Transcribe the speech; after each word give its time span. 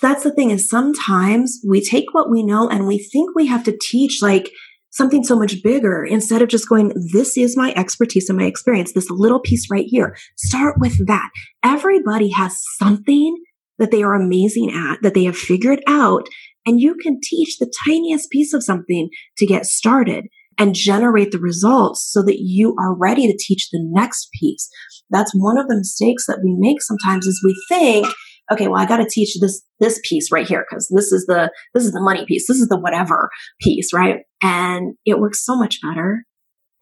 That's 0.00 0.22
the 0.22 0.32
thing 0.32 0.50
is 0.50 0.68
sometimes 0.68 1.60
we 1.66 1.84
take 1.84 2.14
what 2.14 2.30
we 2.30 2.42
know 2.42 2.68
and 2.68 2.86
we 2.86 2.98
think 2.98 3.34
we 3.34 3.46
have 3.46 3.64
to 3.64 3.76
teach 3.80 4.22
like 4.22 4.50
something 4.90 5.24
so 5.24 5.36
much 5.36 5.62
bigger 5.62 6.04
instead 6.04 6.40
of 6.40 6.48
just 6.48 6.68
going, 6.68 6.92
this 7.12 7.36
is 7.36 7.56
my 7.56 7.72
expertise 7.76 8.28
and 8.28 8.38
my 8.38 8.44
experience, 8.46 8.92
this 8.92 9.10
little 9.10 9.40
piece 9.40 9.70
right 9.70 9.86
here. 9.86 10.16
Start 10.36 10.76
with 10.78 11.06
that. 11.06 11.30
Everybody 11.64 12.30
has 12.30 12.56
something 12.78 13.36
that 13.78 13.90
they 13.90 14.02
are 14.02 14.14
amazing 14.14 14.72
at, 14.72 15.02
that 15.02 15.14
they 15.14 15.24
have 15.24 15.36
figured 15.36 15.82
out. 15.86 16.28
And 16.66 16.80
you 16.80 16.94
can 16.94 17.20
teach 17.22 17.58
the 17.58 17.72
tiniest 17.86 18.30
piece 18.30 18.52
of 18.52 18.64
something 18.64 19.08
to 19.36 19.46
get 19.46 19.66
started 19.66 20.26
and 20.58 20.74
generate 20.74 21.30
the 21.30 21.38
results 21.38 22.08
so 22.12 22.22
that 22.24 22.40
you 22.40 22.74
are 22.80 22.94
ready 22.94 23.26
to 23.28 23.38
teach 23.38 23.68
the 23.70 23.80
next 23.92 24.28
piece. 24.38 24.68
That's 25.10 25.32
one 25.34 25.56
of 25.56 25.68
the 25.68 25.76
mistakes 25.76 26.26
that 26.26 26.40
we 26.42 26.54
make 26.58 26.82
sometimes 26.82 27.26
is 27.26 27.40
we 27.44 27.54
think, 27.68 28.06
okay, 28.50 28.68
well, 28.68 28.80
I 28.80 28.86
got 28.86 28.98
to 28.98 29.08
teach 29.08 29.36
this, 29.40 29.62
this 29.80 30.00
piece 30.04 30.30
right 30.32 30.46
here 30.46 30.64
because 30.68 30.88
this 30.94 31.12
is 31.12 31.26
the, 31.26 31.50
this 31.74 31.84
is 31.84 31.92
the 31.92 32.00
money 32.00 32.24
piece. 32.26 32.46
This 32.46 32.60
is 32.60 32.68
the 32.68 32.78
whatever 32.78 33.30
piece, 33.60 33.92
right? 33.92 34.20
And 34.42 34.94
it 35.04 35.18
works 35.18 35.44
so 35.44 35.56
much 35.56 35.80
better. 35.82 36.24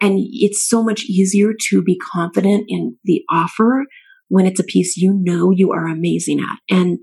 And 0.00 0.18
it's 0.18 0.68
so 0.68 0.82
much 0.82 1.04
easier 1.04 1.52
to 1.70 1.82
be 1.82 1.98
confident 2.12 2.66
in 2.68 2.96
the 3.04 3.22
offer 3.30 3.84
when 4.28 4.46
it's 4.46 4.60
a 4.60 4.64
piece 4.64 4.96
you 4.96 5.18
know 5.22 5.50
you 5.50 5.72
are 5.72 5.86
amazing 5.86 6.40
at. 6.40 6.74
And 6.74 6.98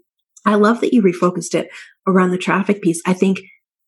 I 0.46 0.56
love 0.56 0.82
that 0.82 0.94
you 0.94 1.02
refocused 1.02 1.56
it 1.56 1.70
around 2.08 2.32
the 2.32 2.38
traffic 2.38 2.82
piece. 2.82 3.02
I 3.06 3.14
think 3.14 3.40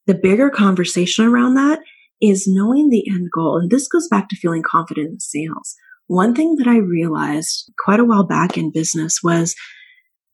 the 0.08 0.16
bigger 0.16 0.50
conversation 0.50 1.26
around 1.26 1.56
that 1.56 1.80
is 2.22 2.48
knowing 2.48 2.90
the 2.90 3.08
end 3.10 3.30
goal. 3.34 3.58
And 3.58 3.70
this 3.70 3.88
goes 3.88 4.08
back 4.08 4.30
to 4.30 4.36
feeling 4.38 4.64
confident 4.64 5.10
in 5.10 5.20
sales. 5.20 5.76
One 6.08 6.34
thing 6.34 6.56
that 6.56 6.68
I 6.68 6.78
realized 6.78 7.72
quite 7.84 8.00
a 8.00 8.06
while 8.06 8.26
back 8.26 8.58
in 8.58 8.72
business 8.72 9.20
was 9.24 9.56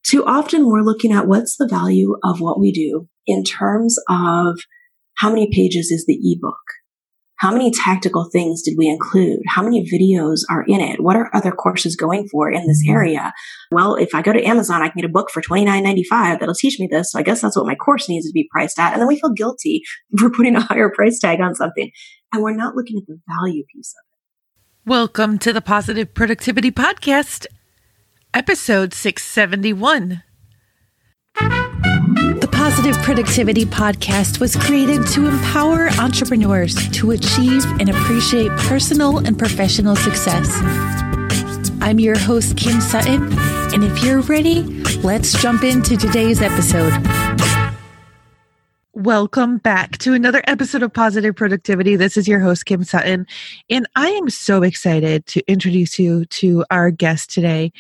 too 0.04 0.26
often 0.26 0.68
we're 0.68 0.82
looking 0.82 1.12
at 1.12 1.28
what's 1.28 1.58
the 1.58 1.68
value 1.68 2.16
of 2.24 2.42
what 2.42 2.60
we 2.60 2.72
do 2.72 3.08
in 3.28 3.44
terms 3.44 3.98
of 4.10 4.60
how 5.18 5.30
many 5.30 5.50
pages 5.52 5.92
is 5.92 6.06
the 6.06 6.20
ebook? 6.22 6.58
How 7.42 7.52
many 7.52 7.72
tactical 7.72 8.30
things 8.32 8.62
did 8.62 8.76
we 8.78 8.88
include? 8.88 9.40
How 9.48 9.64
many 9.64 9.84
videos 9.84 10.42
are 10.48 10.64
in 10.68 10.80
it? 10.80 11.02
What 11.02 11.16
are 11.16 11.36
other 11.36 11.52
courses 11.52 11.96
going 11.96 12.28
for 12.28 12.52
in 12.52 12.68
this 12.68 12.84
mm-hmm. 12.86 12.96
area? 12.96 13.34
Well, 13.72 13.96
if 13.96 14.14
I 14.14 14.22
go 14.22 14.32
to 14.32 14.44
Amazon, 14.44 14.84
I 14.84 14.90
can 14.90 15.02
get 15.02 15.10
a 15.10 15.12
book 15.12 15.32
for 15.32 15.42
$29.95 15.42 16.40
that'll 16.40 16.54
teach 16.54 16.80
me 16.80 16.88
this. 16.90 17.12
So 17.12 17.18
I 17.18 17.24
guess 17.24 17.42
that's 17.42 17.58
what 17.58 17.66
my 17.66 17.74
course 17.74 18.08
needs 18.08 18.28
to 18.28 18.32
be 18.32 18.48
priced 18.52 18.78
at. 18.78 18.94
And 18.94 19.02
then 19.02 19.08
we 19.08 19.20
feel 19.20 19.34
guilty 19.34 19.82
for 20.20 20.30
putting 20.30 20.56
a 20.56 20.62
higher 20.62 20.92
price 20.96 21.18
tag 21.18 21.42
on 21.42 21.56
something. 21.56 21.90
And 22.32 22.44
we're 22.44 22.56
not 22.56 22.76
looking 22.76 22.98
at 22.98 23.08
the 23.08 23.20
value 23.28 23.64
piece 23.74 23.92
of 23.98 24.04
it. 24.06 24.90
Welcome 24.90 25.40
to 25.40 25.52
the 25.52 25.62
Positive 25.62 26.14
Productivity 26.14 26.70
Podcast, 26.70 27.48
episode 28.34 28.94
671. 28.94 30.24
The 31.36 32.50
Positive 32.50 32.96
Productivity 33.00 33.66
Podcast 33.66 34.40
was 34.40 34.56
created 34.56 35.06
to 35.08 35.28
empower 35.28 35.90
entrepreneurs 36.00 36.76
to 36.92 37.12
achieve 37.12 37.66
and 37.80 37.90
appreciate 37.90 38.52
personal 38.52 39.18
and 39.18 39.38
professional 39.38 39.98
success. 39.98 40.50
I'm 41.82 42.00
your 42.00 42.18
host, 42.18 42.56
Kim 42.56 42.80
Sutton, 42.80 43.38
and 43.74 43.84
if 43.84 44.02
you're 44.04 44.22
ready, 44.22 44.64
let's 45.04 45.34
jump 45.42 45.64
into 45.64 45.98
today's 45.98 46.42
episode. 46.42 46.94
Welcome 48.94 49.58
back 49.58 49.98
to 50.00 50.14
another 50.14 50.44
episode 50.48 50.84
of 50.84 50.94
Positive 50.94 51.36
Productivity. 51.36 51.96
This 51.96 52.18
is 52.18 52.28
your 52.28 52.40
host, 52.40 52.66
Kim 52.66 52.84
Sutton, 52.84 53.26
and 53.70 53.88
I 53.96 54.10
am 54.10 54.30
so 54.30 54.64
excited 54.64 55.26
to 55.28 55.42
introduce 55.52 55.98
you 55.98 56.26
to 56.26 56.64
our 56.70 56.92
guest 56.92 57.32
today, 57.32 57.74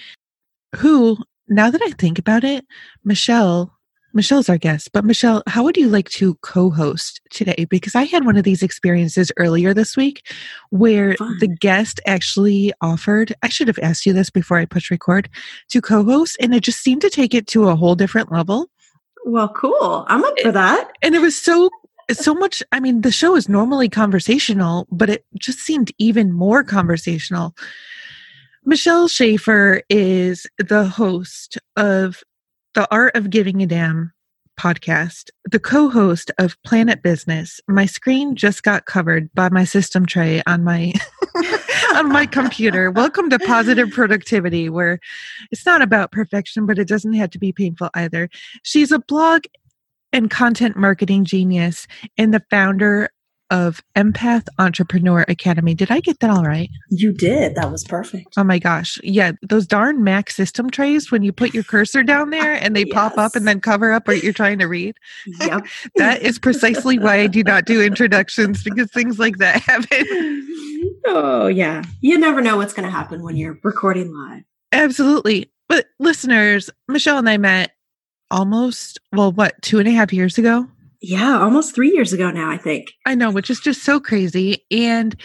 who, 0.76 1.18
now 1.48 1.70
that 1.70 1.82
I 1.84 1.92
think 1.92 2.20
about 2.20 2.44
it, 2.44 2.66
Michelle 3.04 3.74
Michelle's 4.14 4.50
our 4.50 4.58
guest, 4.58 4.90
but 4.92 5.06
Michelle, 5.06 5.42
how 5.48 5.64
would 5.64 5.78
you 5.78 5.88
like 5.88 6.10
to 6.10 6.36
co 6.42 6.70
host 6.70 7.22
today? 7.30 7.66
Because 7.70 7.96
I 7.96 8.04
had 8.04 8.26
one 8.26 8.36
of 8.36 8.44
these 8.44 8.64
experiences 8.64 9.32
earlier 9.38 9.74
this 9.74 9.96
week 9.96 10.28
where 10.70 11.16
Fun. 11.16 11.38
the 11.40 11.48
guest 11.48 12.02
actually 12.06 12.74
offered, 12.82 13.34
I 13.42 13.50
should 13.50 13.68
have 13.68 13.80
asked 13.82 14.06
you 14.06 14.14
this 14.14 14.30
before 14.30 14.58
I 14.58 14.66
push 14.66 14.92
record, 14.92 15.30
to 15.70 15.82
co 15.82 16.04
host, 16.04 16.38
and 16.42 16.54
it 16.54 16.64
just 16.64 16.82
seemed 16.82 17.02
to 17.02 17.10
take 17.10 17.34
it 17.34 17.48
to 17.48 17.70
a 17.70 17.76
whole 17.76 17.96
different 17.96 18.32
level. 18.32 18.68
Well, 19.26 19.50
cool. 19.50 20.06
I'm 20.08 20.24
up 20.24 20.40
for 20.42 20.52
that. 20.52 20.92
And 21.02 21.16
it 21.16 21.20
was 21.20 21.40
so 21.40 21.70
so 22.12 22.34
much 22.34 22.62
i 22.74 22.80
mean 22.80 23.02
the 23.02 23.12
show 23.12 23.38
is 23.38 23.48
normally 23.48 23.88
conversational 23.88 24.86
but 24.92 25.10
it 25.10 25.26
just 25.40 25.60
seemed 25.60 25.94
even 25.98 26.30
more 26.30 26.62
conversational 26.62 27.56
michelle 28.66 29.08
Shaeffer 29.08 29.82
is 29.90 30.46
the 30.58 30.86
host 30.86 31.58
of 31.76 32.24
the 32.76 32.88
Art 32.94 33.16
of 33.16 33.30
Giving 33.30 33.62
a 33.62 33.66
Damn 33.66 34.14
podcast, 34.60 35.30
the 35.46 35.60
co 35.60 35.90
host 35.90 36.32
of 36.38 36.62
Planet 36.64 37.02
Business. 37.02 37.60
My 37.68 37.86
screen 37.86 38.36
just 38.36 38.64
got 38.64 38.86
covered 38.86 39.34
by 39.34 39.50
my 39.50 39.64
system 39.64 40.06
tray 40.06 40.42
on 40.46 40.64
my. 40.64 40.94
on 41.96 42.10
my 42.10 42.26
computer. 42.26 42.90
Welcome 42.90 43.30
to 43.30 43.40
Positive 43.40 43.90
Productivity, 43.90 44.70
where 44.70 45.00
it's 45.52 45.66
not 45.66 45.82
about 45.82 46.12
perfection, 46.12 46.66
but 46.66 46.80
it 46.80 46.88
doesn't 46.88 47.14
have 47.14 47.32
to 47.32 47.40
be 47.40 47.52
painful 47.52 47.90
either. 47.94 48.30
She's 48.64 48.92
a 48.92 49.00
blog 49.00 49.44
and 50.14 50.30
content 50.30 50.78
marketing 50.78 51.26
genius 51.26 51.88
and 52.18 52.34
the 52.34 52.44
founder 52.50 53.10
of 53.52 53.84
Empath 53.96 54.48
Entrepreneur 54.58 55.26
Academy. 55.28 55.76
Did 55.76 55.92
I 55.92 56.00
get 56.00 56.22
that 56.22 56.30
all 56.30 56.46
right? 56.46 56.70
You 56.90 57.14
did. 57.14 57.54
That 57.56 57.70
was 57.70 57.84
perfect. 57.84 58.34
Oh 58.38 58.44
my 58.44 58.58
gosh. 58.58 58.98
Yeah. 59.04 59.34
Those 59.44 59.68
darn 59.68 60.04
Mac 60.04 60.32
system 60.32 60.70
trays, 60.70 61.12
when 61.12 61.22
you 61.22 61.34
put 61.34 61.54
your 61.54 61.64
cursor 61.64 62.02
down 62.02 62.30
there 62.32 62.54
and 62.54 62.76
they 62.76 62.86
yes. 62.86 62.94
pop 62.94 63.18
up 63.18 63.36
and 63.36 63.48
then 63.48 63.60
cover 63.60 63.92
up 63.92 64.08
what 64.08 64.24
you're 64.24 64.34
trying 64.34 64.58
to 64.60 64.66
read. 64.66 64.96
Yep. 65.42 65.68
that 65.98 66.22
is 66.22 66.40
precisely 66.40 66.98
why 66.98 67.20
I 67.20 67.28
do 67.28 67.44
not 67.44 67.66
do 67.66 67.82
introductions 67.82 68.64
because 68.64 68.90
things 68.92 69.20
like 69.20 69.38
that 69.38 69.62
happen. 69.62 70.48
Oh, 71.06 71.48
yeah. 71.48 71.84
You 72.00 72.18
never 72.18 72.42
know 72.42 72.58
what's 72.58 72.74
going 72.74 72.86
to 72.86 72.92
happen 72.92 73.22
when 73.22 73.36
you're 73.36 73.60
recording 73.64 74.16
live. 74.16 74.44
Absolutely. 74.72 75.52
But 75.68 75.88
listeners, 76.00 76.70
Michelle 76.88 77.18
and 77.18 77.30
I 77.30 77.38
met 77.38 77.72
almost, 78.30 79.00
well, 79.12 79.34
what, 79.34 79.62
two 79.62 79.80
and 79.80 79.88
a 79.88 79.92
half 79.92 80.14
years 80.14 80.38
ago? 80.38 80.68
Yeah, 81.02 81.40
almost 81.40 81.74
three 81.74 81.92
years 81.92 82.14
ago 82.14 82.30
now, 82.30 82.50
I 82.50 82.58
think. 82.58 82.88
I 83.06 83.16
know, 83.16 83.32
which 83.32 83.50
is 83.50 83.60
just 83.60 83.84
so 83.84 84.00
crazy. 84.00 84.66
And 84.70 85.16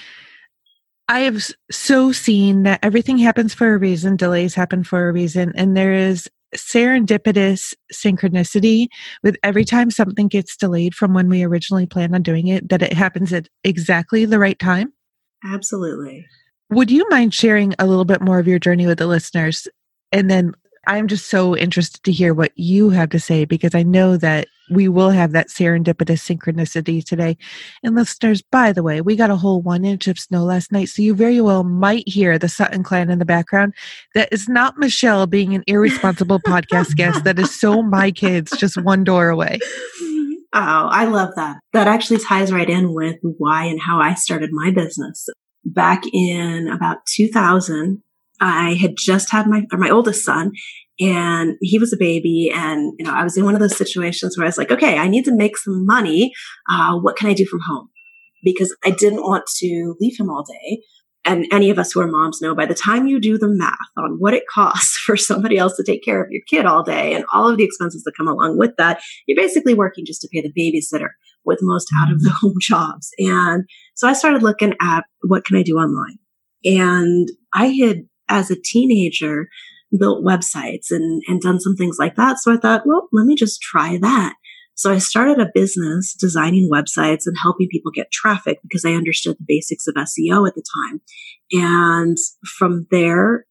I 1.08 1.20
have 1.20 1.50
so 1.70 2.12
seen 2.12 2.62
that 2.64 2.80
everything 2.82 3.18
happens 3.18 3.54
for 3.54 3.74
a 3.74 3.78
reason, 3.78 4.16
delays 4.16 4.54
happen 4.54 4.82
for 4.82 5.08
a 5.08 5.12
reason, 5.12 5.52
and 5.54 5.76
there 5.76 5.92
is 5.92 6.28
serendipitous 6.54 7.74
synchronicity 7.92 8.86
with 9.22 9.36
every 9.42 9.64
time 9.64 9.90
something 9.90 10.28
gets 10.28 10.56
delayed 10.56 10.94
from 10.94 11.12
when 11.12 11.28
we 11.28 11.42
originally 11.42 11.86
planned 11.86 12.14
on 12.14 12.22
doing 12.22 12.48
it, 12.48 12.68
that 12.70 12.82
it 12.82 12.92
happens 12.92 13.32
at 13.32 13.48
exactly 13.62 14.24
the 14.24 14.38
right 14.38 14.58
time. 14.58 14.92
Absolutely. 15.44 16.26
Would 16.70 16.90
you 16.90 17.06
mind 17.10 17.34
sharing 17.34 17.74
a 17.78 17.86
little 17.86 18.04
bit 18.04 18.20
more 18.20 18.38
of 18.38 18.48
your 18.48 18.58
journey 18.58 18.86
with 18.86 18.98
the 18.98 19.06
listeners? 19.06 19.68
And 20.10 20.30
then 20.30 20.54
I'm 20.86 21.06
just 21.06 21.28
so 21.28 21.56
interested 21.56 22.02
to 22.04 22.12
hear 22.12 22.32
what 22.32 22.52
you 22.56 22.90
have 22.90 23.10
to 23.10 23.20
say 23.20 23.44
because 23.44 23.74
I 23.74 23.82
know 23.82 24.16
that 24.16 24.48
we 24.70 24.88
will 24.88 25.10
have 25.10 25.32
that 25.32 25.48
serendipitous 25.48 26.20
synchronicity 26.24 27.04
today. 27.04 27.36
And 27.82 27.94
listeners, 27.94 28.42
by 28.42 28.72
the 28.72 28.82
way, 28.82 29.00
we 29.00 29.16
got 29.16 29.30
a 29.30 29.36
whole 29.36 29.62
one 29.62 29.84
inch 29.84 30.08
of 30.08 30.18
snow 30.18 30.44
last 30.44 30.72
night, 30.72 30.88
so 30.88 31.02
you 31.02 31.14
very 31.14 31.40
well 31.40 31.64
might 31.64 32.08
hear 32.08 32.38
the 32.38 32.48
Sutton 32.48 32.82
clan 32.82 33.10
in 33.10 33.18
the 33.18 33.24
background. 33.24 33.74
That 34.14 34.28
is 34.32 34.48
not 34.48 34.78
Michelle 34.78 35.26
being 35.26 35.54
an 35.54 35.64
irresponsible 35.66 36.40
podcast 36.40 36.96
guest. 36.96 37.24
That 37.24 37.38
is 37.38 37.58
so 37.58 37.82
my 37.82 38.10
kids 38.10 38.52
just 38.56 38.80
one 38.82 39.04
door 39.04 39.28
away. 39.28 39.58
Oh, 40.58 40.88
I 40.90 41.04
love 41.04 41.34
that. 41.36 41.58
That 41.74 41.86
actually 41.86 42.18
ties 42.18 42.50
right 42.50 42.70
in 42.70 42.94
with 42.94 43.16
why 43.20 43.64
and 43.64 43.78
how 43.78 44.00
I 44.00 44.14
started 44.14 44.50
my 44.52 44.70
business. 44.70 45.26
Back 45.66 46.04
in 46.14 46.68
about 46.68 47.04
2000, 47.14 48.02
I 48.40 48.74
had 48.74 48.94
just 48.96 49.30
had 49.30 49.48
my, 49.48 49.64
my 49.72 49.90
oldest 49.90 50.24
son 50.24 50.52
and 51.00 51.56
he 51.60 51.78
was 51.78 51.92
a 51.92 51.96
baby 51.98 52.50
and 52.54 52.92
you 52.98 53.04
know 53.04 53.12
i 53.12 53.22
was 53.22 53.36
in 53.36 53.44
one 53.44 53.54
of 53.54 53.60
those 53.60 53.76
situations 53.76 54.36
where 54.36 54.44
i 54.44 54.48
was 54.48 54.58
like 54.58 54.70
okay 54.70 54.98
i 54.98 55.08
need 55.08 55.24
to 55.24 55.34
make 55.34 55.56
some 55.56 55.84
money 55.84 56.32
uh, 56.70 56.96
what 56.96 57.16
can 57.16 57.28
i 57.28 57.34
do 57.34 57.46
from 57.46 57.60
home? 57.66 57.88
Because 58.42 58.74
i 58.84 58.90
didn't 58.90 59.22
want 59.22 59.44
to 59.58 59.94
leave 60.00 60.18
him 60.18 60.30
all 60.30 60.44
day 60.44 60.82
and 61.24 61.44
any 61.50 61.70
of 61.70 61.78
us 61.78 61.92
who 61.92 62.00
are 62.00 62.06
moms 62.06 62.40
know 62.40 62.54
by 62.54 62.66
the 62.66 62.74
time 62.74 63.06
you 63.06 63.20
do 63.20 63.36
the 63.36 63.48
math 63.48 63.76
on 63.96 64.16
what 64.18 64.34
it 64.34 64.44
costs 64.52 64.96
for 65.04 65.16
somebody 65.16 65.58
else 65.58 65.76
to 65.76 65.84
take 65.84 66.04
care 66.04 66.22
of 66.22 66.30
your 66.30 66.42
kid 66.48 66.64
all 66.64 66.82
day 66.82 67.14
and 67.14 67.24
all 67.32 67.48
of 67.48 67.58
the 67.58 67.64
expenses 67.64 68.02
that 68.04 68.16
come 68.16 68.28
along 68.28 68.56
with 68.58 68.74
that 68.78 69.02
you're 69.26 69.40
basically 69.40 69.74
working 69.74 70.06
just 70.06 70.20
to 70.20 70.28
pay 70.32 70.40
the 70.40 70.52
babysitter 70.52 71.10
with 71.44 71.60
most 71.62 71.88
out 71.98 72.12
of 72.12 72.20
the 72.20 72.30
home 72.40 72.56
jobs. 72.60 73.10
And 73.18 73.64
so 73.94 74.08
i 74.08 74.12
started 74.12 74.42
looking 74.42 74.74
at 74.80 75.04
what 75.22 75.44
can 75.44 75.56
i 75.56 75.62
do 75.62 75.76
online. 75.76 76.18
And 76.64 77.28
i 77.54 77.66
had 77.66 78.06
as 78.28 78.50
a 78.50 78.60
teenager 78.60 79.48
built 79.98 80.24
websites 80.24 80.90
and, 80.90 81.22
and 81.26 81.40
done 81.40 81.60
some 81.60 81.76
things 81.76 81.96
like 81.98 82.16
that. 82.16 82.38
So 82.38 82.52
I 82.52 82.56
thought, 82.56 82.82
well, 82.86 83.08
let 83.12 83.26
me 83.26 83.34
just 83.34 83.60
try 83.60 83.98
that. 84.00 84.34
So 84.74 84.92
I 84.92 84.98
started 84.98 85.40
a 85.40 85.50
business 85.54 86.14
designing 86.14 86.68
websites 86.70 87.22
and 87.24 87.34
helping 87.42 87.68
people 87.68 87.90
get 87.90 88.12
traffic 88.12 88.58
because 88.62 88.84
I 88.84 88.92
understood 88.92 89.36
the 89.38 89.46
basics 89.46 89.86
of 89.86 89.94
SEO 89.94 90.46
at 90.46 90.54
the 90.54 90.64
time. 90.90 91.00
And 91.52 92.18
from 92.58 92.86
there, 92.90 93.46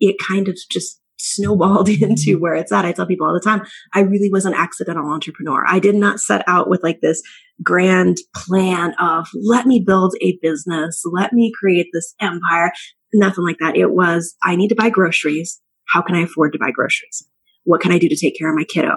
it 0.00 0.16
kind 0.18 0.48
of 0.48 0.58
just 0.70 1.00
snowballed 1.18 1.88
into 1.88 2.32
mm-hmm. 2.32 2.40
where 2.40 2.54
it's 2.54 2.72
at. 2.72 2.84
I 2.84 2.92
tell 2.92 3.06
people 3.06 3.26
all 3.26 3.34
the 3.34 3.40
time, 3.40 3.62
I 3.94 4.00
really 4.00 4.30
was 4.30 4.44
an 4.44 4.54
accidental 4.54 5.10
entrepreneur. 5.10 5.64
I 5.66 5.78
did 5.78 5.94
not 5.94 6.20
set 6.20 6.42
out 6.48 6.68
with 6.68 6.82
like 6.82 7.00
this 7.00 7.22
grand 7.62 8.18
plan 8.34 8.94
of 8.98 9.28
let 9.34 9.66
me 9.66 9.82
build 9.84 10.14
a 10.20 10.38
business, 10.42 11.02
let 11.04 11.32
me 11.32 11.52
create 11.58 11.86
this 11.92 12.14
empire. 12.20 12.72
Nothing 13.12 13.44
like 13.44 13.58
that. 13.60 13.76
It 13.76 13.92
was, 13.92 14.34
I 14.42 14.56
need 14.56 14.68
to 14.68 14.74
buy 14.74 14.90
groceries. 14.90 15.60
How 15.88 16.02
can 16.02 16.16
I 16.16 16.22
afford 16.22 16.52
to 16.52 16.58
buy 16.58 16.70
groceries? 16.70 17.26
What 17.64 17.80
can 17.80 17.92
I 17.92 17.98
do 17.98 18.08
to 18.08 18.16
take 18.16 18.36
care 18.38 18.50
of 18.50 18.56
my 18.56 18.64
kiddo? 18.64 18.96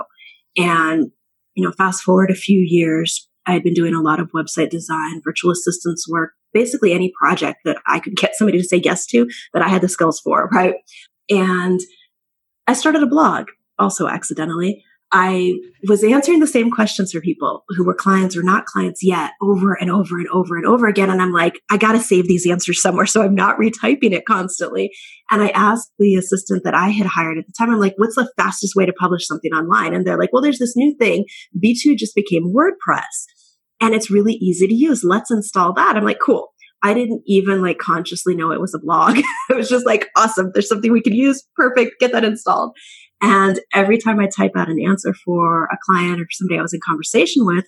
And, 0.58 1.12
you 1.56 1.64
know, 1.64 1.72
fast 1.72 2.04
forward 2.04 2.32
a 2.32 2.36
few 2.36 2.60
years, 2.60 3.30
I 3.46 3.54
had 3.54 3.64
been 3.64 3.74
doing 3.74 3.96
a 3.96 4.02
lot 4.02 4.20
of 4.20 4.32
website 4.32 4.70
design, 4.70 5.22
virtual 5.24 5.52
assistance 5.52 6.06
work, 6.08 6.32
basically 6.54 6.92
any 6.92 7.12
project 7.20 7.60
that 7.66 7.78
I 7.86 8.00
could 8.00 8.16
get 8.18 8.36
somebody 8.36 8.58
to 8.58 8.64
say 8.64 8.82
yes 8.84 9.06
to 9.08 9.28
that 9.54 9.64
I 9.64 9.70
had 9.70 9.82
the 9.82 9.90
skills 9.90 10.20
for, 10.20 10.50
right? 10.52 10.76
And 11.30 11.80
I 12.68 12.74
started 12.74 13.04
a 13.04 13.08
blog 13.08 13.48
also 13.80 14.08
accidentally. 14.08 14.84
I 15.12 15.54
was 15.88 16.04
answering 16.04 16.40
the 16.40 16.48
same 16.48 16.70
questions 16.70 17.14
for 17.14 17.22
people 17.22 17.64
who 17.70 17.86
were 17.86 17.94
clients 17.94 18.36
or 18.36 18.44
not 18.44 18.66
clients 18.66 19.02
yet 19.02 19.32
over 19.42 19.74
and 19.74 19.90
over 19.90 20.18
and 20.18 20.28
over 20.30 20.58
and 20.58 20.66
over 20.66 20.86
again. 20.86 21.10
And 21.10 21.22
I'm 21.22 21.32
like, 21.32 21.62
I 21.72 21.78
got 21.78 21.94
to 21.94 22.00
save 22.00 22.28
these 22.28 22.46
answers 22.46 22.82
somewhere. 22.82 23.06
So 23.06 23.22
I'm 23.22 23.36
not 23.36 23.58
retyping 23.58 24.12
it 24.12 24.26
constantly. 24.26 24.92
And 25.32 25.42
I 25.42 25.50
asked 25.50 25.92
the 25.98 26.16
assistant 26.16 26.64
that 26.66 26.76
I 26.76 26.90
had 26.90 27.08
hired 27.08 27.38
at 27.38 27.48
the 27.48 27.54
time, 27.58 27.70
I'm 27.70 27.80
like, 27.80 27.94
what's 27.96 28.16
the 28.16 28.30
fastest 28.38 28.76
way 28.76 28.86
to 28.86 28.94
publish 28.94 29.26
something 29.26 29.54
online? 29.54 29.94
And 29.94 30.06
they're 30.06 30.20
like, 30.20 30.34
well, 30.34 30.42
there's 30.42 30.60
this 30.60 30.76
new 30.76 30.94
thing. 31.00 31.26
B2 31.64 31.96
just 31.96 32.14
became 32.14 32.54
WordPress 32.54 33.04
and 33.80 33.94
it's 33.94 34.12
really 34.12 34.34
easy 34.34 34.68
to 34.68 34.74
use. 34.74 35.04
Let's 35.04 35.32
install 35.32 35.74
that. 35.74 35.96
I'm 35.96 36.06
like, 36.06 36.20
cool. 36.20 36.50
I 36.84 36.94
didn't 36.94 37.24
even 37.26 37.62
like 37.62 37.80
consciously 37.80 38.36
know 38.36 38.52
it 38.52 38.62
was 38.62 38.74
a 38.74 38.80
blog. 38.80 39.18
it 39.50 39.56
was 39.56 39.70
just 39.70 39.86
like, 39.86 40.10
awesome. 40.16 40.52
There's 40.54 40.70
something 40.70 40.92
we 40.92 41.02
can 41.02 41.14
use. 41.14 41.44
Perfect. 41.56 42.00
Get 42.00 42.12
that 42.12 42.24
installed. 42.24 42.76
And 43.22 43.60
every 43.74 43.98
time 43.98 44.20
I 44.20 44.28
type 44.28 44.52
out 44.56 44.70
an 44.70 44.82
answer 44.82 45.14
for 45.14 45.66
a 45.66 45.78
client 45.86 46.22
or 46.22 46.28
somebody 46.32 46.60
I 46.60 46.62
was 46.62 46.74
in 46.74 46.80
conversation 46.86 47.46
with, 47.46 47.66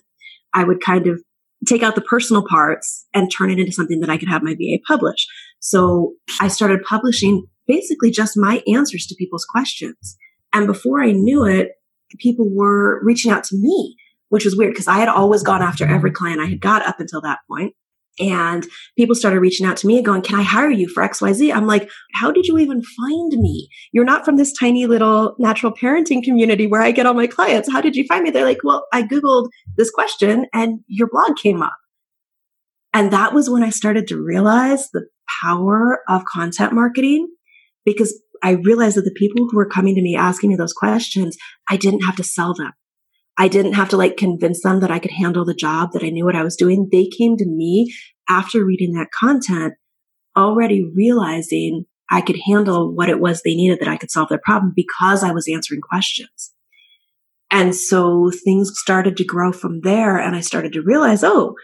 I 0.54 0.64
would 0.64 0.80
kind 0.80 1.06
of 1.06 1.20
take 1.66 1.82
out 1.82 1.94
the 1.94 2.00
personal 2.00 2.46
parts 2.46 3.06
and 3.12 3.30
turn 3.30 3.50
it 3.50 3.58
into 3.58 3.72
something 3.72 4.00
that 4.00 4.10
I 4.10 4.16
could 4.16 4.28
have 4.28 4.42
my 4.42 4.54
VA 4.54 4.78
publish. 4.86 5.26
So 5.58 6.14
I 6.40 6.48
started 6.48 6.82
publishing 6.82 7.46
basically 7.66 8.10
just 8.10 8.36
my 8.36 8.62
answers 8.66 9.06
to 9.06 9.14
people's 9.16 9.44
questions. 9.44 10.16
And 10.52 10.66
before 10.66 11.02
I 11.02 11.12
knew 11.12 11.44
it, 11.44 11.72
people 12.18 12.48
were 12.48 13.00
reaching 13.04 13.30
out 13.30 13.44
to 13.44 13.56
me, 13.56 13.96
which 14.28 14.44
was 14.44 14.56
weird 14.56 14.72
because 14.72 14.88
I 14.88 14.98
had 14.98 15.08
always 15.08 15.42
gone 15.42 15.62
after 15.62 15.86
every 15.86 16.10
client 16.10 16.40
I 16.40 16.46
had 16.46 16.60
got 16.60 16.86
up 16.86 16.98
until 16.98 17.20
that 17.20 17.40
point. 17.48 17.74
And 18.20 18.66
people 18.96 19.14
started 19.14 19.40
reaching 19.40 19.66
out 19.66 19.76
to 19.78 19.86
me 19.86 19.96
and 19.96 20.04
going, 20.04 20.22
Can 20.22 20.38
I 20.38 20.42
hire 20.42 20.70
you 20.70 20.88
for 20.88 21.02
XYZ? 21.02 21.54
I'm 21.54 21.66
like, 21.66 21.90
How 22.14 22.30
did 22.30 22.46
you 22.46 22.58
even 22.58 22.82
find 22.82 23.32
me? 23.32 23.68
You're 23.92 24.04
not 24.04 24.24
from 24.24 24.36
this 24.36 24.52
tiny 24.52 24.86
little 24.86 25.34
natural 25.38 25.72
parenting 25.72 26.22
community 26.22 26.66
where 26.66 26.82
I 26.82 26.90
get 26.90 27.06
all 27.06 27.14
my 27.14 27.26
clients. 27.26 27.70
How 27.70 27.80
did 27.80 27.96
you 27.96 28.04
find 28.06 28.22
me? 28.22 28.30
They're 28.30 28.44
like, 28.44 28.62
Well, 28.62 28.86
I 28.92 29.02
Googled 29.02 29.48
this 29.76 29.90
question 29.90 30.46
and 30.52 30.80
your 30.86 31.08
blog 31.10 31.36
came 31.36 31.62
up. 31.62 31.76
And 32.92 33.12
that 33.12 33.32
was 33.32 33.48
when 33.48 33.62
I 33.62 33.70
started 33.70 34.08
to 34.08 34.20
realize 34.20 34.90
the 34.90 35.06
power 35.42 36.00
of 36.08 36.24
content 36.24 36.72
marketing 36.72 37.28
because 37.84 38.20
I 38.42 38.52
realized 38.52 38.96
that 38.96 39.02
the 39.02 39.14
people 39.16 39.46
who 39.48 39.56
were 39.56 39.68
coming 39.68 39.94
to 39.94 40.02
me 40.02 40.16
asking 40.16 40.50
me 40.50 40.56
those 40.56 40.72
questions, 40.72 41.36
I 41.68 41.76
didn't 41.76 42.02
have 42.02 42.16
to 42.16 42.24
sell 42.24 42.54
them. 42.54 42.72
I 43.38 43.48
didn't 43.48 43.72
have 43.72 43.88
to 43.90 43.96
like 43.96 44.16
convince 44.16 44.62
them 44.62 44.80
that 44.80 44.90
I 44.90 44.98
could 44.98 45.12
handle 45.12 45.44
the 45.44 45.54
job, 45.54 45.92
that 45.92 46.04
I 46.04 46.10
knew 46.10 46.24
what 46.24 46.36
I 46.36 46.44
was 46.44 46.56
doing. 46.56 46.88
They 46.90 47.06
came 47.06 47.36
to 47.36 47.46
me 47.46 47.94
after 48.28 48.64
reading 48.64 48.92
that 48.92 49.08
content, 49.18 49.74
already 50.36 50.84
realizing 50.94 51.86
I 52.10 52.20
could 52.20 52.38
handle 52.44 52.94
what 52.94 53.08
it 53.08 53.20
was 53.20 53.42
they 53.42 53.54
needed, 53.54 53.80
that 53.80 53.88
I 53.88 53.96
could 53.96 54.10
solve 54.10 54.28
their 54.28 54.40
problem 54.44 54.72
because 54.74 55.22
I 55.22 55.32
was 55.32 55.48
answering 55.48 55.80
questions. 55.80 56.52
And 57.50 57.74
so 57.74 58.30
things 58.44 58.72
started 58.74 59.16
to 59.16 59.24
grow 59.24 59.52
from 59.52 59.80
there. 59.80 60.18
And 60.18 60.36
I 60.36 60.40
started 60.40 60.72
to 60.74 60.82
realize, 60.82 61.24
oh, 61.24 61.54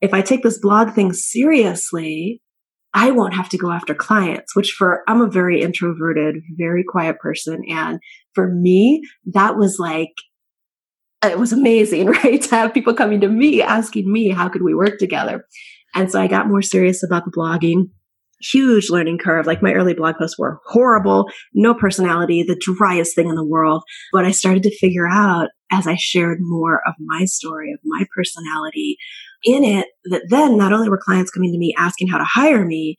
if 0.00 0.12
I 0.12 0.22
take 0.22 0.42
this 0.42 0.58
blog 0.58 0.92
thing 0.92 1.12
seriously, 1.12 2.40
I 2.94 3.10
won't 3.10 3.34
have 3.34 3.48
to 3.50 3.58
go 3.58 3.70
after 3.70 3.94
clients, 3.94 4.56
which 4.56 4.72
for, 4.72 5.02
I'm 5.06 5.20
a 5.20 5.30
very 5.30 5.60
introverted, 5.60 6.36
very 6.56 6.82
quiet 6.82 7.18
person. 7.18 7.62
And 7.68 8.00
for 8.34 8.52
me, 8.52 9.02
that 9.34 9.56
was 9.56 9.78
like 9.78 10.12
it 11.22 11.38
was 11.38 11.52
amazing, 11.52 12.06
right? 12.24 12.40
To 12.42 12.54
have 12.54 12.74
people 12.74 12.94
coming 12.94 13.20
to 13.20 13.28
me 13.28 13.62
asking 13.62 14.10
me, 14.10 14.30
how 14.30 14.48
could 14.48 14.62
we 14.62 14.74
work 14.74 14.98
together? 14.98 15.46
And 15.94 16.10
so 16.10 16.20
I 16.20 16.26
got 16.26 16.48
more 16.48 16.62
serious 16.62 17.02
about 17.02 17.24
the 17.24 17.30
blogging. 17.30 17.90
Huge 18.40 18.90
learning 18.90 19.18
curve. 19.18 19.46
Like 19.46 19.62
my 19.62 19.72
early 19.72 19.94
blog 19.94 20.16
posts 20.16 20.38
were 20.38 20.60
horrible, 20.66 21.30
no 21.54 21.72
personality, 21.72 22.42
the 22.42 22.60
driest 22.60 23.14
thing 23.14 23.28
in 23.28 23.34
the 23.34 23.46
world. 23.46 23.82
But 24.12 24.26
I 24.26 24.30
started 24.30 24.62
to 24.64 24.78
figure 24.78 25.08
out 25.08 25.48
as 25.72 25.86
I 25.86 25.96
shared 25.96 26.38
more 26.40 26.82
of 26.86 26.94
my 27.00 27.24
story, 27.24 27.72
of 27.72 27.80
my 27.84 28.04
personality 28.14 28.98
in 29.42 29.64
it, 29.64 29.88
that 30.04 30.26
then 30.28 30.58
not 30.58 30.72
only 30.72 30.90
were 30.90 31.00
clients 31.02 31.30
coming 31.30 31.50
to 31.52 31.58
me 31.58 31.74
asking 31.78 32.08
how 32.08 32.18
to 32.18 32.24
hire 32.24 32.66
me, 32.66 32.98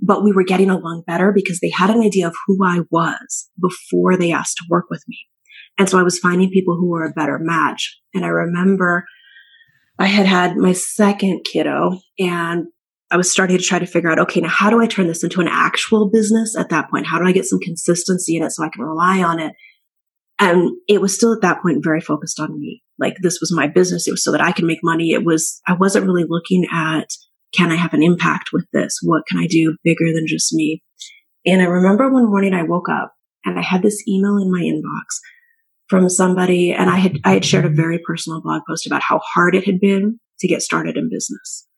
but 0.00 0.22
we 0.22 0.32
were 0.32 0.44
getting 0.44 0.70
along 0.70 1.04
better 1.06 1.32
because 1.32 1.60
they 1.60 1.70
had 1.70 1.90
an 1.90 2.02
idea 2.02 2.26
of 2.26 2.36
who 2.46 2.58
I 2.64 2.80
was 2.90 3.50
before 3.60 4.16
they 4.16 4.32
asked 4.32 4.58
to 4.58 4.66
work 4.68 4.86
with 4.90 5.02
me. 5.08 5.18
And 5.78 5.88
so 5.88 5.98
I 5.98 6.02
was 6.02 6.18
finding 6.18 6.50
people 6.50 6.76
who 6.76 6.88
were 6.90 7.04
a 7.04 7.12
better 7.12 7.38
match. 7.40 7.98
And 8.12 8.24
I 8.24 8.28
remember 8.28 9.04
I 9.98 10.06
had 10.06 10.26
had 10.26 10.56
my 10.56 10.72
second 10.72 11.44
kiddo 11.44 11.98
and 12.18 12.66
I 13.10 13.16
was 13.16 13.30
starting 13.30 13.56
to 13.56 13.62
try 13.62 13.78
to 13.78 13.86
figure 13.86 14.10
out, 14.10 14.18
okay, 14.18 14.40
now 14.40 14.48
how 14.48 14.70
do 14.70 14.80
I 14.80 14.86
turn 14.86 15.06
this 15.06 15.24
into 15.24 15.40
an 15.40 15.48
actual 15.48 16.10
business 16.10 16.54
at 16.56 16.68
that 16.68 16.90
point? 16.90 17.06
How 17.06 17.18
do 17.18 17.24
I 17.24 17.32
get 17.32 17.46
some 17.46 17.58
consistency 17.60 18.36
in 18.36 18.42
it 18.42 18.50
so 18.50 18.64
I 18.64 18.68
can 18.68 18.84
rely 18.84 19.22
on 19.22 19.40
it? 19.40 19.54
And 20.38 20.72
it 20.88 21.00
was 21.00 21.14
still 21.14 21.32
at 21.32 21.40
that 21.40 21.62
point 21.62 21.82
very 21.82 22.00
focused 22.00 22.38
on 22.38 22.58
me. 22.58 22.82
Like 22.98 23.16
this 23.22 23.40
was 23.40 23.52
my 23.52 23.66
business. 23.66 24.06
It 24.06 24.12
was 24.12 24.22
so 24.22 24.30
that 24.32 24.40
I 24.40 24.52
can 24.52 24.66
make 24.66 24.80
money. 24.82 25.12
It 25.12 25.24
was, 25.24 25.60
I 25.66 25.72
wasn't 25.72 26.06
really 26.06 26.26
looking 26.28 26.66
at, 26.72 27.08
can 27.54 27.72
I 27.72 27.76
have 27.76 27.94
an 27.94 28.02
impact 28.02 28.50
with 28.52 28.66
this? 28.72 28.98
What 29.02 29.26
can 29.26 29.38
I 29.38 29.46
do 29.46 29.76
bigger 29.82 30.12
than 30.12 30.26
just 30.26 30.52
me? 30.52 30.82
And 31.46 31.62
I 31.62 31.64
remember 31.64 32.12
one 32.12 32.28
morning 32.28 32.52
I 32.52 32.62
woke 32.62 32.88
up 32.90 33.14
and 33.44 33.58
I 33.58 33.62
had 33.62 33.82
this 33.82 34.06
email 34.06 34.36
in 34.36 34.52
my 34.52 34.60
inbox 34.60 35.18
from 35.88 36.08
somebody 36.08 36.72
and 36.72 36.90
I 36.90 36.96
had, 36.96 37.18
I 37.24 37.32
had 37.32 37.44
shared 37.44 37.64
a 37.64 37.70
very 37.70 37.98
personal 38.06 38.40
blog 38.40 38.62
post 38.68 38.86
about 38.86 39.02
how 39.02 39.20
hard 39.24 39.54
it 39.54 39.64
had 39.64 39.80
been 39.80 40.20
to 40.40 40.48
get 40.48 40.62
started 40.62 40.96
in 40.96 41.10
business 41.10 41.68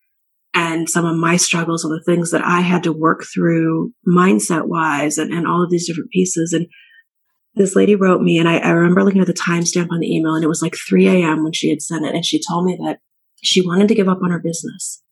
and 0.53 0.89
some 0.89 1.05
of 1.05 1.17
my 1.17 1.37
struggles 1.37 1.85
and 1.85 1.93
the 1.93 2.03
things 2.03 2.31
that 2.31 2.45
I 2.45 2.61
had 2.61 2.83
to 2.85 2.93
work 2.93 3.25
through 3.33 3.93
mindset 4.07 4.67
wise 4.67 5.19
and, 5.19 5.33
and 5.33 5.47
all 5.47 5.62
of 5.62 5.71
these 5.71 5.87
different 5.87 6.11
pieces. 6.11 6.53
And 6.53 6.67
this 7.55 7.77
lady 7.77 7.95
wrote 7.95 8.23
me 8.23 8.39
and 8.39 8.49
I, 8.49 8.59
I 8.59 8.71
remember 8.71 9.05
looking 9.05 9.21
at 9.21 9.27
the 9.27 9.33
timestamp 9.33 9.89
on 9.91 10.01
the 10.01 10.12
email 10.12 10.35
and 10.35 10.45
it 10.45 10.49
was 10.49 10.62
like 10.62 10.75
3 10.75 11.09
a.m. 11.09 11.45
when 11.45 11.53
she 11.53 11.71
had 11.71 11.83
sent 11.83 12.05
it. 12.05 12.15
And 12.15 12.25
she 12.25 12.41
told 12.43 12.64
me 12.64 12.76
that 12.85 12.99
she 13.43 13.64
wanted 13.64 13.88
to 13.88 13.95
give 13.95 14.09
up 14.09 14.21
on 14.23 14.31
her 14.31 14.40
business, 14.40 15.02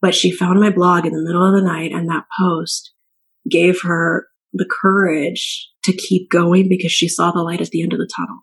but 0.00 0.14
she 0.14 0.30
found 0.30 0.60
my 0.60 0.70
blog 0.70 1.06
in 1.06 1.12
the 1.12 1.22
middle 1.22 1.44
of 1.44 1.54
the 1.54 1.66
night 1.66 1.92
and 1.92 2.08
that 2.08 2.24
post 2.38 2.92
gave 3.50 3.82
her 3.82 4.28
the 4.54 4.68
courage 4.70 5.68
to 5.82 5.92
keep 5.92 6.30
going 6.30 6.68
because 6.68 6.92
she 6.92 7.08
saw 7.08 7.30
the 7.30 7.42
light 7.42 7.60
at 7.60 7.68
the 7.70 7.82
end 7.82 7.92
of 7.92 7.98
the 7.98 8.08
tunnel 8.16 8.38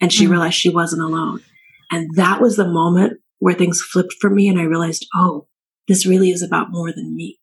and 0.00 0.12
she 0.12 0.26
mm 0.26 0.30
realized 0.30 0.54
she 0.54 0.68
wasn't 0.68 1.02
alone. 1.02 1.40
And 1.90 2.10
that 2.16 2.40
was 2.40 2.56
the 2.56 2.68
moment 2.68 3.20
where 3.38 3.54
things 3.54 3.80
flipped 3.80 4.14
for 4.20 4.30
me 4.30 4.48
and 4.48 4.58
I 4.58 4.64
realized, 4.64 5.06
oh, 5.14 5.46
this 5.88 6.06
really 6.06 6.30
is 6.30 6.42
about 6.42 6.70
more 6.70 6.92
than 6.92 7.14
me. 7.14 7.38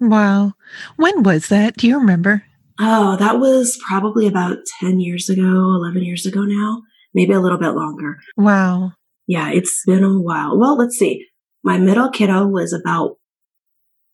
Wow. 0.00 0.52
When 0.96 1.22
was 1.22 1.48
that? 1.48 1.76
Do 1.76 1.86
you 1.86 1.98
remember? 1.98 2.44
Oh, 2.78 3.16
that 3.16 3.38
was 3.38 3.80
probably 3.88 4.26
about 4.26 4.58
10 4.80 5.00
years 5.00 5.28
ago, 5.30 5.42
11 5.42 6.04
years 6.04 6.26
ago 6.26 6.42
now, 6.42 6.82
maybe 7.14 7.32
a 7.32 7.40
little 7.40 7.58
bit 7.58 7.70
longer. 7.70 8.18
Wow. 8.36 8.92
Yeah, 9.26 9.50
it's 9.50 9.82
been 9.86 10.04
a 10.04 10.20
while. 10.20 10.58
Well, 10.58 10.76
let's 10.76 10.96
see. 10.96 11.26
My 11.64 11.78
middle 11.78 12.10
kiddo 12.10 12.46
was 12.46 12.72
about 12.72 13.16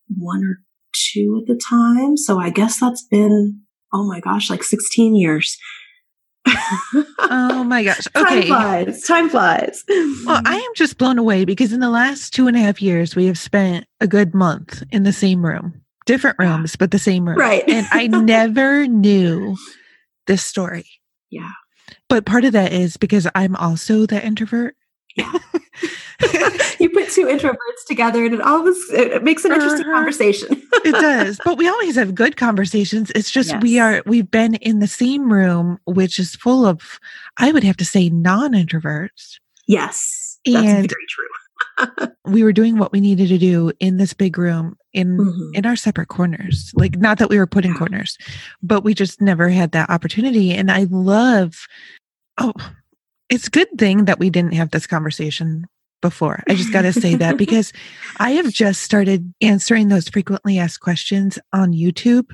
one 0.09 0.45
or 0.45 0.61
two 0.93 1.43
at 1.43 1.47
the 1.53 1.61
time. 1.61 2.17
So 2.17 2.39
I 2.39 2.51
guess 2.51 2.81
that's 2.81 3.07
been, 3.07 3.61
oh 3.93 4.07
my 4.07 4.21
gosh, 4.21 4.51
like 4.51 4.63
16 4.63 5.15
years. 5.15 5.57
oh 6.47 7.65
my 7.67 7.85
gosh. 7.85 8.07
Okay. 8.17 8.49
Time 8.49 8.87
flies. 8.87 9.03
Time 9.03 9.29
flies. 9.29 9.85
Well, 9.89 10.43
I 10.45 10.57
am 10.57 10.71
just 10.75 10.99
blown 10.99 11.19
away 11.19 11.45
because 11.45 11.73
in 11.73 11.81
the 11.81 11.91
last 11.91 12.33
two 12.33 12.47
and 12.47 12.57
a 12.57 12.61
half 12.61 12.81
years, 12.83 13.15
we 13.17 13.27
have 13.27 13.39
spent 13.39 13.87
a 14.01 14.07
good 14.07 14.35
month 14.35 14.83
in 14.91 15.03
the 15.05 15.13
same 15.13 15.45
room, 15.45 15.83
different 16.07 16.37
rooms, 16.39 16.77
but 16.77 16.91
the 16.91 16.99
same 16.99 17.29
room. 17.29 17.39
Right. 17.39 17.65
and 17.69 17.87
I 17.91 18.07
never 18.09 18.87
knew 18.87 19.57
this 20.27 20.45
story. 20.45 20.87
Yeah. 21.31 21.51
But 22.09 22.27
part 22.27 22.45
of 22.45 22.53
that 22.53 22.73
is 22.73 22.97
because 22.97 23.27
I'm 23.35 23.57
also 23.57 24.07
the 24.07 24.25
introvert. 24.25 24.77
Yeah. 25.17 25.33
you 26.79 26.89
put 26.91 27.11
two 27.11 27.27
introverts 27.27 27.85
together 27.87 28.25
and 28.25 28.35
it 28.35 28.41
always 28.41 28.79
it 28.91 29.23
makes 29.23 29.45
an 29.45 29.53
interesting 29.53 29.87
uh-huh. 29.87 29.95
conversation. 29.95 30.49
it 30.85 30.93
does. 30.93 31.41
But 31.45 31.59
we 31.59 31.69
always 31.69 31.97
have 31.97 32.15
good 32.15 32.37
conversations. 32.37 33.11
It's 33.15 33.31
just 33.31 33.51
yes. 33.51 33.63
we 33.63 33.79
are 33.79 34.03
we've 34.07 34.31
been 34.31 34.55
in 34.57 34.79
the 34.79 34.87
same 34.87 35.33
room 35.33 35.79
which 35.85 36.19
is 36.19 36.35
full 36.37 36.65
of 36.67 36.99
I 37.39 37.53
would 37.53 37.65
have 37.65 37.77
to 37.79 37.85
say 37.85 38.09
non-introverts. 38.09 39.39
Yes. 39.67 40.39
That's 40.45 40.67
and, 40.67 40.91
very 40.91 41.07
true. 41.09 41.29
we 42.27 42.43
were 42.45 42.53
doing 42.53 42.79
what 42.79 42.93
we 42.93 43.01
needed 43.01 43.29
to 43.29 43.39
do 43.39 43.73
in 43.81 43.97
this 43.97 44.13
big 44.13 44.39
room 44.39 44.77
in 44.93 45.17
Mhm. 45.19 45.55
in 45.55 45.67
our 45.67 45.77
separate 45.77 46.09
corners 46.09 46.73
like 46.75 46.97
not 46.99 47.19
that 47.19 47.31
we 47.31 47.39
were 47.39 47.47
put 47.47 47.65
in 47.65 47.75
corners 47.75 48.19
but 48.63 48.85
we 48.85 48.95
just 48.95 49.21
never 49.21 49.49
had 49.49 49.73
that 49.73 49.89
opportunity 49.89 50.53
and 50.53 50.71
i 50.71 50.87
love 50.91 51.67
oh 52.39 52.53
it's 53.31 53.47
a 53.47 53.51
good 53.51 53.69
thing 53.79 54.05
that 54.07 54.19
we 54.19 54.31
didn't 54.31 54.55
have 54.55 54.71
this 54.71 54.87
conversation 54.87 55.67
before 56.01 56.43
i 56.49 56.55
just 56.55 56.73
got 56.73 56.83
to 56.83 56.93
say 56.93 57.15
that 57.15 57.37
because 57.45 57.73
i 58.19 58.33
have 58.33 58.51
just 58.53 58.83
started 58.83 59.33
answering 59.41 59.89
those 59.89 60.09
frequently 60.09 60.59
asked 60.59 60.81
questions 60.81 61.39
on 61.53 61.73
youtube 61.73 62.27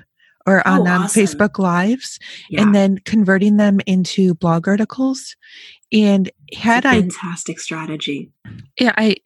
or 0.46 0.62
Oh, 0.66 0.72
on 0.80 0.86
um, 0.88 1.02
awesome. 1.02 1.22
facebook 1.22 1.58
lives 1.58 2.18
Yeah. 2.48 2.62
and 2.62 2.74
then 2.74 2.98
converting 3.04 3.58
them 3.58 3.80
into 3.86 4.34
blog 4.34 4.66
articles 4.66 5.36
and 5.92 6.30
had 6.54 6.86
i 6.86 7.00
fantastic 7.00 7.60
strategy. 7.60 8.30
yeah, 8.78 8.94
I 8.96 9.16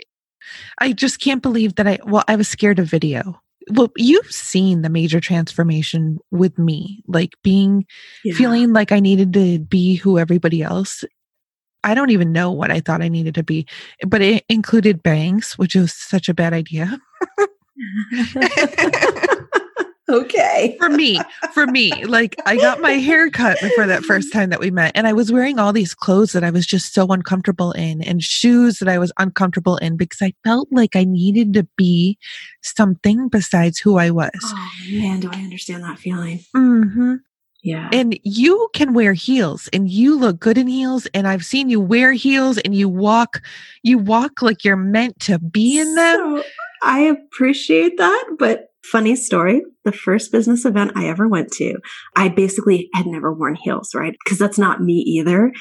I 0.81 0.93
just 0.93 1.21
can't 1.21 1.41
believe 1.43 1.77
that 1.77 1.87
I 1.87 1.99
well, 2.05 2.25
I 2.27 2.35
was 2.35 2.49
scared 2.49 2.81
of 2.81 2.89
video. 2.89 3.41
Well, 3.71 3.93
you've 3.97 4.31
seen 4.33 4.83
the 4.83 4.89
major 4.91 5.21
transformation 5.21 6.19
with 6.33 6.59
me, 6.59 7.05
like 7.07 7.35
being 7.45 7.87
Yeah. 8.25 8.35
feeling 8.35 8.73
like 8.73 8.91
I 8.91 8.99
needed 8.99 9.33
to 9.35 9.61
be 9.61 9.95
who 9.95 10.19
everybody 10.19 10.61
else. 10.63 11.05
I 11.85 11.95
don't 11.95 12.11
even 12.11 12.33
know 12.33 12.51
what 12.51 12.71
I 12.71 12.81
thought 12.81 13.03
I 13.03 13.09
needed 13.09 13.35
to 13.37 13.43
be, 13.43 13.67
but 14.07 14.23
it 14.23 14.45
included 14.49 15.03
bangs, 15.03 15.55
which 15.55 15.75
was 15.75 15.93
such 15.93 16.29
a 16.29 16.35
bad 16.35 16.53
idea 16.53 17.01
okay. 20.09 20.77
for 20.79 20.89
me. 20.89 21.21
For 21.53 21.67
me, 21.67 22.05
like 22.05 22.37
I 22.47 22.57
got 22.57 22.81
my 22.81 22.93
hair 22.93 23.31
cut 23.31 23.61
before 23.61 23.87
that 23.87 24.05
first 24.05 24.33
time 24.33 24.51
that 24.51 24.61
we 24.61 24.71
met, 24.71 24.93
and 24.95 25.07
I 25.07 25.13
was 25.13 25.33
wearing 25.33 25.59
all 25.59 25.73
these 25.73 25.95
clothes 25.95 26.33
that 26.33 26.45
I 26.45 26.51
was 26.51 26.67
just 26.67 26.95
so 26.95 27.07
uncomfortable 27.09 27.73
in, 27.73 28.03
and 28.03 28.23
shoes 28.23 28.79
that 28.79 28.89
I 28.89 28.99
was 28.99 29.13
uncomfortable 29.19 29.77
in 29.79 29.97
because 29.97 30.23
I 30.23 30.35
felt 30.45 30.69
like 30.71 30.97
I 30.97 31.05
needed 31.05 31.55
to 31.55 31.67
be 31.77 32.19
something 32.63 33.29
besides 33.29 33.79
who 33.79 33.99
I 33.99 34.11
was. 34.11 34.31
Oh 34.43 34.69
man, 34.91 35.21
do 35.21 35.31
I 35.31 35.39
understand 35.39 35.83
that 35.85 35.99
feeling? 35.99 36.41
hmm 36.55 37.17
Yeah. 37.63 37.89
And 37.93 38.19
you 38.25 38.69
can 38.75 38.93
wear 38.93 39.13
heels, 39.13 39.69
and 39.73 39.89
you 39.89 40.19
look 40.19 40.41
good 40.41 40.59
in 40.59 40.67
heels. 40.67 41.07
And 41.15 41.29
I've 41.29 41.45
seen 41.45 41.69
you 41.69 41.81
wear 41.81 42.13
heels, 42.13 42.59
and 42.59 42.75
you 42.75 42.89
walk, 42.89 43.41
you 43.83 43.99
walk 43.99 44.43
like 44.43 44.65
you're 44.65 44.77
meant 44.77 45.21
to 45.21 45.39
be 45.39 45.79
in 45.79 45.95
them. 45.95 46.43
So, 46.43 46.45
I 46.83 47.01
appreciate 47.01 47.99
that, 47.99 48.37
but 48.39 48.73
funny 48.85 49.15
story. 49.15 49.63
The 49.85 49.93
first 49.93 50.33
business 50.33 50.65
event 50.65 50.93
I 50.97 51.07
ever 51.07 51.29
went 51.29 51.53
to, 51.53 51.79
I 52.17 52.29
basically 52.29 52.89
had 52.95 53.07
never 53.07 53.33
worn 53.33 53.55
heels, 53.55 53.95
right? 53.95 54.17
Because 54.25 54.39
that's 54.39 54.59
not 54.59 54.83
me 54.83 54.95
either. 54.95 55.53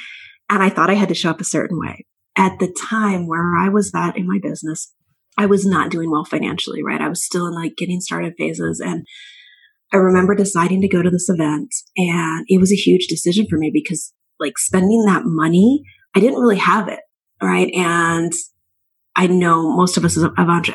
And 0.50 0.64
I 0.64 0.70
thought 0.70 0.90
I 0.90 0.96
had 0.96 1.10
to 1.10 1.16
show 1.16 1.30
up 1.30 1.42
a 1.42 1.46
certain 1.46 1.80
way. 1.80 2.06
At 2.36 2.60
the 2.60 2.74
time 2.90 3.28
where 3.28 3.56
I 3.56 3.70
was 3.70 3.92
at 3.96 4.18
in 4.18 4.28
my 4.28 4.40
business, 4.42 4.92
I 5.38 5.46
was 5.46 5.66
not 5.66 5.92
doing 5.92 6.12
well 6.12 6.26
financially, 6.26 6.84
right? 6.84 7.02
I 7.02 7.10
was 7.10 7.24
still 7.24 7.46
in 7.48 7.54
like 7.54 7.78
getting 7.78 8.02
started 8.02 8.34
phases. 8.38 8.80
And 8.80 9.06
I 9.94 9.98
remember 9.98 10.36
deciding 10.36 10.82
to 10.82 10.88
go 10.88 11.02
to 11.02 11.10
this 11.10 11.30
event 11.30 11.74
and 11.98 12.46
it 12.48 12.60
was 12.60 12.72
a 12.72 12.76
huge 12.76 13.08
decision 13.08 13.46
for 13.50 13.58
me 13.58 13.72
because 13.74 14.14
like 14.40 14.58
spending 14.58 15.04
that 15.06 15.24
money, 15.26 15.84
I 16.16 16.20
didn't 16.20 16.40
really 16.40 16.58
have 16.58 16.88
it. 16.88 17.00
Right. 17.42 17.74
And 17.74 18.32
I 19.16 19.28
know 19.28 19.76
most 19.76 19.98
of 19.98 20.06
us 20.06 20.18
as, 20.18 20.26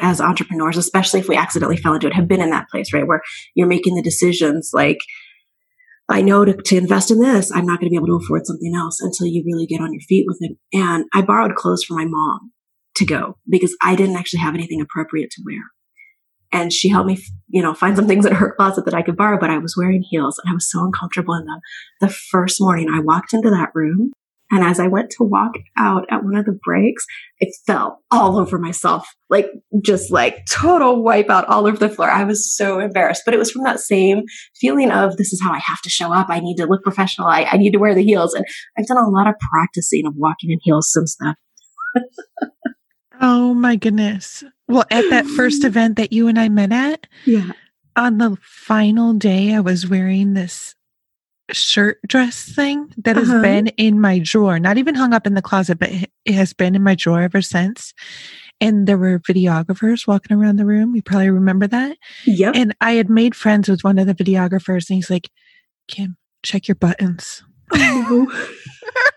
as 0.00 0.20
entrepreneurs, 0.20 0.76
especially 0.76 1.20
if 1.20 1.28
we 1.28 1.36
accidentally 1.36 1.76
fell 1.76 1.94
into 1.94 2.06
it, 2.06 2.14
have 2.14 2.28
been 2.28 2.42
in 2.42 2.50
that 2.50 2.68
place, 2.68 2.92
right? 2.92 3.06
Where 3.06 3.22
you're 3.54 3.66
making 3.66 3.94
the 3.94 4.02
decisions 4.02 4.70
like, 4.74 4.98
I 6.08 6.22
know 6.22 6.44
to, 6.44 6.54
to 6.54 6.76
invest 6.76 7.10
in 7.10 7.20
this, 7.20 7.50
I'm 7.50 7.66
not 7.66 7.80
going 7.80 7.88
to 7.88 7.90
be 7.90 7.96
able 7.96 8.06
to 8.18 8.24
afford 8.24 8.46
something 8.46 8.74
else 8.74 9.00
until 9.00 9.26
you 9.26 9.42
really 9.44 9.66
get 9.66 9.80
on 9.80 9.92
your 9.92 10.02
feet 10.02 10.24
with 10.26 10.38
it. 10.40 10.56
And 10.72 11.06
I 11.14 11.22
borrowed 11.22 11.56
clothes 11.56 11.82
from 11.82 11.96
my 11.96 12.04
mom 12.04 12.52
to 12.96 13.06
go 13.06 13.38
because 13.48 13.76
I 13.82 13.96
didn't 13.96 14.16
actually 14.16 14.40
have 14.40 14.54
anything 14.54 14.80
appropriate 14.80 15.30
to 15.32 15.42
wear. 15.44 15.62
And 16.56 16.72
she 16.72 16.88
helped 16.88 17.08
me, 17.08 17.18
you 17.48 17.62
know, 17.62 17.74
find 17.74 17.96
some 17.96 18.06
things 18.06 18.24
in 18.24 18.34
her 18.34 18.54
closet 18.56 18.86
that 18.86 18.94
I 18.94 19.02
could 19.02 19.16
borrow, 19.16 19.38
but 19.38 19.50
I 19.50 19.58
was 19.58 19.76
wearing 19.76 20.02
heels 20.08 20.40
and 20.42 20.50
I 20.50 20.54
was 20.54 20.70
so 20.70 20.82
uncomfortable 20.82 21.34
in 21.34 21.44
them. 21.44 21.60
The 22.00 22.08
first 22.08 22.60
morning 22.60 22.88
I 22.88 23.00
walked 23.00 23.34
into 23.34 23.50
that 23.50 23.72
room 23.74 24.12
and 24.50 24.64
as 24.64 24.78
I 24.78 24.86
went 24.86 25.10
to 25.10 25.24
walk 25.24 25.52
out 25.76 26.06
at 26.08 26.22
one 26.22 26.36
of 26.36 26.46
the 26.46 26.58
breaks, 26.64 27.04
I 27.42 27.46
fell 27.66 28.02
all 28.10 28.38
over 28.38 28.58
myself, 28.58 29.06
like 29.28 29.48
just 29.84 30.10
like 30.10 30.46
total 30.48 31.02
wipeout 31.02 31.46
all 31.48 31.66
over 31.66 31.76
the 31.76 31.88
floor. 31.88 32.08
I 32.08 32.24
was 32.24 32.56
so 32.56 32.78
embarrassed, 32.78 33.22
but 33.24 33.34
it 33.34 33.38
was 33.38 33.50
from 33.50 33.64
that 33.64 33.80
same 33.80 34.22
feeling 34.58 34.92
of 34.92 35.16
this 35.16 35.32
is 35.32 35.42
how 35.42 35.52
I 35.52 35.58
have 35.58 35.82
to 35.82 35.90
show 35.90 36.12
up. 36.12 36.28
I 36.30 36.38
need 36.40 36.56
to 36.56 36.66
look 36.66 36.84
professional. 36.84 37.26
I, 37.26 37.42
I 37.50 37.56
need 37.56 37.72
to 37.72 37.78
wear 37.78 37.94
the 37.94 38.04
heels. 38.04 38.34
And 38.34 38.46
I've 38.78 38.86
done 38.86 38.98
a 38.98 39.10
lot 39.10 39.26
of 39.26 39.34
practicing 39.52 40.06
of 40.06 40.14
walking 40.16 40.50
in 40.52 40.58
heels 40.62 40.92
since 40.92 41.16
then. 41.20 41.34
Oh 43.20 43.54
my 43.54 43.76
goodness. 43.76 44.44
Well, 44.68 44.84
at 44.90 45.08
that 45.10 45.26
first 45.26 45.64
event 45.64 45.96
that 45.96 46.12
you 46.12 46.28
and 46.28 46.38
I 46.38 46.48
met 46.48 46.72
at, 46.72 47.06
Yeah. 47.24 47.50
on 47.96 48.18
the 48.18 48.36
final 48.42 49.12
day, 49.14 49.54
I 49.54 49.60
was 49.60 49.88
wearing 49.88 50.34
this 50.34 50.74
shirt 51.52 51.98
dress 52.08 52.44
thing 52.44 52.92
that 53.04 53.14
has 53.16 53.30
Uh-huh. 53.30 53.40
been 53.42 53.68
in 53.68 54.00
my 54.00 54.18
drawer, 54.18 54.58
not 54.58 54.78
even 54.78 54.94
hung 54.96 55.14
up 55.14 55.26
in 55.26 55.34
the 55.34 55.42
closet, 55.42 55.78
but 55.78 55.90
it 56.24 56.34
has 56.34 56.52
been 56.52 56.74
in 56.74 56.82
my 56.82 56.94
drawer 56.96 57.22
ever 57.22 57.40
since. 57.40 57.94
And 58.60 58.86
there 58.88 58.98
were 58.98 59.20
videographers 59.20 60.06
walking 60.08 60.36
around 60.36 60.56
the 60.56 60.64
room. 60.66 60.96
You 60.96 61.02
probably 61.02 61.30
remember 61.30 61.66
that. 61.68 61.96
Yep. 62.26 62.56
And 62.56 62.74
I 62.80 62.92
had 62.92 63.08
made 63.10 63.34
friends 63.36 63.68
with 63.68 63.84
one 63.84 63.98
of 63.98 64.06
the 64.08 64.14
videographers, 64.14 64.88
and 64.90 64.96
he's 64.96 65.10
like, 65.10 65.30
Kim, 65.88 66.16
check 66.42 66.66
your 66.66 66.74
buttons. 66.74 67.44
Oh, 67.72 68.50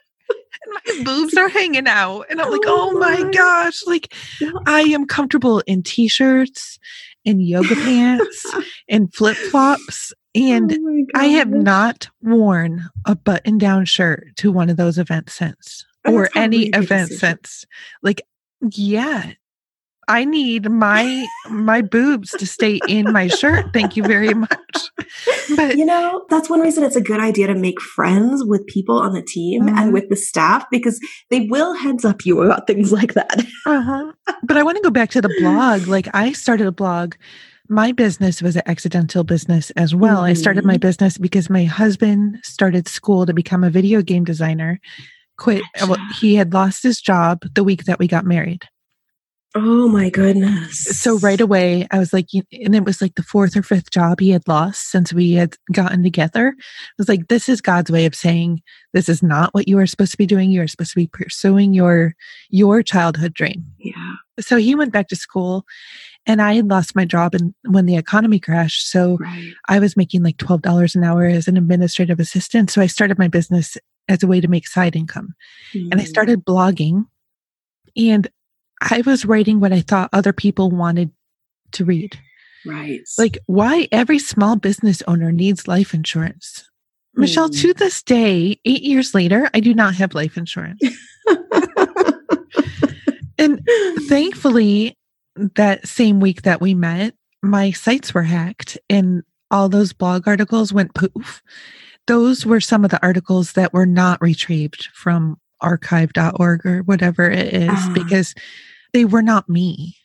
And 0.64 0.74
my 0.98 1.04
boobs 1.04 1.36
are 1.36 1.50
hanging 1.50 1.88
out. 1.88 2.26
And 2.30 2.42
I'm 2.42 2.52
like, 2.52 2.62
Oh 2.66 2.92
oh 2.94 3.00
my 3.00 3.30
gosh. 3.32 3.82
Like. 3.86 4.14
I 4.66 4.82
am 4.82 5.06
comfortable 5.06 5.60
in 5.68 5.84
t 5.84 6.08
shirts 6.08 6.80
and 7.26 7.42
yoga 7.46 7.76
pants 7.76 8.46
and 8.90 9.14
flip 9.14 9.38
flops. 9.38 10.14
And 10.36 10.72
Oh 10.80 11.06
I 11.16 11.26
have 11.26 11.50
not 11.50 12.10
worn 12.22 12.90
a 13.06 13.16
button 13.16 13.58
down 13.58 13.86
shirt 13.86 14.28
to 14.38 14.52
one 14.52 14.70
of 14.70 14.78
those 14.78 14.98
events 14.98 15.34
since, 15.34 15.86
Oh, 16.06 16.14
or 16.14 16.30
any 16.36 16.68
event 16.68 17.10
decision. 17.10 17.18
since. 17.38 17.66
Like, 18.04 18.22
yeah, 18.72 19.32
I 20.10 20.26
need 20.26 20.70
my 20.72 21.26
my 21.50 21.82
boobs 21.82 22.32
to 22.32 22.46
stay 22.46 22.80
in 22.88 23.14
my 23.14 23.28
shirt. 23.28 23.72
Thank 23.74 23.96
you 23.96 24.04
very 24.04 24.34
much. 24.34 24.78
But 25.56 25.78
You 25.78 25.86
know, 25.86 26.26
that's 26.30 26.50
one 26.50 26.60
reason 26.62 26.84
it's 26.84 26.96
a 26.96 27.02
good 27.02 27.20
idea 27.20 27.48
to 27.48 27.56
make 27.56 27.80
friends 27.80 28.44
with 28.44 28.66
people 28.68 28.98
on 29.00 29.14
the 29.14 29.22
team 29.22 29.64
Mhm. 29.68 29.78
and 29.78 29.94
with 29.94 30.10
the 30.10 30.16
staff 30.16 30.66
because 30.72 31.00
they 31.30 31.42
will 31.42 31.74
heads 31.76 32.04
up 32.06 32.26
you 32.26 32.42
about 32.42 32.68
things 32.68 32.92
like 32.92 33.14
that. 33.14 33.46
uh-huh. 33.66 34.12
but 34.44 34.58
I 34.58 34.64
want 34.64 34.78
to 34.78 34.84
go 34.84 34.90
back 34.90 35.12
to 35.12 35.22
the 35.22 35.34
blog. 35.40 35.88
Like, 35.88 36.08
I 36.14 36.32
started 36.34 36.68
a 36.68 36.72
blog. 36.72 37.14
My 37.72 37.92
business 37.92 38.42
was 38.42 38.56
an 38.56 38.64
accidental 38.66 39.24
business 39.24 39.70
as 39.72 39.94
well. 39.94 40.22
I 40.22 40.34
started 40.34 40.66
my 40.66 40.78
Mhm. 40.78 40.82
business 40.82 41.18
because 41.20 41.50
my 41.52 41.66
husband 41.66 42.40
started 42.44 42.88
school 42.88 43.28
to 43.28 43.34
become 43.34 43.64
a 43.64 43.70
video 43.70 44.02
game 44.02 44.24
designer. 44.24 44.80
Quit. 45.38 45.62
Well, 45.88 45.98
he 46.20 46.34
had 46.36 46.52
lost 46.54 46.82
his 46.84 47.00
job 47.00 47.44
the 47.54 47.64
week 47.64 47.84
that 47.86 48.00
we 48.00 48.08
got 48.08 48.26
married. 48.26 48.64
Oh 49.56 49.88
my 49.88 50.12
goodness. 50.12 50.78
so 51.00 51.18
right 51.20 51.42
away 51.42 51.88
i 51.90 51.98
was 51.98 52.14
like 52.14 52.28
and 52.34 52.76
it 52.76 52.86
was 52.86 53.02
like 53.02 53.16
the 53.16 53.24
fourth 53.24 53.58
or 53.58 53.64
fifth 53.64 53.90
job 53.90 54.20
he 54.20 54.30
had 54.30 54.48
lost 54.48 54.92
since 54.92 55.12
we 55.12 55.32
had 55.34 55.56
gotten 55.72 56.04
together 56.04 56.54
i 56.60 56.64
was 57.00 57.10
like 57.10 57.30
this 57.30 57.50
is 57.50 57.60
god's 57.60 57.90
way 57.90 58.06
of 58.06 58.14
saying 58.14 58.62
this 58.94 59.10
is 59.10 59.24
not 59.24 59.52
what 59.56 59.68
you 59.68 59.80
are 59.80 59.88
supposed 59.88 60.12
to 60.12 60.18
be 60.20 60.28
doing 60.28 60.52
you 60.52 60.62
are 60.62 60.68
supposed 60.68 60.92
to 60.92 61.00
be 61.00 61.08
pursuing 61.08 61.74
your 61.74 62.14
your 62.52 62.84
childhood 62.84 63.34
dream 63.34 63.64
Yeah. 63.80 64.14
so 64.40 64.58
he 64.58 64.76
went 64.76 64.94
back 64.94 65.08
to 65.08 65.16
school 65.16 65.66
and 66.28 66.44
i 66.44 66.54
had 66.54 66.68
lost 66.70 66.96
my 66.96 67.06
job 67.06 67.34
and 67.34 67.56
when 67.68 67.88
the 67.88 67.98
economy 67.98 68.40
crashed 68.40 68.92
so 68.92 69.18
Right. 69.20 69.54
i 69.68 69.80
was 69.80 69.98
making 69.98 70.22
like 70.22 70.38
$12 70.38 70.96
an 70.96 71.04
hour 71.04 71.26
as 71.26 71.48
an 71.48 71.58
administrative 71.58 72.20
assistant 72.20 72.70
so 72.70 72.82
i 72.84 72.88
started 72.88 73.18
my 73.18 73.28
business 73.28 73.78
as 74.08 74.22
a 74.22 74.28
way 74.28 74.42
to 74.42 74.48
make 74.48 74.68
side 74.68 74.96
income 74.96 75.34
and 75.74 75.96
I 75.96 76.04
Mm. 76.04 76.08
started 76.08 76.46
blogging 76.46 77.06
and 77.98 78.28
I 78.82 79.02
was 79.06 79.26
writing 79.26 79.60
what 79.60 79.74
I 79.74 79.82
thought 79.82 80.10
other 80.14 80.34
people 80.34 80.70
wanted 80.72 81.12
to 81.74 81.86
read. 81.86 82.18
Right. 82.66 83.02
Like 83.18 83.38
why 83.46 83.88
every 83.92 84.20
small 84.20 84.56
business 84.56 85.02
owner 85.08 85.32
needs 85.32 85.68
life 85.68 85.94
insurance. 85.94 86.66
Michelle, 87.16 87.50
Mm. 87.50 87.62
to 87.62 87.74
this 87.74 88.02
day, 88.04 88.60
eight 88.66 88.82
years 88.84 89.14
later, 89.14 89.50
I 89.54 89.60
do 89.60 89.74
not 89.74 89.96
have 89.96 90.14
life 90.14 90.38
insurance. 90.38 90.80
and 93.38 93.62
thankfully, 94.08 94.98
that 95.56 95.88
same 95.88 96.20
week 96.20 96.42
that 96.44 96.62
we 96.62 96.74
met, 96.74 97.14
my 97.42 97.72
sites 97.72 98.14
were 98.14 98.24
hacked 98.24 98.78
and 98.90 99.24
all 99.52 99.70
those 99.70 99.94
blog 99.94 100.28
articles 100.28 100.74
went 100.74 100.94
poof. 100.94 101.42
Those 102.08 102.46
were 102.46 102.60
some 102.60 102.84
of 102.84 102.92
the 102.92 103.02
articles 103.02 103.54
that 103.54 103.74
were 103.74 103.86
not 103.86 104.22
retrieved 104.22 104.88
from 104.94 105.38
archive.org 105.62 106.66
or 106.66 106.80
whatever 106.84 107.30
it 107.30 107.54
is 107.54 107.70
Ah. 107.72 107.92
because 107.94 108.34
they 108.94 109.06
were 109.06 109.22
not 109.22 109.50
me. 109.50 109.96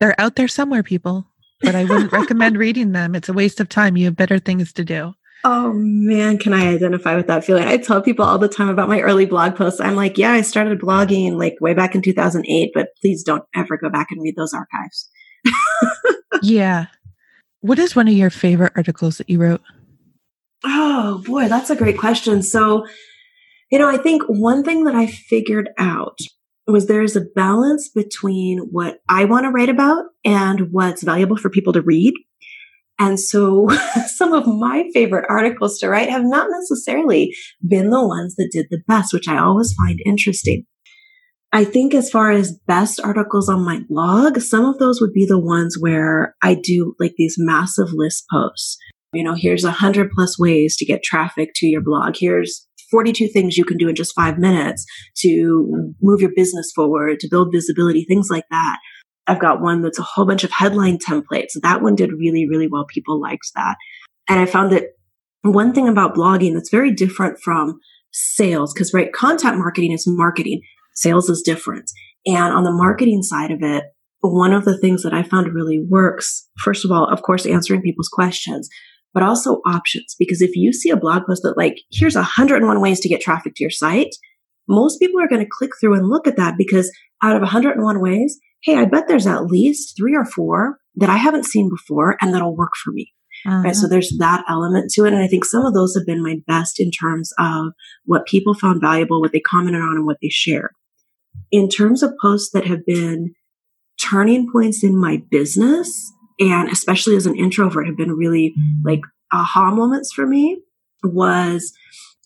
They're 0.00 0.18
out 0.20 0.36
there 0.36 0.48
somewhere, 0.48 0.82
people, 0.82 1.26
but 1.60 1.74
I 1.74 1.84
wouldn't 1.84 2.12
recommend 2.12 2.58
reading 2.58 2.92
them. 2.92 3.14
It's 3.14 3.28
a 3.28 3.32
waste 3.32 3.60
of 3.60 3.68
time. 3.68 3.96
You 3.96 4.06
have 4.06 4.16
better 4.16 4.38
things 4.38 4.72
to 4.74 4.84
do. 4.84 5.14
Oh 5.44 5.72
man, 5.74 6.38
can 6.38 6.52
I 6.52 6.68
identify 6.74 7.14
with 7.14 7.28
that 7.28 7.44
feeling? 7.44 7.64
I 7.64 7.76
tell 7.76 8.02
people 8.02 8.24
all 8.24 8.38
the 8.38 8.48
time 8.48 8.68
about 8.68 8.88
my 8.88 9.00
early 9.00 9.26
blog 9.26 9.54
posts. 9.54 9.80
I'm 9.80 9.94
like, 9.94 10.18
yeah, 10.18 10.32
I 10.32 10.40
started 10.40 10.80
blogging 10.80 11.38
like 11.38 11.54
way 11.60 11.72
back 11.72 11.94
in 11.94 12.02
2008, 12.02 12.72
but 12.74 12.88
please 13.00 13.22
don't 13.22 13.44
ever 13.54 13.76
go 13.76 13.88
back 13.88 14.08
and 14.10 14.20
read 14.20 14.34
those 14.36 14.52
archives. 14.52 15.08
yeah. 16.42 16.86
What 17.60 17.78
is 17.78 17.94
one 17.94 18.08
of 18.08 18.14
your 18.14 18.30
favorite 18.30 18.72
articles 18.74 19.18
that 19.18 19.30
you 19.30 19.38
wrote? 19.38 19.62
Oh 20.64 21.22
boy, 21.24 21.48
that's 21.48 21.70
a 21.70 21.76
great 21.76 21.98
question. 21.98 22.42
So, 22.42 22.86
you 23.70 23.78
know, 23.78 23.88
I 23.88 23.98
think 23.98 24.22
one 24.26 24.64
thing 24.64 24.84
that 24.84 24.94
I 24.94 25.06
figured 25.06 25.70
out 25.78 26.18
was 26.66 26.86
there's 26.86 27.16
a 27.16 27.24
balance 27.34 27.88
between 27.88 28.58
what 28.58 28.98
I 29.08 29.24
want 29.24 29.44
to 29.44 29.50
write 29.50 29.68
about 29.68 30.04
and 30.24 30.72
what's 30.72 31.02
valuable 31.02 31.36
for 31.36 31.50
people 31.50 31.72
to 31.72 31.82
read. 31.82 32.14
And 32.98 33.20
so 33.20 33.68
some 34.06 34.32
of 34.32 34.46
my 34.46 34.88
favorite 34.92 35.26
articles 35.28 35.78
to 35.78 35.88
write 35.88 36.10
have 36.10 36.24
not 36.24 36.48
necessarily 36.50 37.34
been 37.66 37.90
the 37.90 38.06
ones 38.06 38.36
that 38.36 38.50
did 38.52 38.66
the 38.70 38.82
best, 38.88 39.12
which 39.12 39.28
I 39.28 39.38
always 39.38 39.74
find 39.74 40.00
interesting. 40.04 40.64
I 41.52 41.64
think 41.64 41.94
as 41.94 42.10
far 42.10 42.32
as 42.32 42.58
best 42.66 43.00
articles 43.00 43.48
on 43.48 43.64
my 43.64 43.80
blog, 43.88 44.40
some 44.40 44.64
of 44.64 44.78
those 44.78 45.00
would 45.00 45.12
be 45.12 45.24
the 45.24 45.38
ones 45.38 45.76
where 45.78 46.34
I 46.42 46.54
do 46.54 46.94
like 46.98 47.14
these 47.16 47.36
massive 47.38 47.88
list 47.92 48.24
posts. 48.30 48.76
You 49.12 49.22
know, 49.22 49.34
here's 49.34 49.64
a 49.64 49.70
hundred 49.70 50.10
plus 50.10 50.38
ways 50.38 50.76
to 50.76 50.84
get 50.84 51.02
traffic 51.02 51.50
to 51.56 51.66
your 51.66 51.80
blog. 51.80 52.16
Here's 52.18 52.66
42 52.90 53.28
things 53.28 53.56
you 53.56 53.64
can 53.64 53.76
do 53.76 53.88
in 53.88 53.94
just 53.94 54.14
five 54.14 54.38
minutes 54.38 54.84
to 55.18 55.92
move 56.00 56.20
your 56.20 56.32
business 56.34 56.70
forward, 56.74 57.20
to 57.20 57.28
build 57.28 57.52
visibility, 57.52 58.04
things 58.04 58.28
like 58.30 58.44
that. 58.50 58.78
I've 59.26 59.40
got 59.40 59.60
one 59.60 59.82
that's 59.82 59.98
a 59.98 60.02
whole 60.02 60.26
bunch 60.26 60.44
of 60.44 60.52
headline 60.52 60.98
templates. 60.98 61.52
That 61.60 61.82
one 61.82 61.96
did 61.96 62.12
really, 62.12 62.48
really 62.48 62.68
well. 62.68 62.84
People 62.88 63.20
liked 63.20 63.50
that. 63.56 63.76
And 64.28 64.38
I 64.38 64.46
found 64.46 64.72
that 64.72 64.84
one 65.42 65.72
thing 65.72 65.88
about 65.88 66.14
blogging 66.14 66.54
that's 66.54 66.70
very 66.70 66.92
different 66.92 67.38
from 67.42 67.78
sales, 68.12 68.72
because 68.72 68.94
right, 68.94 69.12
content 69.12 69.58
marketing 69.58 69.92
is 69.92 70.04
marketing. 70.06 70.60
Sales 70.94 71.28
is 71.28 71.42
different. 71.42 71.90
And 72.24 72.54
on 72.54 72.64
the 72.64 72.72
marketing 72.72 73.22
side 73.22 73.50
of 73.50 73.62
it, 73.62 73.84
one 74.20 74.52
of 74.52 74.64
the 74.64 74.78
things 74.78 75.02
that 75.02 75.12
I 75.14 75.22
found 75.22 75.54
really 75.54 75.84
works, 75.88 76.48
first 76.64 76.84
of 76.84 76.90
all, 76.90 77.06
of 77.06 77.22
course, 77.22 77.46
answering 77.46 77.82
people's 77.82 78.08
questions, 78.08 78.68
but 79.16 79.22
also 79.22 79.62
options. 79.64 80.14
Because 80.18 80.42
if 80.42 80.54
you 80.54 80.74
see 80.74 80.90
a 80.90 80.96
blog 80.96 81.22
post 81.26 81.42
that 81.42 81.56
like, 81.56 81.80
here's 81.90 82.16
101 82.16 82.80
ways 82.82 83.00
to 83.00 83.08
get 83.08 83.22
traffic 83.22 83.54
to 83.54 83.64
your 83.64 83.70
site, 83.70 84.14
most 84.68 84.98
people 84.98 85.18
are 85.22 85.26
going 85.26 85.40
to 85.40 85.50
click 85.50 85.70
through 85.80 85.94
and 85.94 86.06
look 86.06 86.26
at 86.26 86.36
that 86.36 86.56
because 86.58 86.92
out 87.22 87.34
of 87.34 87.40
101 87.40 88.02
ways, 88.02 88.38
hey, 88.62 88.76
I 88.76 88.84
bet 88.84 89.08
there's 89.08 89.26
at 89.26 89.46
least 89.46 89.96
three 89.96 90.14
or 90.14 90.26
four 90.26 90.76
that 90.96 91.08
I 91.08 91.16
haven't 91.16 91.46
seen 91.46 91.70
before 91.70 92.18
and 92.20 92.34
that'll 92.34 92.54
work 92.54 92.72
for 92.84 92.92
me. 92.92 93.14
Uh-huh. 93.46 93.62
Right. 93.62 93.74
So 93.74 93.88
there's 93.88 94.12
that 94.18 94.44
element 94.50 94.90
to 94.92 95.06
it. 95.06 95.14
And 95.14 95.22
I 95.22 95.28
think 95.28 95.46
some 95.46 95.64
of 95.64 95.72
those 95.72 95.94
have 95.96 96.04
been 96.04 96.22
my 96.22 96.36
best 96.46 96.78
in 96.78 96.90
terms 96.90 97.32
of 97.38 97.68
what 98.04 98.26
people 98.26 98.52
found 98.52 98.82
valuable, 98.82 99.22
what 99.22 99.32
they 99.32 99.40
commented 99.40 99.80
on 99.80 99.96
and 99.96 100.04
what 100.04 100.18
they 100.20 100.28
shared. 100.28 100.72
In 101.50 101.70
terms 101.70 102.02
of 102.02 102.12
posts 102.20 102.50
that 102.52 102.66
have 102.66 102.84
been 102.84 103.32
turning 103.98 104.46
points 104.52 104.84
in 104.84 105.00
my 105.00 105.22
business 105.30 106.12
and 106.38 106.68
especially 106.70 107.16
as 107.16 107.26
an 107.26 107.36
introvert 107.36 107.86
have 107.86 107.96
been 107.96 108.12
really 108.12 108.54
like 108.84 109.00
aha 109.32 109.70
moments 109.70 110.12
for 110.12 110.26
me 110.26 110.60
was 111.02 111.72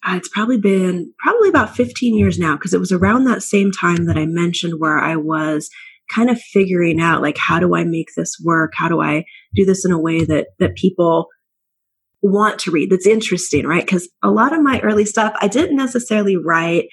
uh, 0.06 0.14
it's 0.16 0.28
probably 0.28 0.58
been 0.58 1.12
probably 1.18 1.48
about 1.48 1.76
15 1.76 2.16
years 2.16 2.38
now 2.38 2.54
because 2.56 2.72
it 2.72 2.80
was 2.80 2.92
around 2.92 3.24
that 3.24 3.42
same 3.42 3.70
time 3.70 4.06
that 4.06 4.16
I 4.16 4.26
mentioned 4.26 4.74
where 4.78 4.98
I 4.98 5.16
was 5.16 5.68
kind 6.12 6.30
of 6.30 6.40
figuring 6.40 7.00
out 7.00 7.22
like 7.22 7.38
how 7.38 7.60
do 7.60 7.74
I 7.74 7.84
make 7.84 8.08
this 8.16 8.36
work? 8.42 8.72
How 8.76 8.88
do 8.88 9.00
I 9.00 9.24
do 9.54 9.64
this 9.64 9.84
in 9.84 9.92
a 9.92 10.00
way 10.00 10.24
that 10.24 10.48
that 10.58 10.74
people 10.74 11.28
want 12.22 12.58
to 12.60 12.70
read 12.70 12.90
that's 12.90 13.06
interesting, 13.06 13.66
right? 13.66 13.84
Because 13.84 14.08
a 14.22 14.30
lot 14.30 14.52
of 14.52 14.62
my 14.62 14.80
early 14.80 15.04
stuff 15.04 15.34
I 15.40 15.48
didn't 15.48 15.76
necessarily 15.76 16.36
write 16.36 16.86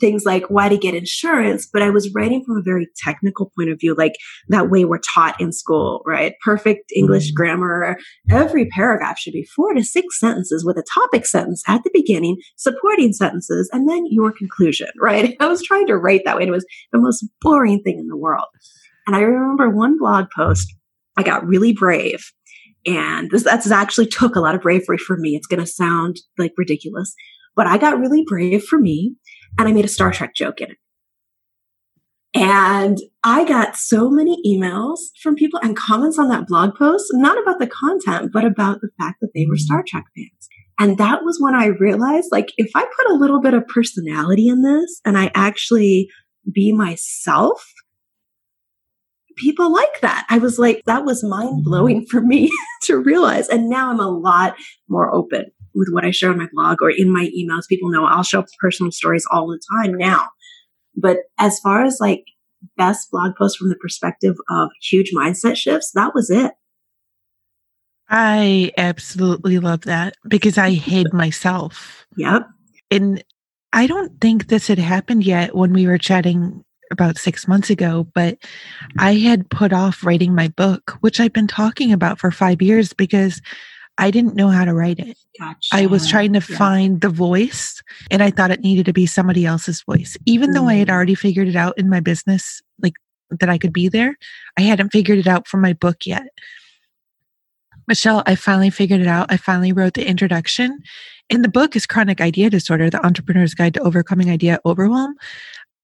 things 0.00 0.24
like 0.24 0.44
why 0.48 0.68
to 0.68 0.76
get 0.76 0.94
insurance, 0.94 1.68
but 1.70 1.82
I 1.82 1.90
was 1.90 2.12
writing 2.14 2.44
from 2.44 2.56
a 2.56 2.62
very 2.62 2.88
technical 2.96 3.52
point 3.56 3.70
of 3.70 3.78
view, 3.78 3.94
like 3.94 4.14
that 4.48 4.70
way 4.70 4.84
we're 4.84 5.00
taught 5.14 5.40
in 5.40 5.52
school, 5.52 6.02
right? 6.06 6.34
Perfect 6.44 6.92
English 6.94 7.28
mm-hmm. 7.28 7.36
grammar. 7.36 7.96
Every 8.30 8.66
paragraph 8.66 9.18
should 9.18 9.32
be 9.32 9.44
four 9.44 9.74
to 9.74 9.84
six 9.84 10.18
sentences 10.18 10.64
with 10.64 10.78
a 10.78 10.84
topic 10.94 11.26
sentence 11.26 11.62
at 11.68 11.82
the 11.84 11.90
beginning, 11.92 12.38
supporting 12.56 13.12
sentences, 13.12 13.68
and 13.72 13.88
then 13.88 14.04
your 14.06 14.32
conclusion, 14.32 14.88
right? 15.00 15.36
I 15.40 15.48
was 15.48 15.62
trying 15.62 15.86
to 15.88 15.96
write 15.96 16.22
that 16.24 16.36
way. 16.36 16.42
And 16.42 16.48
it 16.48 16.52
was 16.52 16.66
the 16.92 16.98
most 16.98 17.24
boring 17.40 17.82
thing 17.82 17.98
in 17.98 18.08
the 18.08 18.16
world. 18.16 18.46
And 19.06 19.16
I 19.16 19.20
remember 19.20 19.68
one 19.68 19.98
blog 19.98 20.26
post, 20.34 20.72
I 21.16 21.22
got 21.22 21.46
really 21.46 21.72
brave. 21.72 22.24
And 22.86 23.30
this 23.30 23.44
that's 23.44 23.70
actually 23.70 24.06
took 24.06 24.34
a 24.34 24.40
lot 24.40 24.54
of 24.54 24.62
bravery 24.62 24.98
for 24.98 25.16
me. 25.16 25.36
It's 25.36 25.46
going 25.46 25.60
to 25.60 25.66
sound 25.66 26.16
like 26.38 26.52
ridiculous, 26.56 27.14
but 27.54 27.66
I 27.66 27.78
got 27.78 27.98
really 27.98 28.24
brave 28.26 28.64
for 28.64 28.78
me 28.78 29.14
and 29.58 29.68
I 29.68 29.72
made 29.72 29.84
a 29.84 29.88
Star 29.88 30.12
Trek 30.12 30.34
joke 30.34 30.60
in 30.60 30.70
it. 30.72 30.78
And 32.34 32.98
I 33.22 33.44
got 33.44 33.76
so 33.76 34.08
many 34.08 34.40
emails 34.46 34.98
from 35.22 35.34
people 35.34 35.60
and 35.62 35.76
comments 35.76 36.18
on 36.18 36.28
that 36.28 36.46
blog 36.46 36.74
post, 36.74 37.08
not 37.12 37.40
about 37.40 37.58
the 37.58 37.66
content, 37.66 38.32
but 38.32 38.44
about 38.44 38.80
the 38.80 38.88
fact 38.98 39.20
that 39.20 39.30
they 39.34 39.44
were 39.46 39.54
mm-hmm. 39.54 39.64
Star 39.64 39.84
Trek 39.86 40.04
fans. 40.16 40.48
And 40.80 40.96
that 40.96 41.22
was 41.22 41.38
when 41.38 41.54
I 41.54 41.66
realized, 41.66 42.28
like, 42.32 42.52
if 42.56 42.70
I 42.74 42.84
put 42.96 43.10
a 43.10 43.14
little 43.14 43.40
bit 43.40 43.52
of 43.52 43.68
personality 43.68 44.48
in 44.48 44.62
this 44.62 45.00
and 45.04 45.18
I 45.18 45.30
actually 45.34 46.08
be 46.50 46.72
myself, 46.72 47.70
people 49.36 49.70
like 49.70 50.00
that. 50.00 50.26
I 50.30 50.38
was 50.38 50.58
like, 50.58 50.82
that 50.86 51.04
was 51.04 51.22
mind 51.22 51.64
blowing 51.64 52.00
mm-hmm. 52.00 52.10
for 52.10 52.22
me 52.22 52.50
to 52.84 52.96
realize. 52.96 53.48
And 53.48 53.68
now 53.68 53.90
I'm 53.90 54.00
a 54.00 54.08
lot 54.08 54.56
more 54.88 55.14
open 55.14 55.50
with 55.74 55.88
what 55.90 56.04
I 56.04 56.10
share 56.10 56.30
on 56.30 56.38
my 56.38 56.48
blog 56.52 56.82
or 56.82 56.90
in 56.90 57.12
my 57.12 57.30
emails. 57.36 57.68
People 57.68 57.90
know 57.90 58.04
I'll 58.04 58.22
show 58.22 58.44
personal 58.60 58.92
stories 58.92 59.26
all 59.30 59.48
the 59.48 59.60
time 59.76 59.96
now. 59.96 60.28
But 60.94 61.18
as 61.38 61.58
far 61.60 61.84
as 61.84 61.98
like 62.00 62.24
best 62.76 63.10
blog 63.10 63.34
post 63.36 63.58
from 63.58 63.68
the 63.68 63.76
perspective 63.76 64.36
of 64.50 64.70
huge 64.80 65.12
mindset 65.14 65.56
shifts, 65.56 65.90
that 65.94 66.14
was 66.14 66.30
it. 66.30 66.52
I 68.08 68.72
absolutely 68.76 69.58
love 69.58 69.82
that 69.82 70.16
because 70.28 70.58
I 70.58 70.70
hid 70.70 71.14
myself. 71.14 72.06
Yep. 72.16 72.46
And 72.90 73.24
I 73.72 73.86
don't 73.86 74.20
think 74.20 74.48
this 74.48 74.66
had 74.66 74.78
happened 74.78 75.24
yet 75.24 75.54
when 75.54 75.72
we 75.72 75.86
were 75.86 75.96
chatting 75.96 76.62
about 76.90 77.16
six 77.16 77.48
months 77.48 77.70
ago, 77.70 78.06
but 78.14 78.36
I 78.98 79.14
had 79.14 79.48
put 79.48 79.72
off 79.72 80.04
writing 80.04 80.34
my 80.34 80.48
book, 80.48 80.98
which 81.00 81.20
I've 81.20 81.32
been 81.32 81.46
talking 81.46 81.90
about 81.90 82.18
for 82.18 82.30
five 82.30 82.60
years 82.60 82.92
because 82.92 83.40
I 83.98 84.10
didn't 84.10 84.34
know 84.34 84.48
how 84.48 84.64
to 84.64 84.74
write 84.74 84.98
it. 84.98 85.18
Gotcha. 85.38 85.68
I 85.72 85.86
was 85.86 86.08
trying 86.08 86.32
to 86.32 86.44
yeah. 86.48 86.58
find 86.58 87.00
the 87.00 87.08
voice 87.08 87.82
and 88.10 88.22
I 88.22 88.30
thought 88.30 88.50
it 88.50 88.60
needed 88.60 88.86
to 88.86 88.92
be 88.92 89.06
somebody 89.06 89.44
else's 89.44 89.82
voice. 89.82 90.16
Even 90.26 90.50
mm. 90.50 90.54
though 90.54 90.68
I 90.68 90.74
had 90.74 90.88
mm. 90.88 90.92
already 90.92 91.14
figured 91.14 91.48
it 91.48 91.56
out 91.56 91.78
in 91.78 91.88
my 91.88 92.00
business, 92.00 92.62
like 92.80 92.94
that 93.30 93.48
I 93.48 93.58
could 93.58 93.72
be 93.72 93.88
there, 93.88 94.16
I 94.58 94.62
hadn't 94.62 94.90
figured 94.90 95.18
it 95.18 95.26
out 95.26 95.46
for 95.46 95.58
my 95.58 95.72
book 95.72 96.06
yet. 96.06 96.28
Michelle, 97.88 98.22
I 98.26 98.34
finally 98.36 98.70
figured 98.70 99.00
it 99.00 99.06
out. 99.06 99.26
I 99.30 99.36
finally 99.36 99.72
wrote 99.72 99.94
the 99.94 100.06
introduction. 100.06 100.80
And 101.30 101.44
the 101.44 101.48
book 101.48 101.74
is 101.74 101.86
Chronic 101.86 102.20
Idea 102.20 102.50
Disorder, 102.50 102.90
the 102.90 103.04
Entrepreneur's 103.04 103.54
Guide 103.54 103.74
to 103.74 103.80
Overcoming 103.80 104.30
Idea 104.30 104.60
Overwhelm. 104.64 105.14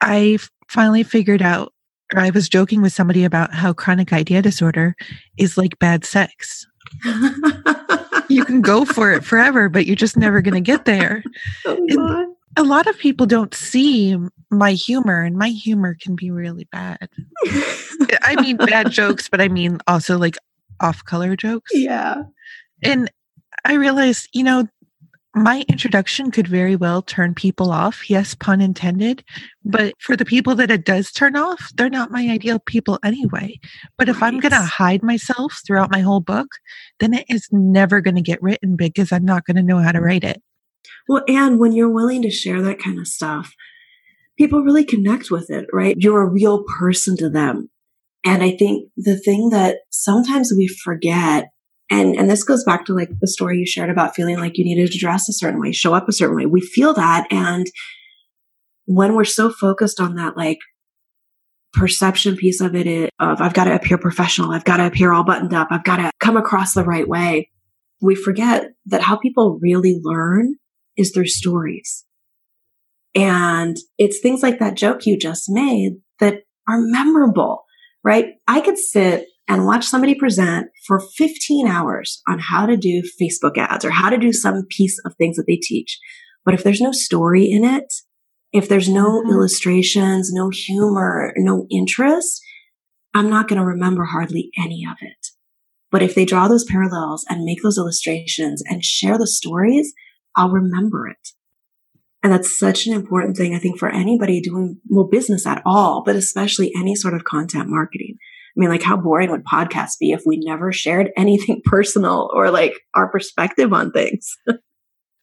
I 0.01 0.38
finally 0.68 1.03
figured 1.03 1.42
out, 1.42 1.73
or 2.14 2.21
I 2.21 2.31
was 2.31 2.49
joking 2.49 2.83
with 2.83 2.92
somebody 2.92 3.25
about 3.25 3.53
how 3.53 3.73
chronic 3.73 4.12
idea 4.12 4.42
disorder 4.42 4.94
is 5.37 5.59
like 5.59 5.79
bad 5.79 6.05
sex. 6.05 6.66
you 8.29 8.44
can 8.44 8.61
go 8.61 8.85
for 8.85 9.12
it 9.12 9.24
forever, 9.24 9.68
but 9.68 9.87
you're 9.87 9.96
just 9.96 10.16
never 10.16 10.40
going 10.40 10.55
to 10.55 10.61
get 10.61 10.85
there. 10.85 11.22
Oh 11.64 12.35
a 12.57 12.64
lot 12.64 12.88
of 12.88 12.98
people 12.98 13.24
don't 13.24 13.55
see 13.55 14.16
my 14.51 14.72
humor, 14.72 15.22
and 15.22 15.37
my 15.37 15.48
humor 15.48 15.96
can 16.01 16.16
be 16.16 16.31
really 16.31 16.64
bad. 16.72 17.09
I 18.22 18.40
mean, 18.40 18.57
bad 18.66 18.90
jokes, 18.90 19.29
but 19.29 19.40
I 19.40 19.48
mean 19.48 19.79
also 19.87 20.18
like 20.18 20.37
off 20.81 21.05
color 21.05 21.37
jokes. 21.37 21.70
Yeah. 21.72 22.22
And 22.83 23.11
I 23.64 23.74
realized, 23.74 24.29
you 24.33 24.42
know, 24.42 24.66
my 25.35 25.64
introduction 25.69 26.31
could 26.31 26.49
very 26.49 26.75
well 26.75 27.03
turn 27.03 27.35
people 27.35 27.71
off. 27.71 28.09
Yes, 28.09 28.35
pun 28.35 28.61
intended. 28.61 29.23
But 29.64 29.81
mm-hmm. 29.81 29.91
for 30.01 30.17
the 30.17 30.25
people 30.25 30.55
that 30.57 30.71
it 30.71 30.85
does 30.85 31.12
turn 31.12 31.37
off, 31.37 31.71
they're 31.75 31.91
not 31.91 32.11
my 32.11 32.29
ideal 32.29 32.59
people 32.59 32.99
anyway. 33.05 33.61
But 33.97 34.09
if 34.09 34.23
I'm 34.23 34.41
going 34.41 34.53
to 34.53 34.59
hide 34.59 35.03
myself 35.03 35.61
throughout 35.67 35.93
my 35.93 36.01
whole 36.01 36.21
book, 36.21 36.49
then 36.99 37.14
it 37.14 37.27
is 37.29 37.49
never 37.53 38.01
going 38.01 38.17
to 38.17 38.23
get 38.23 38.43
written 38.43 38.77
because 38.77 39.12
I'm 39.12 39.25
not 39.25 39.45
going 39.45 39.57
to 39.57 39.62
know 39.62 39.79
how 39.79 39.93
to 39.93 40.01
write 40.01 40.25
it. 40.25 40.43
Well, 41.09 41.23
and 41.29 41.59
when 41.59 41.73
you're 41.73 41.93
willing 41.93 42.23
to 42.23 42.31
share 42.31 42.62
that 42.62 42.79
kind 42.79 42.99
of 42.99 43.07
stuff, 43.07 43.55
people 44.37 44.62
really 44.62 44.85
connect 44.85 45.31
with 45.31 45.51
it, 45.51 45.67
right? 45.73 45.97
You're 45.99 46.23
a 46.23 46.31
real 46.31 46.64
person 46.79 47.17
to 47.19 47.29
them. 47.29 47.71
And 48.25 48.43
I 48.43 48.57
think 48.57 48.91
the 48.97 49.19
thing 49.19 49.51
that 49.51 49.79
sometimes 49.91 50.53
we 50.57 50.69
forget 50.69 51.51
and, 51.90 52.16
and 52.16 52.29
this 52.31 52.44
goes 52.44 52.64
back 52.64 52.85
to 52.87 52.94
like 52.94 53.11
the 53.20 53.29
story 53.29 53.59
you 53.59 53.66
shared 53.66 53.90
about 53.90 54.14
feeling 54.14 54.38
like 54.38 54.59
you 54.59 54.64
needed 54.64 54.92
to 54.92 54.98
dress 54.98 55.29
a 55.29 55.33
certain 55.33 55.61
way, 55.61 55.72
show 55.72 55.94
up 55.94 56.09
a 56.09 56.12
certain 56.12 56.37
way. 56.37 56.46
We 56.46 56.61
feel 56.61 56.92
that. 56.94 57.27
And 57.31 57.66
when 58.85 59.14
we're 59.14 59.24
so 59.24 59.51
focused 59.51 60.01
on 60.01 60.14
that, 60.16 60.37
like 60.37 60.59
perception 61.72 62.37
piece 62.37 62.61
of 62.61 62.74
it 62.74 63.11
of 63.18 63.40
I've 63.40 63.55
got 63.55 63.64
to 63.64 63.74
appear 63.74 63.98
professional. 63.98 64.53
I've 64.53 64.64
got 64.64 64.79
to 64.79 64.87
appear 64.87 65.12
all 65.12 65.24
buttoned 65.24 65.55
up. 65.55 65.68
I've 65.70 65.85
got 65.85 65.96
to 65.96 66.11
come 66.18 66.37
across 66.37 66.74
the 66.74 66.85
right 66.85 67.09
way. 67.09 67.51
we 68.01 68.14
forget 68.14 68.72
that 68.87 69.03
how 69.03 69.16
people 69.16 69.59
really 69.61 70.01
learn 70.03 70.55
is 70.96 71.11
through 71.11 71.27
stories. 71.27 72.05
And 73.14 73.77
it's 73.96 74.20
things 74.20 74.42
like 74.42 74.59
that 74.59 74.77
joke 74.77 75.07
you 75.07 75.18
just 75.18 75.44
made 75.48 75.94
that 76.20 76.42
are 76.68 76.79
memorable, 76.81 77.64
right? 78.05 78.35
I 78.46 78.61
could 78.61 78.79
sit 78.79 79.27
and 79.48 79.64
watch 79.64 79.87
somebody 79.87 80.14
present 80.14 80.68
for 80.87 81.00
15 81.00 81.66
hours 81.66 82.22
on 82.28 82.38
how 82.38 82.66
to 82.66 82.76
do 82.76 83.02
Facebook 83.20 83.56
ads 83.56 83.84
or 83.84 83.90
how 83.90 84.11
to 84.11 84.18
do 84.18 84.32
some 84.32 84.64
piece 84.68 85.00
of 85.04 85.14
things 85.14 85.37
that 85.37 85.44
they 85.46 85.56
teach. 85.56 85.98
But 86.44 86.54
if 86.54 86.62
there's 86.62 86.80
no 86.80 86.92
story 86.92 87.50
in 87.50 87.64
it, 87.64 87.92
if 88.52 88.68
there's 88.68 88.88
no 88.88 89.20
mm-hmm. 89.20 89.30
illustrations, 89.30 90.32
no 90.32 90.50
humor, 90.50 91.32
no 91.37 91.66
interest, 91.70 92.42
I'm 93.14 93.30
not 93.30 93.48
going 93.48 93.58
to 93.58 93.66
remember 93.66 94.04
hardly 94.04 94.50
any 94.58 94.84
of 94.88 94.98
it. 95.00 95.28
But 95.90 96.02
if 96.02 96.14
they 96.14 96.26
draw 96.26 96.48
those 96.48 96.64
parallels 96.64 97.24
and 97.28 97.44
make 97.44 97.62
those 97.62 97.78
illustrations 97.78 98.62
and 98.66 98.84
share 98.84 99.18
the 99.18 99.26
stories, 99.26 99.94
I'll 100.37 100.50
remember 100.50 101.08
it. 101.08 101.28
And 102.22 102.32
that's 102.32 102.58
such 102.58 102.87
an 102.87 102.92
important 102.92 103.37
thing, 103.37 103.54
I 103.54 103.58
think, 103.58 103.78
for 103.78 103.88
anybody 103.88 104.40
doing, 104.40 104.80
well, 104.88 105.08
business 105.08 105.46
at 105.46 105.62
all, 105.64 106.02
but 106.04 106.16
especially 106.16 106.72
any 106.76 106.94
sort 106.94 107.14
of 107.14 107.24
content 107.24 107.68
marketing. 107.68 108.18
I 108.59 108.61
mean, 108.61 108.71
like, 108.71 108.83
how 108.83 108.97
boring 108.97 109.31
would 109.31 109.44
podcasts 109.44 109.99
be 110.01 110.11
if 110.11 110.23
we 110.27 110.38
never 110.38 110.73
shared 110.73 111.12
anything 111.16 111.62
personal 111.64 112.29
or 112.35 112.51
like 112.51 112.75
our 112.94 113.09
perspective 113.09 113.73
on 113.73 113.92
things? 113.92 114.37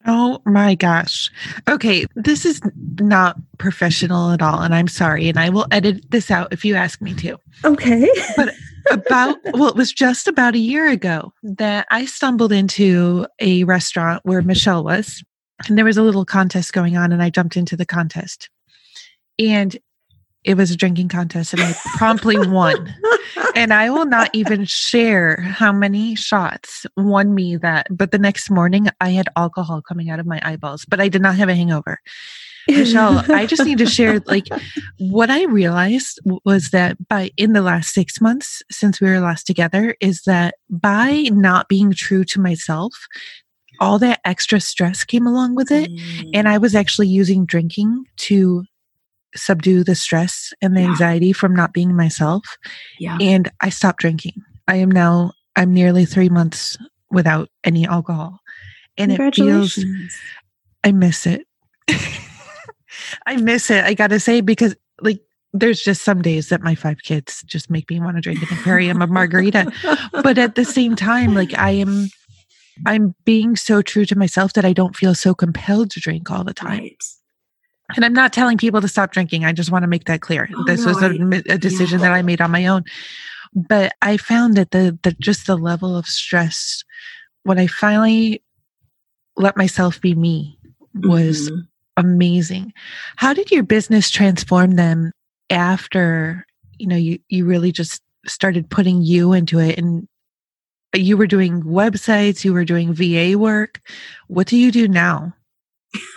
Oh 0.08 0.40
my 0.44 0.76
gosh. 0.76 1.32
Okay, 1.68 2.06
this 2.14 2.46
is 2.46 2.60
not 3.00 3.36
professional 3.58 4.30
at 4.30 4.40
all. 4.40 4.60
And 4.60 4.72
I'm 4.72 4.86
sorry. 4.86 5.28
And 5.28 5.36
I 5.36 5.48
will 5.48 5.66
edit 5.72 6.08
this 6.12 6.30
out 6.30 6.52
if 6.52 6.64
you 6.64 6.76
ask 6.76 7.00
me 7.00 7.12
to. 7.14 7.36
Okay. 7.64 8.08
but 8.36 8.54
about, 8.92 9.36
well, 9.54 9.68
it 9.68 9.74
was 9.74 9.92
just 9.92 10.28
about 10.28 10.54
a 10.54 10.60
year 10.60 10.88
ago 10.88 11.32
that 11.42 11.88
I 11.90 12.04
stumbled 12.04 12.52
into 12.52 13.26
a 13.40 13.64
restaurant 13.64 14.20
where 14.24 14.42
Michelle 14.42 14.84
was. 14.84 15.24
And 15.66 15.76
there 15.76 15.84
was 15.84 15.96
a 15.96 16.02
little 16.02 16.24
contest 16.24 16.72
going 16.72 16.96
on, 16.96 17.10
and 17.10 17.20
I 17.20 17.30
jumped 17.30 17.56
into 17.56 17.76
the 17.76 17.86
contest. 17.86 18.48
And 19.40 19.76
it 20.46 20.56
was 20.56 20.70
a 20.70 20.76
drinking 20.76 21.08
contest, 21.08 21.52
and 21.52 21.62
I 21.62 21.74
promptly 21.96 22.38
won. 22.38 22.94
And 23.54 23.72
I 23.72 23.90
will 23.90 24.06
not 24.06 24.30
even 24.32 24.64
share 24.64 25.40
how 25.40 25.72
many 25.72 26.14
shots 26.14 26.86
won 26.96 27.34
me 27.34 27.56
that. 27.56 27.88
But 27.90 28.12
the 28.12 28.18
next 28.18 28.50
morning, 28.50 28.88
I 29.00 29.10
had 29.10 29.28
alcohol 29.36 29.82
coming 29.82 30.08
out 30.08 30.20
of 30.20 30.26
my 30.26 30.40
eyeballs, 30.42 30.84
but 30.84 31.00
I 31.00 31.08
did 31.08 31.20
not 31.20 31.34
have 31.36 31.48
a 31.48 31.54
hangover. 31.54 31.98
Michelle, 32.68 33.24
I 33.32 33.46
just 33.46 33.64
need 33.64 33.78
to 33.78 33.86
share 33.86 34.20
like 34.26 34.46
what 34.98 35.30
I 35.30 35.44
realized 35.44 36.20
was 36.44 36.70
that 36.70 36.96
by 37.08 37.30
in 37.36 37.52
the 37.52 37.62
last 37.62 37.92
six 37.92 38.20
months 38.20 38.62
since 38.70 39.00
we 39.00 39.08
were 39.08 39.20
last 39.20 39.46
together, 39.46 39.96
is 40.00 40.22
that 40.26 40.54
by 40.70 41.28
not 41.30 41.68
being 41.68 41.92
true 41.92 42.24
to 42.24 42.40
myself, 42.40 42.92
all 43.80 43.98
that 43.98 44.20
extra 44.24 44.60
stress 44.60 45.04
came 45.04 45.26
along 45.26 45.54
with 45.54 45.70
it. 45.70 45.90
Mm. 45.90 46.30
And 46.34 46.48
I 46.48 46.58
was 46.58 46.74
actually 46.74 47.08
using 47.08 47.46
drinking 47.46 48.04
to 48.16 48.64
subdue 49.34 49.84
the 49.84 49.94
stress 49.94 50.52
and 50.62 50.76
the 50.76 50.82
yeah. 50.82 50.88
anxiety 50.88 51.32
from 51.32 51.54
not 51.54 51.72
being 51.72 51.94
myself. 51.94 52.44
Yeah. 52.98 53.18
And 53.20 53.50
I 53.60 53.70
stopped 53.70 54.00
drinking. 54.00 54.34
I 54.68 54.76
am 54.76 54.90
now, 54.90 55.32
I'm 55.56 55.72
nearly 55.72 56.04
three 56.04 56.28
months 56.28 56.76
without 57.10 57.48
any 57.64 57.86
alcohol. 57.86 58.40
And 58.98 59.12
it 59.12 59.34
feels, 59.34 59.78
I 60.84 60.92
miss 60.92 61.26
it. 61.26 61.46
I 63.26 63.36
miss 63.36 63.70
it. 63.70 63.84
I 63.84 63.94
got 63.94 64.08
to 64.08 64.20
say, 64.20 64.40
because 64.40 64.74
like, 65.00 65.20
there's 65.52 65.80
just 65.80 66.02
some 66.02 66.22
days 66.22 66.48
that 66.48 66.62
my 66.62 66.74
five 66.74 67.02
kids 67.02 67.42
just 67.46 67.70
make 67.70 67.88
me 67.90 68.00
want 68.00 68.16
to 68.16 68.20
drink 68.20 68.42
an 68.42 68.56
imperium 68.56 69.00
of 69.00 69.10
margarita. 69.10 69.72
But 70.22 70.38
at 70.38 70.54
the 70.54 70.64
same 70.64 70.96
time, 70.96 71.34
like 71.34 71.56
I 71.56 71.70
am 71.70 72.08
I'm 72.84 73.14
being 73.24 73.56
so 73.56 73.80
true 73.80 74.04
to 74.06 74.18
myself 74.18 74.52
that 74.54 74.64
I 74.64 74.72
don't 74.72 74.96
feel 74.96 75.14
so 75.14 75.34
compelled 75.34 75.90
to 75.92 76.00
drink 76.00 76.30
all 76.30 76.44
the 76.44 76.52
time. 76.52 76.78
Right. 76.80 77.04
And 77.94 78.04
I'm 78.04 78.12
not 78.12 78.32
telling 78.32 78.58
people 78.58 78.80
to 78.80 78.88
stop 78.88 79.12
drinking. 79.12 79.44
I 79.44 79.52
just 79.52 79.70
want 79.70 79.84
to 79.84 79.88
make 79.88 80.06
that 80.06 80.20
clear. 80.20 80.48
Oh, 80.54 80.64
this 80.64 80.84
no, 80.84 80.92
was 80.92 81.02
a, 81.02 81.06
I, 81.06 81.54
a 81.54 81.58
decision 81.58 82.00
yeah. 82.00 82.08
that 82.08 82.14
I 82.14 82.22
made 82.22 82.40
on 82.40 82.50
my 82.50 82.66
own. 82.66 82.84
But 83.54 83.94
I 84.02 84.16
found 84.16 84.56
that 84.56 84.72
the, 84.72 84.98
the 85.02 85.12
just 85.20 85.46
the 85.46 85.56
level 85.56 85.96
of 85.96 86.06
stress 86.06 86.84
when 87.44 87.58
I 87.58 87.68
finally 87.68 88.42
let 89.36 89.56
myself 89.56 90.00
be 90.00 90.14
me 90.14 90.58
was 90.94 91.50
mm-hmm. 91.50 91.60
amazing. 91.96 92.72
How 93.16 93.32
did 93.32 93.50
your 93.50 93.62
business 93.62 94.10
transform 94.10 94.72
them 94.72 95.12
after, 95.50 96.44
you 96.78 96.86
know, 96.86 96.96
you, 96.96 97.18
you 97.28 97.44
really 97.44 97.70
just 97.70 98.02
started 98.26 98.68
putting 98.68 99.02
you 99.02 99.32
into 99.32 99.60
it 99.60 99.78
and 99.78 100.08
you 100.94 101.16
were 101.16 101.26
doing 101.26 101.62
websites, 101.62 102.44
you 102.44 102.52
were 102.52 102.64
doing 102.64 102.92
VA 102.92 103.38
work. 103.38 103.80
What 104.28 104.46
do 104.46 104.56
you 104.56 104.72
do 104.72 104.88
now? 104.88 105.34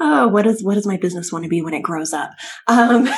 oh, 0.00 0.28
what 0.28 0.46
is 0.46 0.62
what 0.62 0.74
does 0.74 0.86
my 0.86 0.96
business 0.96 1.32
want 1.32 1.44
to 1.44 1.48
be 1.48 1.62
when 1.62 1.74
it 1.74 1.82
grows 1.82 2.12
up? 2.12 2.30
Um, 2.66 3.08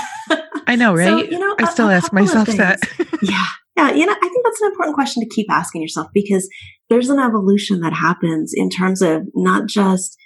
I 0.67 0.77
know, 0.77 0.95
right? 0.97 1.07
So, 1.07 1.17
you 1.19 1.39
know, 1.39 1.55
I 1.59 1.71
still 1.71 1.89
a, 1.89 1.93
a 1.93 1.95
ask 1.95 2.13
myself 2.13 2.49
that. 2.49 2.81
yeah, 3.23 3.47
yeah. 3.77 3.93
You 3.93 4.07
know, 4.07 4.13
I 4.13 4.29
think 4.29 4.45
that's 4.45 4.61
an 4.61 4.69
important 4.69 4.95
question 4.95 5.23
to 5.23 5.29
keep 5.29 5.51
asking 5.51 5.83
yourself 5.83 6.09
because 6.13 6.49
there's 6.89 7.11
an 7.11 7.19
evolution 7.19 7.81
that 7.81 7.93
happens 7.93 8.53
in 8.55 8.71
terms 8.71 9.03
of 9.03 9.23
not 9.35 9.69
just 9.69 10.17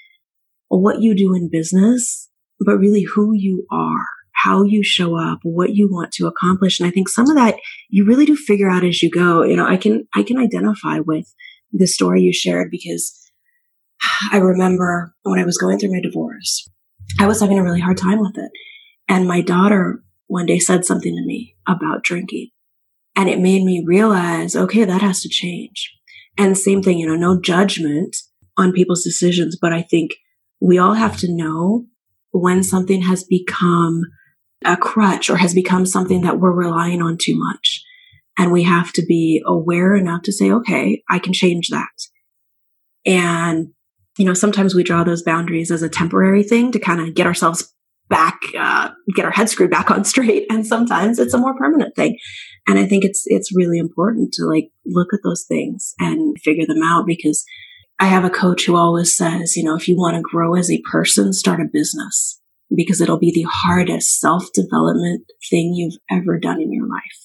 what 0.68 1.00
you 1.00 1.14
do 1.14 1.34
in 1.34 1.50
business, 1.50 2.28
but 2.60 2.78
really 2.78 3.02
who 3.02 3.32
you 3.34 3.66
are 3.70 4.06
how 4.42 4.62
you 4.62 4.82
show 4.82 5.16
up, 5.16 5.38
what 5.42 5.74
you 5.74 5.88
want 5.88 6.12
to 6.12 6.26
accomplish. 6.26 6.80
And 6.80 6.86
I 6.86 6.90
think 6.90 7.08
some 7.08 7.28
of 7.28 7.36
that 7.36 7.56
you 7.88 8.04
really 8.04 8.26
do 8.26 8.36
figure 8.36 8.70
out 8.70 8.84
as 8.84 9.02
you 9.02 9.10
go. 9.10 9.42
You 9.42 9.56
know, 9.56 9.66
I 9.66 9.76
can, 9.76 10.06
I 10.14 10.22
can 10.22 10.38
identify 10.38 10.98
with 10.98 11.32
the 11.72 11.86
story 11.86 12.22
you 12.22 12.32
shared 12.32 12.70
because 12.70 13.18
I 14.32 14.38
remember 14.38 15.14
when 15.22 15.38
I 15.38 15.44
was 15.44 15.58
going 15.58 15.78
through 15.78 15.92
my 15.92 16.00
divorce, 16.00 16.21
I 17.18 17.26
was 17.26 17.40
having 17.40 17.58
a 17.58 17.62
really 17.62 17.80
hard 17.80 17.98
time 17.98 18.20
with 18.20 18.36
it. 18.36 18.50
And 19.08 19.28
my 19.28 19.40
daughter 19.40 20.02
one 20.26 20.46
day 20.46 20.58
said 20.58 20.84
something 20.84 21.14
to 21.14 21.26
me 21.26 21.56
about 21.66 22.02
drinking. 22.02 22.50
And 23.14 23.28
it 23.28 23.38
made 23.38 23.64
me 23.64 23.84
realize, 23.86 24.56
okay, 24.56 24.84
that 24.84 25.02
has 25.02 25.20
to 25.22 25.28
change. 25.28 25.92
And 26.38 26.56
same 26.56 26.82
thing, 26.82 26.98
you 26.98 27.06
know, 27.06 27.16
no 27.16 27.40
judgment 27.40 28.16
on 28.56 28.72
people's 28.72 29.04
decisions, 29.04 29.58
but 29.60 29.72
I 29.72 29.82
think 29.82 30.12
we 30.60 30.78
all 30.78 30.94
have 30.94 31.16
to 31.18 31.30
know 31.30 31.86
when 32.30 32.62
something 32.62 33.02
has 33.02 33.24
become 33.24 34.04
a 34.64 34.76
crutch 34.76 35.28
or 35.28 35.36
has 35.36 35.54
become 35.54 35.84
something 35.84 36.22
that 36.22 36.38
we're 36.40 36.52
relying 36.52 37.02
on 37.02 37.18
too 37.18 37.36
much. 37.36 37.84
And 38.38 38.50
we 38.50 38.62
have 38.62 38.92
to 38.94 39.04
be 39.04 39.42
aware 39.44 39.94
enough 39.94 40.22
to 40.22 40.32
say, 40.32 40.50
okay, 40.50 41.02
I 41.10 41.18
can 41.18 41.34
change 41.34 41.68
that. 41.68 41.90
And, 43.04 43.72
you 44.18 44.24
know, 44.24 44.34
sometimes 44.34 44.74
we 44.74 44.82
draw 44.82 45.04
those 45.04 45.22
boundaries 45.22 45.70
as 45.70 45.82
a 45.82 45.88
temporary 45.88 46.42
thing 46.42 46.72
to 46.72 46.78
kind 46.78 47.00
of 47.00 47.14
get 47.14 47.26
ourselves 47.26 47.72
back, 48.08 48.38
uh, 48.58 48.90
get 49.14 49.24
our 49.24 49.30
head 49.30 49.48
screwed 49.48 49.70
back 49.70 49.90
on 49.90 50.04
straight. 50.04 50.46
And 50.50 50.66
sometimes 50.66 51.18
it's 51.18 51.34
a 51.34 51.38
more 51.38 51.56
permanent 51.56 51.96
thing. 51.96 52.18
And 52.68 52.78
I 52.78 52.86
think 52.86 53.04
it's, 53.04 53.22
it's 53.26 53.56
really 53.56 53.78
important 53.78 54.32
to 54.34 54.44
like 54.44 54.68
look 54.84 55.08
at 55.12 55.20
those 55.24 55.44
things 55.48 55.94
and 55.98 56.36
figure 56.42 56.66
them 56.66 56.82
out 56.84 57.06
because 57.06 57.44
I 57.98 58.06
have 58.06 58.24
a 58.24 58.30
coach 58.30 58.66
who 58.66 58.76
always 58.76 59.16
says, 59.16 59.56
you 59.56 59.64
know, 59.64 59.76
if 59.76 59.88
you 59.88 59.96
want 59.96 60.16
to 60.16 60.22
grow 60.22 60.54
as 60.54 60.70
a 60.70 60.82
person, 60.90 61.32
start 61.32 61.60
a 61.60 61.64
business 61.72 62.40
because 62.74 63.00
it'll 63.00 63.18
be 63.18 63.32
the 63.32 63.48
hardest 63.48 64.20
self 64.20 64.44
development 64.52 65.24
thing 65.50 65.72
you've 65.74 65.98
ever 66.10 66.38
done 66.38 66.60
in 66.60 66.72
your 66.72 66.86
life. 66.86 67.21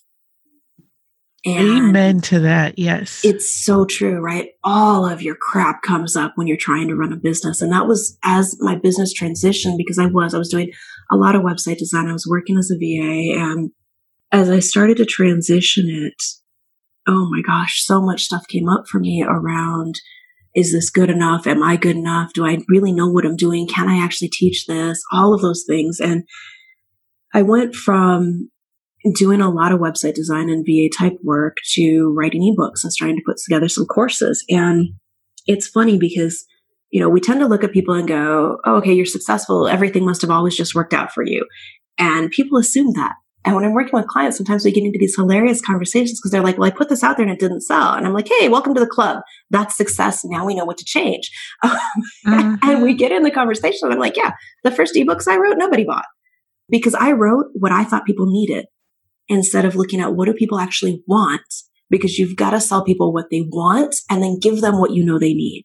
And 1.47 1.89
Amen 1.89 2.21
to 2.21 2.39
that. 2.41 2.77
Yes. 2.77 3.23
It's 3.23 3.49
so 3.49 3.86
true, 3.86 4.19
right? 4.19 4.49
All 4.63 5.05
of 5.05 5.21
your 5.21 5.36
crap 5.36 5.81
comes 5.81 6.15
up 6.15 6.33
when 6.36 6.45
you're 6.45 6.57
trying 6.57 6.89
to 6.89 6.95
run 6.95 7.13
a 7.13 7.17
business. 7.17 7.62
And 7.62 7.71
that 7.71 7.88
was 7.88 8.17
as 8.23 8.57
my 8.60 8.75
business 8.75 9.17
transitioned 9.17 9.77
because 9.77 9.97
I 9.97 10.07
was, 10.07 10.33
I 10.33 10.39
was 10.39 10.49
doing 10.49 10.71
a 11.10 11.15
lot 11.15 11.36
of 11.36 11.43
website 11.43 11.77
design. 11.77 12.07
I 12.07 12.13
was 12.13 12.27
working 12.27 12.57
as 12.57 12.69
a 12.69 12.75
VA. 12.75 13.39
And 13.39 13.71
as 14.31 14.49
I 14.49 14.60
started 14.60 14.97
to 14.97 15.05
transition 15.05 15.86
it, 15.89 16.21
oh 17.07 17.29
my 17.31 17.41
gosh, 17.41 17.81
so 17.86 18.01
much 18.01 18.23
stuff 18.23 18.47
came 18.47 18.67
up 18.67 18.88
for 18.88 18.99
me 18.99 19.23
around 19.23 19.95
is 20.53 20.71
this 20.71 20.89
good 20.89 21.12
enough? 21.12 21.45
Am 21.45 21.62
I 21.62 21.77
good 21.77 21.95
enough? 21.95 22.33
Do 22.33 22.45
I 22.45 22.57
really 22.67 22.91
know 22.91 23.07
what 23.07 23.25
I'm 23.25 23.36
doing? 23.36 23.67
Can 23.67 23.88
I 23.88 24.03
actually 24.03 24.29
teach 24.29 24.65
this? 24.65 25.01
All 25.13 25.33
of 25.33 25.41
those 25.41 25.63
things. 25.67 25.99
And 25.99 26.23
I 27.31 27.43
went 27.43 27.75
from 27.75 28.49
doing 29.13 29.41
a 29.41 29.50
lot 29.50 29.72
of 29.72 29.80
website 29.80 30.13
design 30.13 30.50
and 30.50 30.65
VA 30.65 30.89
type 30.96 31.17
work 31.24 31.58
to 31.74 32.13
writing 32.15 32.41
ebooks 32.41 32.84
and 32.84 32.93
starting 32.93 33.17
to 33.17 33.24
put 33.26 33.38
together 33.38 33.67
some 33.67 33.86
courses. 33.86 34.43
And 34.50 34.89
it's 35.46 35.67
funny 35.67 35.98
because, 35.98 36.46
you 36.91 37.00
know, 37.00 37.10
we 37.10 37.22
tend 37.22 37.39
to 37.39 37.48
look 37.48 37.63
at 37.63 37.72
people 37.72 37.93
and 37.93 38.08
go, 38.08 38.58
oh, 38.65 38.76
okay, 38.78 38.93
you're 38.93 39.06
successful. 39.06 39.67
Everything 39.67 40.06
must 40.06 40.22
have 40.22 40.32
always 40.32 40.56
just 40.56 40.76
worked 40.76 40.93
out 40.93 41.12
for 41.12 41.24
you. 41.24 41.46
And 41.98 42.32
people 42.32 42.58
assume 42.58 42.93
that. 42.93 43.15
And 43.46 43.56
when 43.56 43.63
I'm 43.63 43.74
working 43.74 43.93
with 43.93 44.08
clients, 44.08 44.36
sometimes 44.36 44.65
we 44.65 44.72
get 44.72 44.84
into 44.84 45.00
these 45.00 45.15
hilarious 45.15 45.62
conversations 45.62 46.20
because 46.20 46.32
they're 46.32 46.43
like, 46.43 46.58
well, 46.58 46.67
I 46.67 46.76
put 46.76 46.89
this 46.89 47.04
out 47.04 47.15
there 47.15 47.26
and 47.26 47.34
it 47.34 47.39
didn't 47.39 47.62
sell. 47.62 47.93
And 47.93 48.06
I'm 48.06 48.13
like, 48.13 48.28
hey, 48.28 48.50
welcome 48.50 48.74
to 48.74 48.80
the 48.80 48.88
club. 48.88 49.22
That's 49.50 49.78
success. 49.78 50.26
Now 50.26 50.46
we 50.46 50.54
know 50.54 50.65
what 50.65 50.78
to 50.80 50.86
change. 50.86 51.32
mm-hmm. 51.63 52.56
and 52.63 52.84
we 52.84 52.93
get 52.93 53.13
in 53.13 53.24
the 53.24 53.32
conversation. 53.32 53.80
And 53.84 53.93
I'm 53.93 54.00
like, 54.00 54.17
yeah, 54.17 54.34
the 54.63 54.72
first 54.72 54.96
ebooks 54.96 55.30
I 55.30 55.38
wrote, 55.38 55.58
nobody 55.58 55.86
bought 55.86 56.04
because 56.70 56.93
I 56.93 57.13
wrote 57.13 57.46
what 57.54 57.72
I 57.72 57.84
thought 57.84 58.06
people 58.06 58.26
needed 58.30 58.65
instead 59.29 59.65
of 59.65 59.75
looking 59.75 59.99
at 59.99 60.15
what 60.15 60.25
do 60.25 60.33
people 60.33 60.59
actually 60.59 61.03
want 61.07 61.41
because 61.89 62.17
you've 62.17 62.35
got 62.35 62.51
to 62.51 62.59
sell 62.59 62.83
people 62.83 63.13
what 63.13 63.29
they 63.31 63.41
want 63.41 63.95
and 64.09 64.21
then 64.21 64.39
give 64.39 64.61
them 64.61 64.79
what 64.79 64.91
you 64.91 65.05
know 65.05 65.19
they 65.19 65.33
need. 65.33 65.63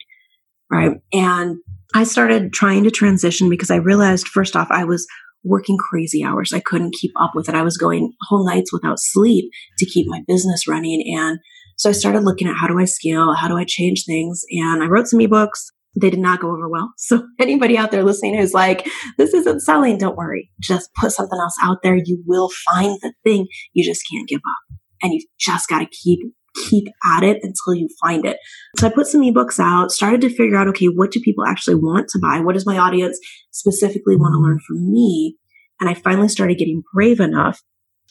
Right. 0.71 1.01
And 1.13 1.59
I 1.95 2.05
started 2.05 2.53
trying 2.53 2.85
to 2.85 2.91
transition 2.91 3.51
because 3.51 3.71
I 3.71 3.77
realized 3.77 4.29
first 4.29 4.57
off, 4.57 4.69
I 4.71 4.85
was 4.85 5.07
working 5.45 5.77
crazy 5.77 6.25
hours. 6.25 6.53
I 6.53 6.61
couldn't 6.61 6.95
keep 6.95 7.13
up 7.21 7.33
with 7.35 7.49
it. 7.49 7.55
I 7.55 7.63
was 7.63 7.77
going 7.77 8.13
whole 8.23 8.47
nights 8.47 8.73
without 8.73 8.99
sleep 8.99 9.51
to 9.79 9.87
keep 9.87 10.07
my 10.09 10.23
business 10.27 10.69
running. 10.69 11.05
And 11.19 11.39
so 11.77 11.91
I 11.91 11.93
started 11.93 12.23
looking 12.23 12.49
at 12.49 12.57
how 12.57 12.69
do 12.69 12.79
I 12.79 12.85
scale? 12.85 13.35
How 13.35 13.49
do 13.49 13.57
I 13.57 13.65
change 13.67 14.05
things? 14.07 14.43
And 14.51 14.83
I 14.83 14.87
wrote 14.87 15.09
some 15.09 15.19
ebooks. 15.19 15.71
They 16.01 16.11
did 16.11 16.21
not 16.21 16.41
go 16.41 16.51
over 16.51 16.69
well. 16.69 16.93
So 16.99 17.27
anybody 17.39 17.77
out 17.77 17.91
there 17.91 18.03
listening 18.03 18.37
who's 18.37 18.55
like, 18.55 18.89
this 19.19 19.35
isn't 19.35 19.61
selling, 19.61 19.99
don't 19.99 20.17
worry. 20.17 20.51
Just 20.61 20.91
put 20.95 21.13
something 21.13 21.39
else 21.39 21.57
out 21.63 21.79
there. 21.83 21.97
You 21.97 22.23
will 22.27 22.51
find 22.71 22.99
the 23.03 23.13
thing. 23.25 23.47
You 23.73 23.85
just 23.85 24.03
can't 24.11 24.29
give 24.29 24.39
up. 24.39 24.79
And 25.03 25.13
you've 25.13 25.25
just 25.39 25.69
got 25.69 25.81
to 25.81 25.87
keep 25.87 26.21
keep 26.69 26.85
at 27.17 27.23
it 27.23 27.39
until 27.43 27.75
you 27.75 27.89
find 28.01 28.27
it. 28.27 28.37
So 28.79 28.87
I 28.87 28.91
put 28.91 29.07
some 29.07 29.23
ebooks 29.23 29.59
out, 29.59 29.91
started 29.91 30.21
to 30.23 30.29
figure 30.29 30.57
out, 30.57 30.69
okay, 30.69 30.87
what 30.87 31.11
do 31.11 31.21
people 31.21 31.45
actually 31.47 31.77
want 31.77 32.09
to 32.09 32.19
buy? 32.19 32.41
What 32.41 32.55
does 32.55 32.67
my 32.67 32.77
audience 32.77 33.19
specifically 33.51 34.17
want 34.17 34.35
to 34.35 34.39
learn 34.39 34.59
from 34.67 34.91
me? 34.91 35.37
And 35.81 35.89
I 35.89 35.95
finally 35.95 36.29
started 36.29 36.59
getting 36.59 36.83
brave 36.93 37.21
enough 37.21 37.63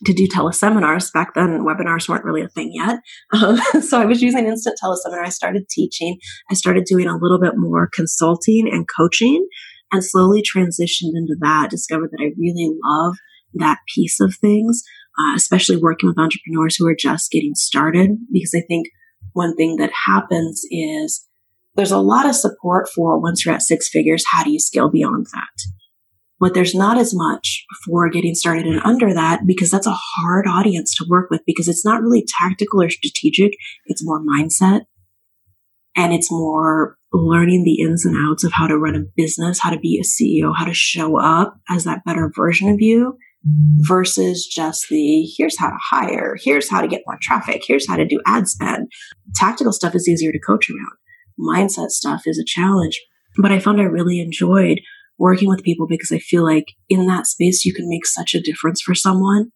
to 0.06 0.14
do 0.14 0.28
teleseminars. 0.28 1.12
Back 1.14 1.34
then, 1.36 1.66
webinars 1.66 2.10
weren't 2.10 2.26
really 2.26 2.42
a 2.42 2.50
thing 2.50 2.72
yet. 2.74 3.00
Um, 3.34 3.58
so 3.82 4.02
I 4.02 4.06
was 4.06 4.22
using 4.22 4.46
instant 4.46 4.80
teleseminar. 4.84 5.26
I 5.26 5.30
started 5.30 5.70
teaching. 5.70 6.18
I 6.50 6.56
started 6.56 6.86
doing 6.86 7.08
a 7.08 7.18
little 7.18 7.40
bit 7.40 7.54
more 7.56 7.90
consulting 7.92 8.70
and 8.72 8.88
coaching 8.88 9.48
and 9.92 10.04
slowly 10.04 10.42
transitioned 10.42 11.14
into 11.16 11.36
that, 11.42 11.70
discovered 11.70 12.12
that 12.12 12.22
I 12.22 12.32
really 12.40 12.72
love 12.84 13.16
that 13.56 13.80
piece 13.94 14.20
of 14.22 14.34
things, 14.40 14.84
uh, 15.20 15.36
especially 15.36 15.78
working 15.78 16.08
with 16.08 16.18
entrepreneurs 16.18 16.78
who 16.78 16.88
are 16.88 16.96
just 16.98 17.32
getting 17.32 17.56
started. 17.56 18.12
Because 18.32 18.56
I 18.56 18.62
think 18.68 18.88
one 19.34 19.56
thing 19.56 19.78
that 19.78 19.92
happens 20.06 20.62
is 20.72 21.28
there's 21.76 21.92
a 21.92 22.00
lot 22.00 22.28
of 22.28 22.36
support 22.36 22.90
for 22.90 23.20
once 23.20 23.46
you're 23.46 23.56
at 23.56 23.62
six 23.62 23.90
figures, 23.90 24.24
how 24.32 24.44
do 24.44 24.52
you 24.52 24.60
scale 24.60 24.90
beyond 24.90 25.28
that? 25.34 25.81
But 26.42 26.56
there's 26.56 26.74
not 26.74 26.98
as 26.98 27.14
much 27.14 27.64
for 27.86 28.10
getting 28.10 28.34
started 28.34 28.66
and 28.66 28.82
under 28.84 29.14
that 29.14 29.42
because 29.46 29.70
that's 29.70 29.86
a 29.86 29.96
hard 29.96 30.48
audience 30.48 30.96
to 30.96 31.06
work 31.08 31.30
with 31.30 31.42
because 31.46 31.68
it's 31.68 31.86
not 31.86 32.02
really 32.02 32.26
tactical 32.28 32.82
or 32.82 32.90
strategic. 32.90 33.52
It's 33.86 34.04
more 34.04 34.20
mindset 34.20 34.82
and 35.96 36.14
it's 36.14 36.32
more 36.32 36.98
learning 37.14 37.64
the 37.64 37.80
ins 37.80 38.06
and 38.06 38.18
outs 38.18 38.44
of 38.44 38.54
how 38.54 38.66
to 38.66 38.78
run 38.78 38.96
a 38.96 39.04
business, 39.16 39.60
how 39.60 39.70
to 39.70 39.78
be 39.78 40.00
a 40.00 40.04
CEO, 40.04 40.52
how 40.56 40.66
to 40.66 40.74
show 40.74 41.20
up 41.20 41.58
as 41.70 41.84
that 41.84 42.04
better 42.06 42.32
version 42.36 42.70
of 42.70 42.82
you 42.82 43.18
versus 43.82 44.48
just 44.48 44.88
the 44.90 45.24
here's 45.38 45.60
how 45.60 45.70
to 45.70 45.78
hire, 45.92 46.38
here's 46.42 46.70
how 46.70 46.82
to 46.82 46.88
get 46.88 47.04
more 47.06 47.20
traffic, 47.22 47.62
here's 47.68 47.88
how 47.88 47.98
to 47.98 48.06
do 48.06 48.20
ad 48.26 48.48
spend. 48.48 48.92
Tactical 49.36 49.74
stuff 49.74 49.94
is 49.94 50.10
easier 50.10 50.32
to 50.32 50.40
coach 50.40 50.72
around. 50.72 50.98
Mindset 51.40 51.90
stuff 51.90 52.24
is 52.26 52.40
a 52.40 52.46
challenge. 52.46 53.00
But 53.38 53.52
I 53.52 53.60
found 53.60 53.80
I 53.80 53.86
really 53.86 54.20
enjoyed 54.20 54.82
working 55.22 55.48
with 55.48 55.64
people 55.64 55.86
because 55.88 56.12
I 56.12 56.18
feel 56.18 56.44
like 56.44 56.66
in 56.90 57.06
that 57.06 57.28
space, 57.28 57.64
you 57.64 57.74
can 57.74 57.88
make 57.88 58.08
such 58.08 58.34
a 58.34 58.42
difference 58.42 58.82
for 58.82 58.96
someone 58.96 59.52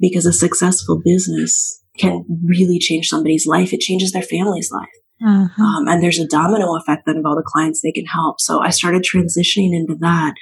because 0.00 0.26
a 0.26 0.32
successful 0.32 1.00
business 1.02 1.80
can 1.96 2.24
really 2.44 2.80
change 2.80 3.08
somebody's 3.08 3.46
life. 3.46 3.72
It 3.72 3.80
changes 3.80 4.10
their 4.10 4.22
family's 4.22 4.70
life. 4.72 4.88
Uh-huh. 5.24 5.62
Um, 5.62 5.88
and 5.88 6.02
there's 6.02 6.18
a 6.18 6.26
domino 6.26 6.76
effect 6.76 7.04
then 7.06 7.18
of 7.18 7.24
all 7.24 7.36
the 7.36 7.42
clients 7.46 7.80
they 7.80 7.92
can 7.92 8.04
help. 8.04 8.40
So 8.40 8.62
I 8.62 8.70
started 8.70 9.04
transitioning 9.04 9.74
into 9.74 9.94
that. 10.00 10.34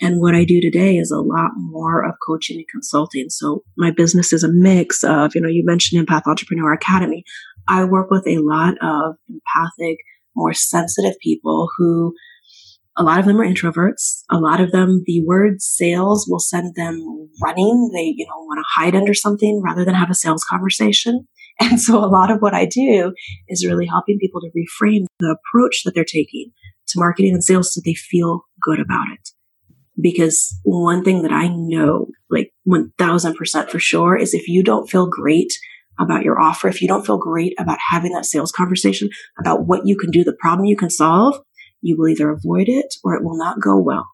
And 0.00 0.20
what 0.20 0.34
I 0.34 0.44
do 0.44 0.60
today 0.60 0.96
is 0.96 1.10
a 1.10 1.20
lot 1.20 1.50
more 1.56 2.04
of 2.04 2.14
coaching 2.26 2.58
and 2.58 2.66
consulting. 2.70 3.26
So 3.30 3.64
my 3.76 3.90
business 3.90 4.32
is 4.32 4.44
a 4.44 4.52
mix 4.52 5.02
of, 5.02 5.34
you 5.34 5.40
know, 5.40 5.48
you 5.48 5.64
mentioned 5.64 6.06
Empath 6.06 6.26
Entrepreneur 6.26 6.72
Academy. 6.72 7.24
I 7.68 7.84
work 7.84 8.10
with 8.10 8.26
a 8.28 8.38
lot 8.38 8.74
of 8.80 9.16
empathic, 9.28 9.98
more 10.36 10.54
sensitive 10.54 11.14
people 11.20 11.68
who 11.76 12.14
a 12.96 13.02
lot 13.02 13.18
of 13.18 13.24
them 13.24 13.40
are 13.40 13.46
introverts. 13.46 14.22
A 14.30 14.38
lot 14.38 14.60
of 14.60 14.70
them, 14.70 15.02
the 15.06 15.22
word 15.24 15.60
sales 15.60 16.26
will 16.28 16.38
send 16.38 16.74
them 16.74 17.28
running. 17.42 17.90
They, 17.92 18.14
you 18.16 18.26
know, 18.26 18.44
want 18.44 18.58
to 18.58 18.80
hide 18.80 18.94
under 18.94 19.14
something 19.14 19.62
rather 19.64 19.84
than 19.84 19.94
have 19.94 20.10
a 20.10 20.14
sales 20.14 20.44
conversation. 20.44 21.26
And 21.60 21.80
so 21.80 21.98
a 21.98 22.10
lot 22.10 22.32
of 22.32 22.40
what 22.40 22.52
I 22.52 22.66
do 22.66 23.14
is 23.46 23.64
really 23.64 23.86
helping 23.86 24.18
people 24.18 24.40
to 24.40 24.48
reframe 24.48 25.06
the 25.20 25.36
approach 25.38 25.82
that 25.84 25.94
they're 25.94 26.02
taking 26.02 26.50
to 26.88 26.98
marketing 26.98 27.32
and 27.32 27.44
sales 27.44 27.72
so 27.72 27.80
they 27.84 27.94
feel 27.94 28.40
good 28.60 28.80
about 28.80 29.06
it. 29.12 29.28
Because 30.00 30.58
one 30.64 31.04
thing 31.04 31.22
that 31.22 31.30
I 31.30 31.46
know, 31.46 32.08
like 32.28 32.52
1000% 32.66 33.70
for 33.70 33.78
sure, 33.78 34.16
is 34.16 34.34
if 34.34 34.48
you 34.48 34.64
don't 34.64 34.90
feel 34.90 35.08
great 35.08 35.52
about 36.00 36.24
your 36.24 36.40
offer, 36.40 36.66
if 36.66 36.82
you 36.82 36.88
don't 36.88 37.06
feel 37.06 37.18
great 37.18 37.54
about 37.56 37.78
having 37.88 38.12
that 38.14 38.26
sales 38.26 38.50
conversation 38.50 39.08
about 39.38 39.64
what 39.64 39.86
you 39.86 39.96
can 39.96 40.10
do, 40.10 40.24
the 40.24 40.36
problem 40.40 40.64
you 40.64 40.76
can 40.76 40.90
solve, 40.90 41.38
you 41.84 41.96
will 41.98 42.08
either 42.08 42.30
avoid 42.30 42.68
it 42.68 42.94
or 43.04 43.14
it 43.14 43.22
will 43.22 43.36
not 43.36 43.60
go 43.60 43.78
well. 43.78 44.06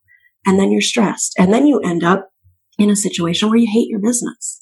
And 0.44 0.58
then 0.58 0.72
you're 0.72 0.80
stressed. 0.80 1.34
And 1.38 1.52
then 1.52 1.66
you 1.66 1.80
end 1.80 2.02
up 2.02 2.30
in 2.78 2.90
a 2.90 2.96
situation 2.96 3.48
where 3.48 3.58
you 3.58 3.70
hate 3.70 3.88
your 3.88 4.00
business. 4.00 4.60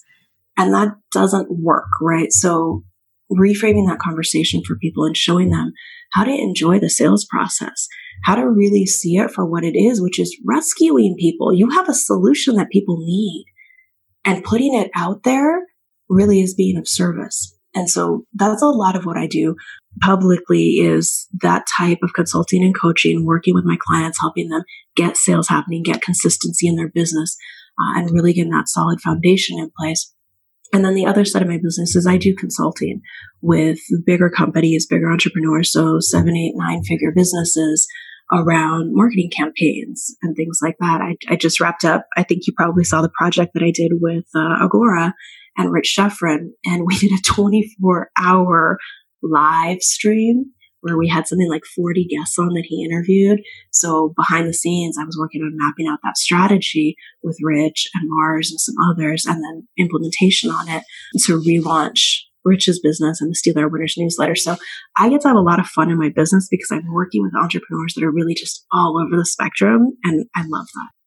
And 0.57 0.75
that 0.75 0.94
doesn't 1.11 1.49
work, 1.51 1.88
right? 2.03 2.33
So 2.33 2.85
reframing 3.33 3.88
that 3.88 4.01
conversation 4.01 4.62
for 4.62 4.77
people 4.77 5.05
and 5.05 5.16
showing 5.16 5.51
them 5.51 5.73
how 6.12 6.25
to 6.25 6.31
enjoy 6.31 6.79
the 6.79 6.90
sales 6.90 7.25
process, 7.25 7.88
how 8.25 8.35
to 8.35 8.49
really 8.49 8.85
see 8.85 9.16
it 9.16 9.31
for 9.31 9.47
what 9.47 9.64
it 9.64 9.77
is, 9.77 10.03
which 10.03 10.18
is 10.18 10.38
rescuing 10.47 11.16
people. 11.18 11.55
You 11.55 11.71
have 11.71 11.88
a 11.88 11.94
solution 11.94 12.57
that 12.57 12.71
people 12.71 12.99
need 12.99 13.47
and 14.25 14.44
putting 14.44 14.75
it 14.75 14.90
out 14.94 15.23
there 15.23 15.66
really 16.09 16.42
is 16.42 16.55
being 16.55 16.77
of 16.77 16.88
service. 16.88 17.58
And 17.79 17.88
so 17.88 18.25
that's 18.35 18.61
a 18.61 18.67
lot 18.67 18.97
of 18.97 19.05
what 19.05 19.17
I 19.17 19.29
do 19.29 19.55
publicly 20.01 20.79
is 20.81 21.29
that 21.43 21.64
type 21.79 21.99
of 22.03 22.12
consulting 22.12 22.64
and 22.64 22.77
coaching, 22.77 23.25
working 23.25 23.55
with 23.55 23.64
my 23.64 23.79
clients, 23.81 24.19
helping 24.21 24.49
them 24.49 24.64
get 24.97 25.17
sales 25.17 25.47
happening, 25.47 25.85
get 25.85 26.03
consistency 26.03 26.67
in 26.67 26.75
their 26.75 26.88
business, 26.88 27.37
uh, 27.79 28.01
and 28.01 28.11
really 28.11 28.33
getting 28.33 28.51
that 28.51 28.69
solid 28.69 29.01
foundation 29.01 29.61
in 29.61 29.71
place. 29.79 30.12
And 30.73 30.85
then 30.85 30.97
the 30.97 31.07
other 31.07 31.25
side 31.25 31.41
of 31.41 31.49
my 31.49 31.61
business 31.62 31.95
is 31.95 32.05
I 32.05 32.17
do 32.17 32.35
consulting 32.35 33.01
with 33.43 33.79
bigger 34.05 34.29
companies, 34.29 34.85
bigger 34.85 35.11
entrepreneurs, 35.11 35.73
so 35.73 36.01
seven, 36.01 36.37
eight, 36.37 36.55
nine 36.57 36.83
figure 36.83 37.12
businesses 37.14 37.87
around 38.33 38.91
marketing 38.93 39.31
campaigns 39.31 40.17
and 40.21 40.35
things 40.35 40.59
like 40.61 40.77
that. 40.81 41.01
I, 41.01 41.17
I 41.29 41.37
just 41.37 41.61
wrapped 41.61 41.85
up. 41.85 42.07
I 42.17 42.25
think 42.25 42.43
you 42.49 42.55
probably 42.57 42.83
saw 42.83 43.03
the 43.03 43.12
project 43.17 43.53
that 43.55 43.62
I 43.62 43.71
did 43.71 43.93
with 44.01 44.25
uh, 44.35 44.64
Agora 44.64 45.14
and 45.59 45.73
Rich 45.73 45.94
Schefren, 45.99 46.51
and 46.64 46.87
we 46.87 46.97
did 46.99 47.12
a 47.12 47.23
24 47.23 48.11
hour 48.18 48.79
live 49.23 49.83
stream 49.83 50.53
where 50.81 50.97
we 50.97 51.09
had 51.09 51.27
something 51.27 51.51
like 51.51 51.64
40 51.75 52.07
guests 52.07 52.38
on 52.38 52.55
that 52.55 52.64
he 52.66 52.85
interviewed. 52.85 53.40
So 53.73 54.14
behind 54.16 54.47
the 54.47 54.55
scenes, 54.55 54.97
I 54.97 55.05
was 55.05 55.18
working 55.18 55.42
on 55.42 55.57
mapping 55.57 55.88
out 55.88 55.99
that 56.05 56.16
strategy 56.16 56.94
with 57.23 57.37
Rich 57.42 57.88
and 57.94 58.05
Mars 58.07 58.51
and 58.51 58.61
some 58.61 58.77
others, 58.90 59.27
and 59.27 59.42
then 59.42 59.66
implementation 59.77 60.51
on 60.51 60.68
it 60.68 60.85
to 61.25 61.40
relaunch 61.40 62.21
Rich's 62.44 62.81
business 62.81 63.21
and 63.21 63.31
the 63.31 63.35
Steal 63.35 63.59
Our 63.59 63.68
Winners 63.68 63.97
newsletter. 63.99 64.37
So 64.37 64.57
I 64.97 65.09
get 65.09 65.21
to 65.23 65.29
have 65.29 65.37
a 65.37 65.40
lot 65.40 65.59
of 65.59 65.66
fun 65.66 65.90
in 65.90 65.99
my 65.99 66.11
business 66.11 66.49
because 66.49 66.71
I'm 66.71 66.92
working 66.92 67.23
with 67.23 67.35
entrepreneurs 67.35 67.94
that 67.94 68.05
are 68.05 68.12
really 68.12 68.35
just 68.35 68.64
all 68.73 69.03
over 69.05 69.16
the 69.16 69.27
spectrum, 69.27 69.97
and 70.05 70.27
I 70.37 70.42
love 70.47 70.66
that. 70.75 70.98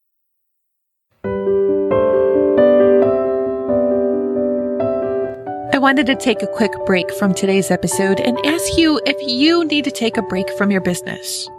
Wanted 5.92 6.08
to 6.08 6.16
take 6.16 6.42
a 6.42 6.48
quick 6.48 6.72
break 6.86 7.14
from 7.16 7.34
today's 7.34 7.70
episode 7.70 8.18
and 8.22 8.40
ask 8.46 8.78
you 8.78 9.02
if 9.06 9.18
you 9.28 9.66
need 9.66 9.84
to 9.84 9.92
take 9.92 10.16
a 10.16 10.22
break 10.22 10.50
from 10.52 10.72
your 10.72 10.80
business. 10.80 11.50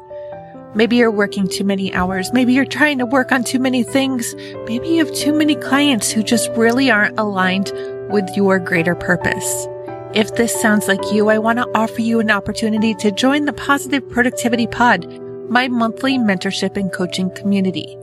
Maybe 0.74 0.96
you're 0.96 1.10
working 1.10 1.46
too 1.46 1.64
many 1.64 1.92
hours. 1.92 2.32
Maybe 2.32 2.54
you're 2.54 2.64
trying 2.64 2.96
to 2.96 3.04
work 3.04 3.30
on 3.30 3.44
too 3.44 3.58
many 3.58 3.82
things. 3.82 4.34
Maybe 4.66 4.88
you 4.88 5.04
have 5.04 5.14
too 5.14 5.34
many 5.34 5.54
clients 5.54 6.10
who 6.10 6.22
just 6.22 6.50
really 6.52 6.90
aren't 6.90 7.18
aligned 7.18 7.70
with 8.10 8.26
your 8.34 8.58
greater 8.58 8.94
purpose. 8.94 9.68
If 10.14 10.34
this 10.36 10.58
sounds 10.58 10.88
like 10.88 11.12
you, 11.12 11.28
I 11.28 11.38
want 11.38 11.58
to 11.58 11.68
offer 11.74 12.00
you 12.00 12.18
an 12.18 12.30
opportunity 12.30 12.94
to 12.94 13.12
join 13.12 13.44
the 13.44 13.52
Positive 13.52 14.08
Productivity 14.08 14.66
Pod, 14.66 15.06
my 15.50 15.68
monthly 15.68 16.16
mentorship 16.16 16.78
and 16.78 16.90
coaching 16.90 17.30
community. 17.32 17.98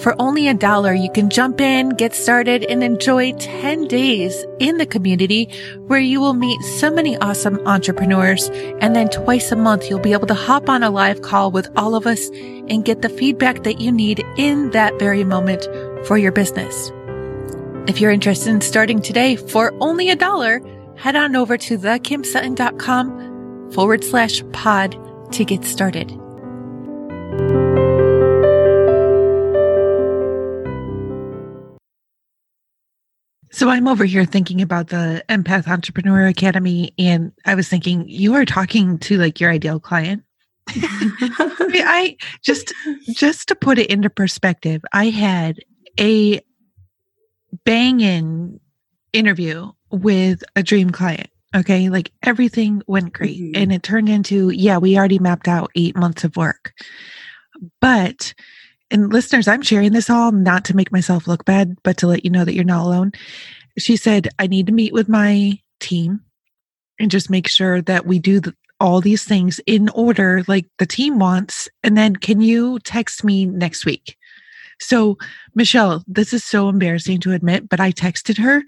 For 0.00 0.16
only 0.18 0.48
a 0.48 0.54
dollar, 0.54 0.94
you 0.94 1.10
can 1.12 1.28
jump 1.28 1.60
in, 1.60 1.90
get 1.90 2.14
started, 2.14 2.64
and 2.64 2.82
enjoy 2.82 3.32
10 3.34 3.88
days 3.88 4.44
in 4.58 4.78
the 4.78 4.86
community 4.86 5.50
where 5.86 6.00
you 6.00 6.18
will 6.18 6.32
meet 6.32 6.60
so 6.62 6.90
many 6.90 7.16
awesome 7.18 7.60
entrepreneurs. 7.66 8.48
And 8.80 8.96
then 8.96 9.10
twice 9.10 9.52
a 9.52 9.56
month, 9.56 9.90
you'll 9.90 10.00
be 10.00 10.14
able 10.14 10.26
to 10.28 10.34
hop 10.34 10.70
on 10.70 10.82
a 10.82 10.90
live 10.90 11.20
call 11.20 11.50
with 11.50 11.68
all 11.76 11.94
of 11.94 12.06
us 12.06 12.30
and 12.30 12.86
get 12.86 13.02
the 13.02 13.10
feedback 13.10 13.64
that 13.64 13.80
you 13.80 13.92
need 13.92 14.24
in 14.38 14.70
that 14.70 14.98
very 14.98 15.24
moment 15.24 15.68
for 16.06 16.16
your 16.16 16.32
business. 16.32 16.90
If 17.86 18.00
you're 18.00 18.12
interested 18.12 18.50
in 18.50 18.62
starting 18.62 19.02
today 19.02 19.36
for 19.36 19.74
only 19.80 20.08
a 20.08 20.16
dollar, 20.16 20.62
head 20.96 21.16
on 21.16 21.36
over 21.36 21.58
to 21.58 21.76
thekimsutton.com 21.76 23.72
forward 23.72 24.04
slash 24.04 24.42
pod 24.52 24.96
to 25.32 25.44
get 25.44 25.64
started. 25.64 26.21
So 33.62 33.68
I'm 33.68 33.86
over 33.86 34.04
here 34.04 34.24
thinking 34.24 34.60
about 34.60 34.88
the 34.88 35.24
Empath 35.28 35.68
Entrepreneur 35.68 36.26
Academy, 36.26 36.92
and 36.98 37.30
I 37.46 37.54
was 37.54 37.68
thinking 37.68 38.08
you 38.08 38.34
are 38.34 38.44
talking 38.44 38.98
to 38.98 39.18
like 39.18 39.38
your 39.38 39.52
ideal 39.52 39.78
client. 39.78 40.24
I 40.68 42.16
just 42.42 42.74
just 43.10 43.46
to 43.46 43.54
put 43.54 43.78
it 43.78 43.88
into 43.88 44.10
perspective, 44.10 44.82
I 44.92 45.10
had 45.10 45.60
a 46.00 46.40
banging 47.64 48.58
interview 49.12 49.70
with 49.92 50.42
a 50.56 50.64
dream 50.64 50.90
client. 50.90 51.30
Okay, 51.54 51.88
like 51.88 52.10
everything 52.24 52.82
went 52.88 53.12
great, 53.12 53.38
mm-hmm. 53.38 53.62
and 53.62 53.72
it 53.72 53.84
turned 53.84 54.08
into 54.08 54.50
yeah, 54.50 54.78
we 54.78 54.98
already 54.98 55.20
mapped 55.20 55.46
out 55.46 55.70
eight 55.76 55.94
months 55.94 56.24
of 56.24 56.36
work, 56.36 56.72
but 57.80 58.34
and 58.92 59.12
listeners, 59.12 59.48
I'm 59.48 59.62
sharing 59.62 59.92
this 59.92 60.10
all 60.10 60.30
not 60.30 60.66
to 60.66 60.76
make 60.76 60.92
myself 60.92 61.26
look 61.26 61.44
bad, 61.44 61.76
but 61.82 61.96
to 61.98 62.06
let 62.06 62.24
you 62.24 62.30
know 62.30 62.44
that 62.44 62.54
you're 62.54 62.62
not 62.62 62.84
alone. 62.84 63.12
She 63.78 63.96
said, 63.96 64.28
I 64.38 64.46
need 64.46 64.66
to 64.66 64.72
meet 64.72 64.92
with 64.92 65.08
my 65.08 65.58
team 65.80 66.20
and 67.00 67.10
just 67.10 67.30
make 67.30 67.48
sure 67.48 67.80
that 67.82 68.06
we 68.06 68.18
do 68.18 68.38
the, 68.38 68.54
all 68.78 69.00
these 69.00 69.24
things 69.24 69.60
in 69.66 69.88
order 69.90 70.44
like 70.46 70.66
the 70.78 70.86
team 70.86 71.18
wants. 71.18 71.70
And 71.82 71.96
then 71.96 72.16
can 72.16 72.42
you 72.42 72.78
text 72.80 73.24
me 73.24 73.46
next 73.46 73.86
week? 73.86 74.16
So, 74.78 75.16
Michelle, 75.54 76.04
this 76.06 76.34
is 76.34 76.44
so 76.44 76.68
embarrassing 76.68 77.20
to 77.20 77.32
admit, 77.32 77.68
but 77.68 77.80
I 77.80 77.92
texted 77.92 78.36
her 78.38 78.62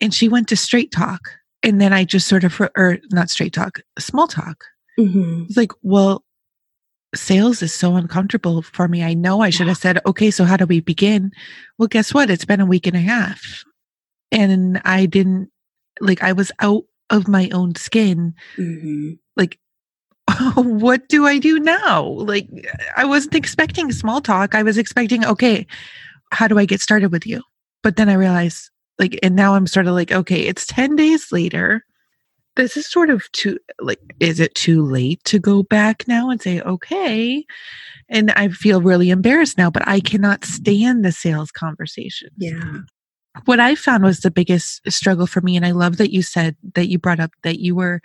and 0.00 0.12
she 0.12 0.28
went 0.28 0.48
to 0.48 0.56
straight 0.56 0.92
talk. 0.92 1.30
And 1.62 1.80
then 1.80 1.92
I 1.92 2.04
just 2.04 2.28
sort 2.28 2.44
of, 2.44 2.60
or 2.76 2.98
not 3.10 3.30
straight 3.30 3.54
talk, 3.54 3.80
small 3.98 4.26
talk. 4.26 4.64
Mm-hmm. 4.98 5.44
It's 5.48 5.56
like, 5.56 5.72
well, 5.82 6.24
sales 7.14 7.62
is 7.62 7.72
so 7.72 7.96
uncomfortable 7.96 8.62
for 8.62 8.88
me. 8.88 9.02
I 9.02 9.14
know 9.14 9.40
I 9.40 9.50
should 9.50 9.68
have 9.68 9.76
said, 9.76 9.98
okay, 10.06 10.30
so 10.30 10.44
how 10.44 10.56
do 10.56 10.66
we 10.66 10.80
begin? 10.80 11.32
Well, 11.78 11.88
guess 11.88 12.14
what? 12.14 12.30
It's 12.30 12.44
been 12.44 12.60
a 12.60 12.66
week 12.66 12.86
and 12.86 12.96
a 12.96 13.00
half. 13.00 13.64
And 14.30 14.80
I 14.84 15.06
didn't, 15.06 15.50
like, 16.00 16.22
I 16.22 16.32
was 16.32 16.50
out 16.60 16.84
of 17.10 17.28
my 17.28 17.50
own 17.52 17.74
skin. 17.74 18.34
Mm-hmm. 18.56 19.12
Like, 19.36 19.58
what 20.54 21.08
do 21.08 21.26
I 21.26 21.38
do 21.38 21.58
now? 21.58 22.02
Like, 22.04 22.48
I 22.96 23.04
wasn't 23.04 23.34
expecting 23.34 23.92
small 23.92 24.20
talk. 24.20 24.54
I 24.54 24.62
was 24.62 24.78
expecting, 24.78 25.24
okay, 25.24 25.66
how 26.30 26.48
do 26.48 26.58
I 26.58 26.64
get 26.64 26.80
started 26.80 27.12
with 27.12 27.26
you? 27.26 27.42
But 27.82 27.96
then 27.96 28.08
I 28.08 28.14
realized, 28.14 28.70
like, 28.98 29.18
and 29.22 29.36
now 29.36 29.54
I'm 29.54 29.66
sort 29.66 29.86
of 29.86 29.94
like, 29.94 30.12
okay, 30.12 30.40
it's 30.42 30.66
10 30.66 30.96
days 30.96 31.30
later 31.30 31.84
this 32.56 32.76
is 32.76 32.86
sort 32.86 33.10
of 33.10 33.30
too 33.32 33.58
like 33.80 34.00
is 34.20 34.40
it 34.40 34.54
too 34.54 34.84
late 34.84 35.22
to 35.24 35.38
go 35.38 35.62
back 35.62 36.06
now 36.06 36.30
and 36.30 36.40
say 36.40 36.60
okay 36.62 37.44
and 38.08 38.30
i 38.32 38.48
feel 38.48 38.82
really 38.82 39.10
embarrassed 39.10 39.58
now 39.58 39.70
but 39.70 39.86
i 39.86 40.00
cannot 40.00 40.44
stand 40.44 41.04
the 41.04 41.12
sales 41.12 41.50
conversation 41.50 42.28
yeah 42.36 42.78
what 43.46 43.60
I 43.60 43.74
found 43.74 44.04
was 44.04 44.20
the 44.20 44.30
biggest 44.30 44.82
struggle 44.92 45.26
for 45.26 45.40
me. 45.40 45.56
And 45.56 45.64
I 45.64 45.70
love 45.70 45.96
that 45.96 46.12
you 46.12 46.22
said 46.22 46.54
that 46.74 46.88
you 46.88 46.98
brought 46.98 47.20
up 47.20 47.30
that 47.42 47.60
you 47.60 47.74
were, 47.74 48.02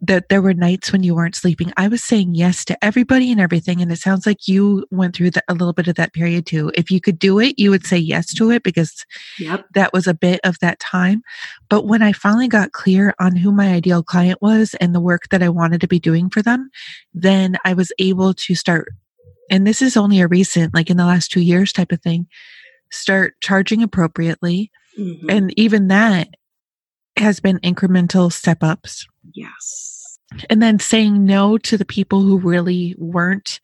that 0.00 0.30
there 0.30 0.40
were 0.40 0.54
nights 0.54 0.90
when 0.90 1.02
you 1.02 1.14
weren't 1.14 1.34
sleeping. 1.34 1.72
I 1.76 1.88
was 1.88 2.02
saying 2.02 2.34
yes 2.34 2.64
to 2.66 2.84
everybody 2.84 3.30
and 3.30 3.40
everything. 3.40 3.82
And 3.82 3.92
it 3.92 3.98
sounds 3.98 4.24
like 4.26 4.48
you 4.48 4.86
went 4.90 5.14
through 5.14 5.32
the, 5.32 5.42
a 5.48 5.52
little 5.52 5.74
bit 5.74 5.88
of 5.88 5.96
that 5.96 6.14
period 6.14 6.46
too. 6.46 6.72
If 6.74 6.90
you 6.90 7.02
could 7.02 7.18
do 7.18 7.38
it, 7.38 7.58
you 7.58 7.70
would 7.70 7.86
say 7.86 7.98
yes 7.98 8.32
to 8.34 8.50
it 8.50 8.62
because 8.62 9.04
yep. 9.38 9.66
that 9.74 9.92
was 9.92 10.06
a 10.06 10.14
bit 10.14 10.40
of 10.42 10.58
that 10.60 10.80
time. 10.80 11.22
But 11.68 11.86
when 11.86 12.00
I 12.00 12.12
finally 12.12 12.48
got 12.48 12.72
clear 12.72 13.14
on 13.20 13.36
who 13.36 13.52
my 13.52 13.74
ideal 13.74 14.02
client 14.02 14.40
was 14.40 14.74
and 14.80 14.94
the 14.94 15.00
work 15.00 15.28
that 15.30 15.42
I 15.42 15.50
wanted 15.50 15.82
to 15.82 15.88
be 15.88 16.00
doing 16.00 16.30
for 16.30 16.40
them, 16.40 16.70
then 17.12 17.58
I 17.66 17.74
was 17.74 17.92
able 17.98 18.32
to 18.32 18.54
start. 18.54 18.88
And 19.50 19.66
this 19.66 19.82
is 19.82 19.98
only 19.98 20.20
a 20.20 20.28
recent, 20.28 20.74
like 20.74 20.88
in 20.88 20.96
the 20.96 21.04
last 21.04 21.30
two 21.30 21.42
years 21.42 21.72
type 21.74 21.92
of 21.92 22.00
thing 22.00 22.26
start 22.90 23.34
charging 23.40 23.82
appropriately. 23.82 24.70
Mm-hmm. 24.98 25.30
And 25.30 25.58
even 25.58 25.88
that 25.88 26.28
has 27.16 27.40
been 27.40 27.58
incremental 27.60 28.32
step 28.32 28.62
ups. 28.62 29.06
Yes. 29.34 30.18
And 30.50 30.62
then 30.62 30.78
saying 30.78 31.24
no 31.24 31.56
to 31.58 31.76
the 31.76 31.84
people 31.84 32.22
who 32.22 32.38
really 32.38 32.94
weren't 32.98 33.60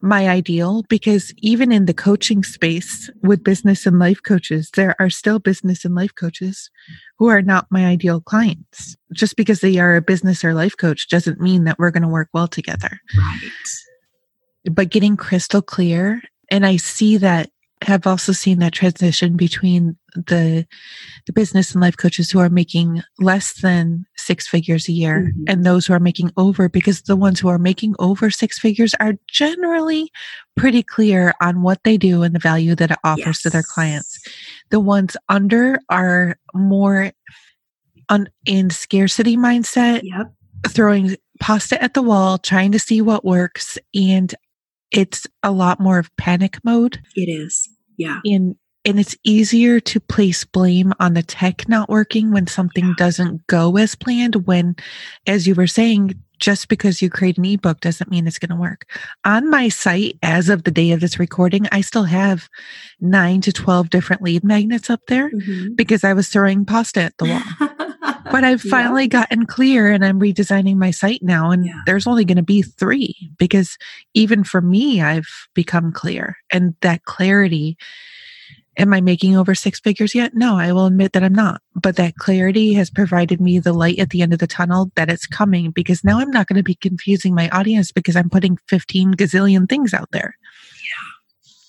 my 0.00 0.28
ideal 0.28 0.84
because 0.88 1.32
even 1.38 1.72
in 1.72 1.86
the 1.86 1.94
coaching 1.94 2.44
space 2.44 3.10
with 3.22 3.42
business 3.42 3.84
and 3.84 3.98
life 3.98 4.22
coaches, 4.22 4.70
there 4.74 4.94
are 5.00 5.10
still 5.10 5.38
business 5.38 5.84
and 5.84 5.94
life 5.94 6.14
coaches 6.14 6.70
who 7.18 7.26
are 7.26 7.42
not 7.42 7.66
my 7.70 7.84
ideal 7.84 8.20
clients. 8.20 8.96
Just 9.12 9.36
because 9.36 9.60
they 9.60 9.78
are 9.78 9.96
a 9.96 10.02
business 10.02 10.44
or 10.44 10.54
life 10.54 10.76
coach 10.76 11.08
doesn't 11.08 11.40
mean 11.40 11.64
that 11.64 11.78
we're 11.78 11.90
going 11.90 12.04
to 12.04 12.08
work 12.08 12.28
well 12.32 12.48
together. 12.48 13.00
Right. 13.16 13.50
But 14.70 14.90
getting 14.90 15.16
crystal 15.16 15.62
clear, 15.62 16.22
and 16.50 16.64
I 16.64 16.76
see 16.76 17.16
that 17.16 17.50
have 17.82 18.06
also 18.06 18.32
seen 18.32 18.58
that 18.58 18.72
transition 18.72 19.36
between 19.36 19.96
the 20.14 20.66
the 21.26 21.32
business 21.32 21.72
and 21.72 21.82
life 21.82 21.96
coaches 21.96 22.30
who 22.30 22.38
are 22.38 22.48
making 22.48 23.02
less 23.18 23.60
than 23.60 24.04
six 24.16 24.48
figures 24.48 24.88
a 24.88 24.92
year 24.92 25.28
mm-hmm. 25.28 25.44
and 25.46 25.64
those 25.64 25.86
who 25.86 25.92
are 25.92 26.00
making 26.00 26.32
over 26.36 26.68
because 26.68 27.02
the 27.02 27.16
ones 27.16 27.38
who 27.38 27.48
are 27.48 27.58
making 27.58 27.94
over 27.98 28.30
six 28.30 28.58
figures 28.58 28.94
are 29.00 29.14
generally 29.28 30.10
pretty 30.56 30.82
clear 30.82 31.34
on 31.40 31.62
what 31.62 31.82
they 31.84 31.96
do 31.96 32.22
and 32.22 32.34
the 32.34 32.40
value 32.40 32.74
that 32.74 32.90
it 32.90 32.98
offers 33.04 33.26
yes. 33.26 33.42
to 33.42 33.50
their 33.50 33.62
clients 33.62 34.20
the 34.70 34.80
ones 34.80 35.16
under 35.28 35.78
are 35.88 36.38
more 36.54 37.12
on 38.08 38.28
in 38.46 38.70
scarcity 38.70 39.36
mindset 39.36 40.00
yep. 40.02 40.32
throwing 40.68 41.16
pasta 41.40 41.80
at 41.82 41.94
the 41.94 42.02
wall 42.02 42.38
trying 42.38 42.72
to 42.72 42.78
see 42.78 43.00
what 43.00 43.24
works 43.24 43.78
and 43.94 44.34
it's 44.90 45.26
a 45.42 45.52
lot 45.52 45.80
more 45.80 45.98
of 45.98 46.14
panic 46.16 46.58
mode. 46.64 47.00
It 47.14 47.30
is. 47.30 47.68
Yeah. 47.96 48.20
And 48.24 48.56
and 48.84 48.98
it's 48.98 49.16
easier 49.22 49.80
to 49.80 50.00
place 50.00 50.44
blame 50.44 50.94
on 51.00 51.14
the 51.14 51.22
tech 51.22 51.68
not 51.68 51.90
working 51.90 52.30
when 52.30 52.46
something 52.46 52.86
yeah. 52.86 52.94
doesn't 52.96 53.46
go 53.46 53.76
as 53.76 53.94
planned 53.94 54.46
when 54.46 54.76
as 55.26 55.46
you 55.46 55.54
were 55.54 55.66
saying 55.66 56.14
just 56.38 56.68
because 56.68 57.02
you 57.02 57.10
create 57.10 57.36
an 57.36 57.44
ebook 57.44 57.80
doesn't 57.80 58.10
mean 58.10 58.26
it's 58.26 58.38
going 58.38 58.50
to 58.50 58.56
work. 58.56 58.88
On 59.24 59.50
my 59.50 59.68
site 59.68 60.16
as 60.22 60.48
of 60.48 60.64
the 60.64 60.70
day 60.70 60.92
of 60.92 61.00
this 61.00 61.18
recording, 61.18 61.66
I 61.72 61.80
still 61.80 62.04
have 62.04 62.48
9 63.00 63.40
to 63.42 63.52
12 63.52 63.90
different 63.90 64.22
lead 64.22 64.44
magnets 64.44 64.88
up 64.88 65.00
there 65.08 65.30
mm-hmm. 65.30 65.74
because 65.74 66.04
I 66.04 66.12
was 66.12 66.28
throwing 66.28 66.64
pasta 66.64 67.02
at 67.02 67.18
the 67.18 67.24
wall. 67.24 67.68
but 68.00 68.44
I've 68.44 68.60
finally 68.60 69.04
yeah. 69.04 69.08
gotten 69.20 69.46
clear 69.46 69.90
and 69.90 70.04
I'm 70.04 70.20
redesigning 70.20 70.76
my 70.76 70.90
site 70.90 71.22
now. 71.22 71.50
And 71.50 71.66
yeah. 71.66 71.80
there's 71.86 72.06
only 72.06 72.24
going 72.24 72.36
to 72.36 72.42
be 72.42 72.62
three 72.62 73.16
because 73.38 73.76
even 74.14 74.44
for 74.44 74.60
me, 74.60 75.00
I've 75.00 75.28
become 75.54 75.92
clear. 75.92 76.36
And 76.50 76.74
that 76.80 77.04
clarity, 77.04 77.76
am 78.76 78.94
I 78.94 79.00
making 79.00 79.36
over 79.36 79.54
six 79.54 79.80
figures 79.80 80.14
yet? 80.14 80.32
No, 80.34 80.56
I 80.56 80.72
will 80.72 80.86
admit 80.86 81.12
that 81.12 81.24
I'm 81.24 81.34
not. 81.34 81.60
But 81.74 81.96
that 81.96 82.16
clarity 82.16 82.72
has 82.74 82.90
provided 82.90 83.40
me 83.40 83.58
the 83.58 83.72
light 83.72 83.98
at 83.98 84.10
the 84.10 84.22
end 84.22 84.32
of 84.32 84.38
the 84.38 84.46
tunnel 84.46 84.90
that 84.94 85.10
it's 85.10 85.26
coming 85.26 85.70
because 85.70 86.04
now 86.04 86.20
I'm 86.20 86.30
not 86.30 86.46
going 86.46 86.56
to 86.56 86.62
be 86.62 86.76
confusing 86.76 87.34
my 87.34 87.48
audience 87.50 87.92
because 87.92 88.16
I'm 88.16 88.30
putting 88.30 88.58
15 88.68 89.14
gazillion 89.14 89.68
things 89.68 89.92
out 89.92 90.10
there. 90.12 90.36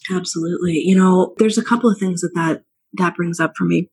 Yeah, 0.09 0.17
absolutely. 0.17 0.73
You 0.85 0.95
know, 0.95 1.33
there's 1.37 1.57
a 1.57 1.63
couple 1.63 1.89
of 1.89 1.97
things 1.97 2.21
that 2.21 2.31
that, 2.35 2.63
that 2.93 3.15
brings 3.15 3.39
up 3.39 3.57
for 3.57 3.65
me. 3.65 3.89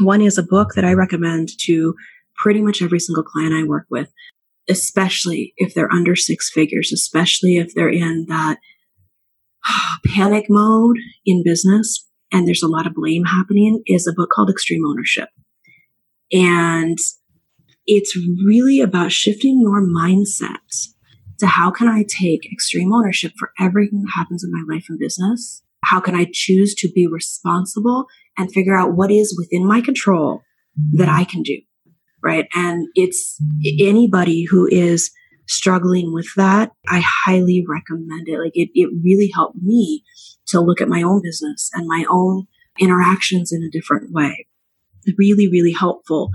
One 0.00 0.20
is 0.20 0.38
a 0.38 0.42
book 0.42 0.70
that 0.74 0.84
I 0.84 0.92
recommend 0.92 1.48
to 1.62 1.94
pretty 2.36 2.62
much 2.62 2.82
every 2.82 2.98
single 2.98 3.22
client 3.22 3.54
I 3.54 3.64
work 3.64 3.86
with, 3.90 4.12
especially 4.68 5.52
if 5.56 5.74
they're 5.74 5.92
under 5.92 6.16
six 6.16 6.50
figures, 6.50 6.92
especially 6.92 7.56
if 7.56 7.74
they're 7.74 7.90
in 7.90 8.26
that 8.28 8.58
ah, 9.66 9.98
panic 10.06 10.46
mode 10.48 10.96
in 11.26 11.42
business 11.44 12.08
and 12.32 12.46
there's 12.46 12.62
a 12.62 12.68
lot 12.68 12.86
of 12.86 12.94
blame 12.94 13.24
happening, 13.24 13.82
is 13.86 14.06
a 14.06 14.12
book 14.12 14.30
called 14.30 14.50
Extreme 14.50 14.86
Ownership. 14.86 15.28
And 16.32 16.98
it's 17.86 18.16
really 18.46 18.80
about 18.80 19.12
shifting 19.12 19.60
your 19.60 19.86
mindset 19.86 20.56
to 21.38 21.46
how 21.46 21.70
can 21.70 21.88
I 21.88 22.04
take 22.08 22.50
extreme 22.50 22.92
ownership 22.92 23.32
for 23.38 23.52
everything 23.60 24.02
that 24.02 24.12
happens 24.16 24.42
in 24.42 24.50
my 24.52 24.62
life 24.72 24.86
and 24.88 24.98
business? 24.98 25.62
How 25.84 26.00
can 26.00 26.14
I 26.14 26.26
choose 26.32 26.74
to 26.76 26.90
be 26.94 27.06
responsible 27.06 28.06
and 28.38 28.52
figure 28.52 28.76
out 28.76 28.94
what 28.94 29.10
is 29.10 29.36
within 29.38 29.66
my 29.66 29.80
control 29.80 30.42
that 30.92 31.08
mm-hmm. 31.08 31.20
I 31.20 31.24
can 31.24 31.42
do. 31.42 31.58
Right. 32.22 32.46
And 32.54 32.86
it's 32.94 33.36
anybody 33.80 34.44
who 34.48 34.68
is 34.70 35.10
struggling 35.48 36.12
with 36.14 36.28
that. 36.36 36.70
I 36.88 37.02
highly 37.24 37.64
recommend 37.68 38.28
it. 38.28 38.38
Like 38.38 38.52
it, 38.54 38.70
it 38.74 38.90
really 39.02 39.30
helped 39.34 39.58
me 39.60 40.04
to 40.46 40.60
look 40.60 40.80
at 40.80 40.88
my 40.88 41.02
own 41.02 41.20
business 41.22 41.68
and 41.74 41.86
my 41.86 42.04
own 42.08 42.46
interactions 42.78 43.52
in 43.52 43.62
a 43.62 43.70
different 43.70 44.12
way. 44.12 44.46
Really, 45.18 45.48
really 45.48 45.72
helpful 45.72 46.30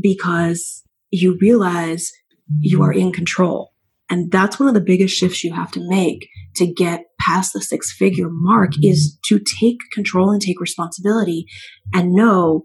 because 0.00 0.84
you 1.10 1.36
realize 1.40 2.12
you 2.60 2.78
mm-hmm. 2.78 2.86
are 2.86 2.92
in 2.92 3.12
control. 3.12 3.69
And 4.10 4.30
that's 4.30 4.58
one 4.58 4.68
of 4.68 4.74
the 4.74 4.80
biggest 4.80 5.16
shifts 5.16 5.44
you 5.44 5.54
have 5.54 5.70
to 5.72 5.88
make 5.88 6.28
to 6.56 6.66
get 6.66 7.04
past 7.20 7.52
the 7.52 7.60
six 7.60 7.92
figure 7.92 8.28
mark 8.28 8.72
mm-hmm. 8.72 8.90
is 8.90 9.16
to 9.26 9.38
take 9.38 9.78
control 9.92 10.30
and 10.30 10.42
take 10.42 10.60
responsibility 10.60 11.46
and 11.94 12.12
know 12.12 12.64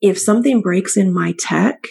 if 0.00 0.18
something 0.18 0.62
breaks 0.62 0.96
in 0.96 1.14
my 1.14 1.34
tech, 1.38 1.86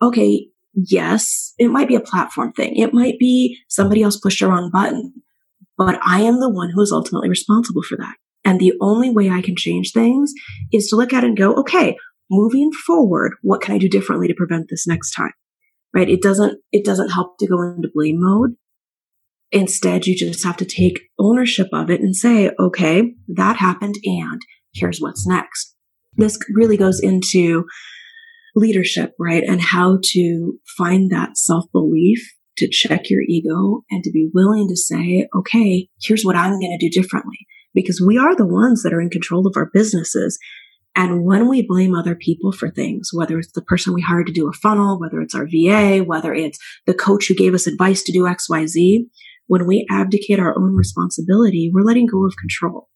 okay, 0.00 0.46
yes, 0.74 1.52
it 1.58 1.68
might 1.68 1.88
be 1.88 1.96
a 1.96 2.00
platform 2.00 2.52
thing. 2.52 2.76
It 2.76 2.94
might 2.94 3.18
be 3.18 3.58
somebody 3.68 4.02
else 4.02 4.16
pushed 4.16 4.40
a 4.40 4.48
wrong 4.48 4.70
button, 4.72 5.12
but 5.76 5.98
I 6.04 6.20
am 6.20 6.38
the 6.38 6.50
one 6.50 6.70
who 6.70 6.80
is 6.80 6.92
ultimately 6.92 7.28
responsible 7.28 7.82
for 7.82 7.96
that. 7.96 8.14
And 8.44 8.60
the 8.60 8.74
only 8.80 9.10
way 9.10 9.30
I 9.30 9.42
can 9.42 9.56
change 9.56 9.92
things 9.92 10.32
is 10.72 10.88
to 10.88 10.96
look 10.96 11.12
at 11.12 11.24
it 11.24 11.28
and 11.28 11.36
go, 11.36 11.54
okay, 11.54 11.96
moving 12.30 12.70
forward, 12.72 13.34
what 13.42 13.60
can 13.60 13.74
I 13.74 13.78
do 13.78 13.88
differently 13.88 14.28
to 14.28 14.34
prevent 14.34 14.68
this 14.70 14.86
next 14.86 15.12
time? 15.12 15.32
Right? 15.94 16.08
It 16.08 16.22
doesn't, 16.22 16.58
it 16.72 16.84
doesn't 16.84 17.10
help 17.10 17.38
to 17.38 17.46
go 17.46 17.60
into 17.62 17.90
blame 17.92 18.20
mode. 18.20 18.56
Instead, 19.52 20.06
you 20.06 20.16
just 20.16 20.44
have 20.44 20.56
to 20.58 20.64
take 20.64 21.00
ownership 21.18 21.66
of 21.72 21.90
it 21.90 22.00
and 22.00 22.14
say, 22.14 22.52
okay, 22.60 23.14
that 23.28 23.56
happened 23.56 23.96
and 24.04 24.40
here's 24.72 25.00
what's 25.00 25.26
next. 25.26 25.74
This 26.16 26.38
really 26.54 26.76
goes 26.76 27.00
into 27.00 27.64
leadership, 28.54 29.12
right? 29.18 29.42
And 29.42 29.60
how 29.60 29.98
to 30.12 30.58
find 30.78 31.10
that 31.10 31.36
self 31.36 31.64
belief 31.72 32.20
to 32.58 32.68
check 32.70 33.10
your 33.10 33.22
ego 33.22 33.82
and 33.90 34.04
to 34.04 34.10
be 34.10 34.28
willing 34.34 34.68
to 34.68 34.76
say, 34.76 35.28
okay, 35.34 35.88
here's 36.02 36.24
what 36.24 36.36
I'm 36.36 36.60
going 36.60 36.76
to 36.78 36.88
do 36.88 37.00
differently 37.00 37.46
because 37.74 38.02
we 38.04 38.18
are 38.18 38.36
the 38.36 38.46
ones 38.46 38.82
that 38.82 38.92
are 38.92 39.00
in 39.00 39.10
control 39.10 39.46
of 39.46 39.54
our 39.56 39.70
businesses. 39.72 40.38
And 40.96 41.24
when 41.24 41.48
we 41.48 41.66
blame 41.66 41.94
other 41.94 42.14
people 42.14 42.52
for 42.52 42.68
things, 42.68 43.10
whether 43.12 43.38
it's 43.38 43.52
the 43.52 43.62
person 43.62 43.94
we 43.94 44.02
hired 44.02 44.26
to 44.26 44.32
do 44.32 44.48
a 44.48 44.52
funnel, 44.52 44.98
whether 44.98 45.20
it's 45.20 45.34
our 45.34 45.46
VA, 45.46 46.02
whether 46.04 46.34
it's 46.34 46.58
the 46.86 46.94
coach 46.94 47.28
who 47.28 47.34
gave 47.34 47.54
us 47.54 47.66
advice 47.66 48.02
to 48.02 48.12
do 48.12 48.24
XYZ, 48.24 49.06
when 49.46 49.66
we 49.66 49.86
abdicate 49.90 50.40
our 50.40 50.56
own 50.56 50.74
responsibility, 50.76 51.70
we're 51.72 51.82
letting 51.82 52.06
go 52.06 52.24
of 52.26 52.36
control. 52.36 52.88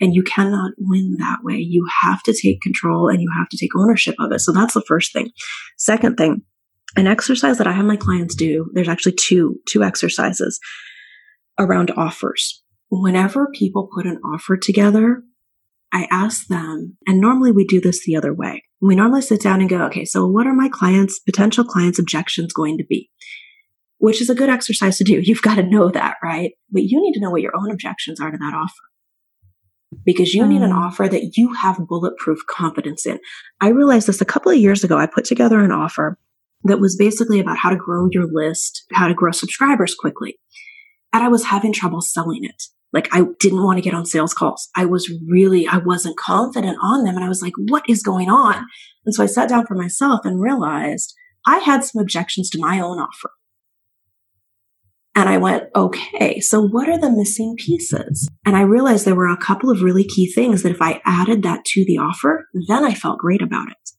And 0.00 0.14
you 0.14 0.22
cannot 0.22 0.72
win 0.78 1.16
that 1.18 1.38
way. 1.42 1.56
You 1.56 1.86
have 2.02 2.22
to 2.24 2.32
take 2.32 2.60
control 2.60 3.08
and 3.08 3.20
you 3.20 3.30
have 3.36 3.48
to 3.48 3.58
take 3.58 3.76
ownership 3.76 4.14
of 4.18 4.30
it. 4.32 4.40
So 4.40 4.52
that's 4.52 4.74
the 4.74 4.84
first 4.86 5.12
thing. 5.12 5.30
Second 5.76 6.16
thing, 6.16 6.42
an 6.96 7.06
exercise 7.06 7.58
that 7.58 7.66
I 7.66 7.72
have 7.72 7.84
my 7.84 7.96
clients 7.96 8.34
do, 8.34 8.70
there's 8.74 8.88
actually 8.88 9.12
two, 9.12 9.56
two 9.68 9.82
exercises 9.82 10.60
around 11.58 11.90
offers. 11.96 12.62
Whenever 12.90 13.48
people 13.52 13.90
put 13.94 14.06
an 14.06 14.18
offer 14.24 14.56
together, 14.56 15.22
I 15.92 16.06
ask 16.10 16.46
them, 16.48 16.96
and 17.06 17.20
normally 17.20 17.52
we 17.52 17.64
do 17.64 17.80
this 17.80 18.04
the 18.04 18.16
other 18.16 18.34
way. 18.34 18.64
We 18.80 18.94
normally 18.94 19.22
sit 19.22 19.40
down 19.40 19.60
and 19.60 19.70
go, 19.70 19.82
okay, 19.86 20.04
so 20.04 20.26
what 20.26 20.46
are 20.46 20.54
my 20.54 20.68
clients, 20.68 21.18
potential 21.18 21.64
clients' 21.64 21.98
objections 21.98 22.52
going 22.52 22.78
to 22.78 22.84
be? 22.84 23.10
Which 23.98 24.20
is 24.20 24.30
a 24.30 24.34
good 24.34 24.50
exercise 24.50 24.98
to 24.98 25.04
do. 25.04 25.20
You've 25.22 25.42
got 25.42 25.56
to 25.56 25.62
know 25.62 25.90
that, 25.90 26.16
right? 26.22 26.52
But 26.70 26.84
you 26.84 27.00
need 27.00 27.14
to 27.14 27.20
know 27.20 27.30
what 27.30 27.42
your 27.42 27.56
own 27.56 27.70
objections 27.70 28.20
are 28.20 28.30
to 28.30 28.36
that 28.36 28.54
offer 28.54 28.88
because 30.04 30.34
you 30.34 30.46
need 30.46 30.62
an 30.62 30.70
mm. 30.70 30.86
offer 30.86 31.08
that 31.08 31.32
you 31.36 31.54
have 31.54 31.86
bulletproof 31.88 32.40
confidence 32.48 33.06
in. 33.06 33.18
I 33.60 33.68
realized 33.68 34.06
this 34.06 34.20
a 34.20 34.26
couple 34.26 34.52
of 34.52 34.58
years 34.58 34.84
ago. 34.84 34.98
I 34.98 35.06
put 35.06 35.24
together 35.24 35.60
an 35.60 35.72
offer 35.72 36.18
that 36.64 36.80
was 36.80 36.96
basically 36.96 37.40
about 37.40 37.58
how 37.58 37.70
to 37.70 37.76
grow 37.76 38.08
your 38.10 38.26
list, 38.30 38.84
how 38.92 39.08
to 39.08 39.14
grow 39.14 39.32
subscribers 39.32 39.94
quickly. 39.94 40.38
And 41.12 41.24
I 41.24 41.28
was 41.28 41.46
having 41.46 41.72
trouble 41.72 42.02
selling 42.02 42.44
it. 42.44 42.64
Like 42.92 43.08
I 43.12 43.24
didn't 43.40 43.62
want 43.64 43.78
to 43.78 43.82
get 43.82 43.94
on 43.94 44.06
sales 44.06 44.34
calls. 44.34 44.68
I 44.74 44.86
was 44.86 45.12
really, 45.28 45.66
I 45.66 45.78
wasn't 45.78 46.16
confident 46.16 46.78
on 46.82 47.04
them. 47.04 47.16
And 47.16 47.24
I 47.24 47.28
was 47.28 47.42
like, 47.42 47.52
what 47.56 47.84
is 47.88 48.02
going 48.02 48.30
on? 48.30 48.66
And 49.04 49.14
so 49.14 49.22
I 49.22 49.26
sat 49.26 49.48
down 49.48 49.66
for 49.66 49.74
myself 49.74 50.20
and 50.24 50.40
realized 50.40 51.14
I 51.46 51.58
had 51.58 51.84
some 51.84 52.00
objections 52.00 52.50
to 52.50 52.58
my 52.58 52.80
own 52.80 52.98
offer. 52.98 53.30
And 55.14 55.28
I 55.28 55.38
went, 55.38 55.64
okay, 55.74 56.38
so 56.38 56.60
what 56.62 56.88
are 56.88 56.98
the 56.98 57.10
missing 57.10 57.56
pieces? 57.58 58.28
And 58.46 58.56
I 58.56 58.60
realized 58.60 59.04
there 59.04 59.16
were 59.16 59.26
a 59.28 59.36
couple 59.36 59.70
of 59.70 59.82
really 59.82 60.04
key 60.04 60.30
things 60.30 60.62
that 60.62 60.70
if 60.70 60.80
I 60.80 61.00
added 61.04 61.42
that 61.42 61.64
to 61.66 61.84
the 61.84 61.98
offer, 61.98 62.46
then 62.68 62.84
I 62.84 62.94
felt 62.94 63.18
great 63.18 63.42
about 63.42 63.68
it. 63.68 63.90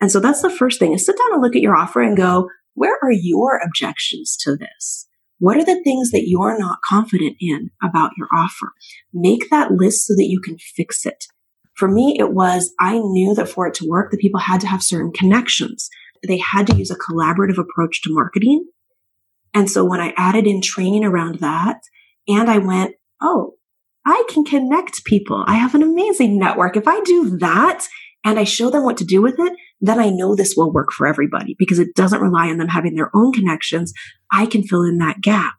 And 0.00 0.10
so 0.10 0.18
that's 0.18 0.42
the 0.42 0.50
first 0.50 0.78
thing 0.78 0.92
is 0.92 1.06
sit 1.06 1.16
down 1.16 1.34
and 1.34 1.42
look 1.42 1.54
at 1.54 1.62
your 1.62 1.76
offer 1.76 2.02
and 2.02 2.16
go, 2.16 2.48
where 2.74 2.98
are 3.02 3.12
your 3.12 3.60
objections 3.64 4.36
to 4.40 4.56
this? 4.56 5.05
What 5.38 5.56
are 5.58 5.64
the 5.64 5.82
things 5.82 6.10
that 6.10 6.26
you're 6.26 6.58
not 6.58 6.78
confident 6.88 7.36
in 7.40 7.70
about 7.82 8.12
your 8.16 8.28
offer? 8.34 8.72
Make 9.12 9.50
that 9.50 9.72
list 9.72 10.06
so 10.06 10.14
that 10.14 10.28
you 10.28 10.40
can 10.40 10.56
fix 10.58 11.04
it. 11.04 11.24
For 11.74 11.88
me, 11.88 12.16
it 12.18 12.32
was, 12.32 12.72
I 12.80 12.98
knew 12.98 13.34
that 13.34 13.48
for 13.48 13.66
it 13.66 13.74
to 13.74 13.88
work, 13.88 14.10
the 14.10 14.16
people 14.16 14.40
had 14.40 14.60
to 14.62 14.66
have 14.66 14.82
certain 14.82 15.12
connections. 15.12 15.90
They 16.26 16.38
had 16.38 16.66
to 16.68 16.76
use 16.76 16.90
a 16.90 16.96
collaborative 16.96 17.58
approach 17.58 18.02
to 18.02 18.14
marketing. 18.14 18.66
And 19.52 19.70
so 19.70 19.84
when 19.84 20.00
I 20.00 20.14
added 20.16 20.46
in 20.46 20.62
training 20.62 21.04
around 21.04 21.40
that 21.40 21.80
and 22.26 22.50
I 22.50 22.58
went, 22.58 22.94
Oh, 23.20 23.54
I 24.06 24.24
can 24.28 24.44
connect 24.44 25.04
people. 25.04 25.44
I 25.46 25.54
have 25.54 25.74
an 25.74 25.82
amazing 25.82 26.38
network. 26.38 26.76
If 26.76 26.86
I 26.86 27.00
do 27.00 27.36
that 27.38 27.86
and 28.24 28.38
I 28.38 28.44
show 28.44 28.70
them 28.70 28.84
what 28.84 28.96
to 28.98 29.04
do 29.04 29.20
with 29.20 29.36
it, 29.38 29.52
then 29.80 30.00
I 30.00 30.10
know 30.10 30.34
this 30.34 30.54
will 30.56 30.72
work 30.72 30.90
for 30.92 31.06
everybody 31.06 31.54
because 31.58 31.78
it 31.78 31.94
doesn't 31.94 32.22
rely 32.22 32.48
on 32.48 32.58
them 32.58 32.68
having 32.68 32.94
their 32.94 33.10
own 33.14 33.32
connections. 33.32 33.92
I 34.32 34.46
can 34.46 34.62
fill 34.62 34.82
in 34.82 34.98
that 34.98 35.20
gap. 35.20 35.54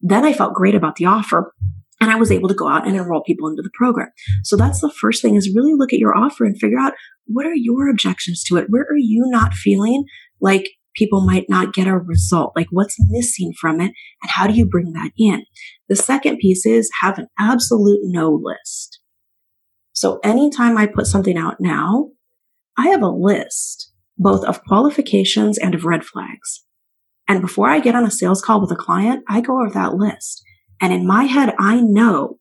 Then 0.00 0.24
I 0.24 0.32
felt 0.32 0.54
great 0.54 0.74
about 0.74 0.96
the 0.96 1.06
offer 1.06 1.54
and 2.00 2.10
I 2.10 2.16
was 2.16 2.30
able 2.30 2.48
to 2.48 2.54
go 2.54 2.68
out 2.68 2.86
and 2.86 2.96
enroll 2.96 3.22
people 3.22 3.48
into 3.48 3.62
the 3.62 3.70
program. 3.72 4.10
So 4.42 4.56
that's 4.56 4.80
the 4.80 4.92
first 5.00 5.22
thing 5.22 5.36
is 5.36 5.54
really 5.54 5.72
look 5.74 5.92
at 5.92 5.98
your 5.98 6.16
offer 6.16 6.44
and 6.44 6.58
figure 6.58 6.78
out 6.78 6.92
what 7.26 7.46
are 7.46 7.54
your 7.54 7.88
objections 7.88 8.42
to 8.44 8.56
it? 8.56 8.66
Where 8.68 8.82
are 8.82 8.98
you 8.98 9.24
not 9.28 9.54
feeling 9.54 10.04
like 10.40 10.68
people 10.94 11.24
might 11.24 11.46
not 11.48 11.72
get 11.72 11.86
a 11.86 11.96
result? 11.96 12.52
Like 12.54 12.66
what's 12.70 12.96
missing 13.08 13.52
from 13.58 13.80
it? 13.80 13.92
And 14.22 14.30
how 14.30 14.46
do 14.46 14.52
you 14.52 14.66
bring 14.66 14.92
that 14.92 15.12
in? 15.16 15.44
The 15.88 15.96
second 15.96 16.38
piece 16.38 16.66
is 16.66 16.90
have 17.00 17.18
an 17.18 17.28
absolute 17.38 18.00
no 18.02 18.30
list. 18.30 19.00
So 19.92 20.18
anytime 20.24 20.76
I 20.76 20.86
put 20.86 21.06
something 21.06 21.38
out 21.38 21.56
now, 21.60 22.10
I 22.76 22.88
have 22.88 23.02
a 23.02 23.08
list 23.08 23.92
both 24.16 24.44
of 24.44 24.62
qualifications 24.64 25.58
and 25.58 25.74
of 25.74 25.84
red 25.84 26.04
flags. 26.04 26.64
And 27.26 27.40
before 27.40 27.68
I 27.68 27.80
get 27.80 27.94
on 27.94 28.04
a 28.04 28.10
sales 28.10 28.42
call 28.42 28.60
with 28.60 28.70
a 28.70 28.76
client, 28.76 29.24
I 29.28 29.40
go 29.40 29.60
over 29.60 29.70
that 29.70 29.94
list. 29.94 30.42
And 30.80 30.92
in 30.92 31.06
my 31.06 31.24
head, 31.24 31.54
I 31.58 31.80
know 31.80 32.38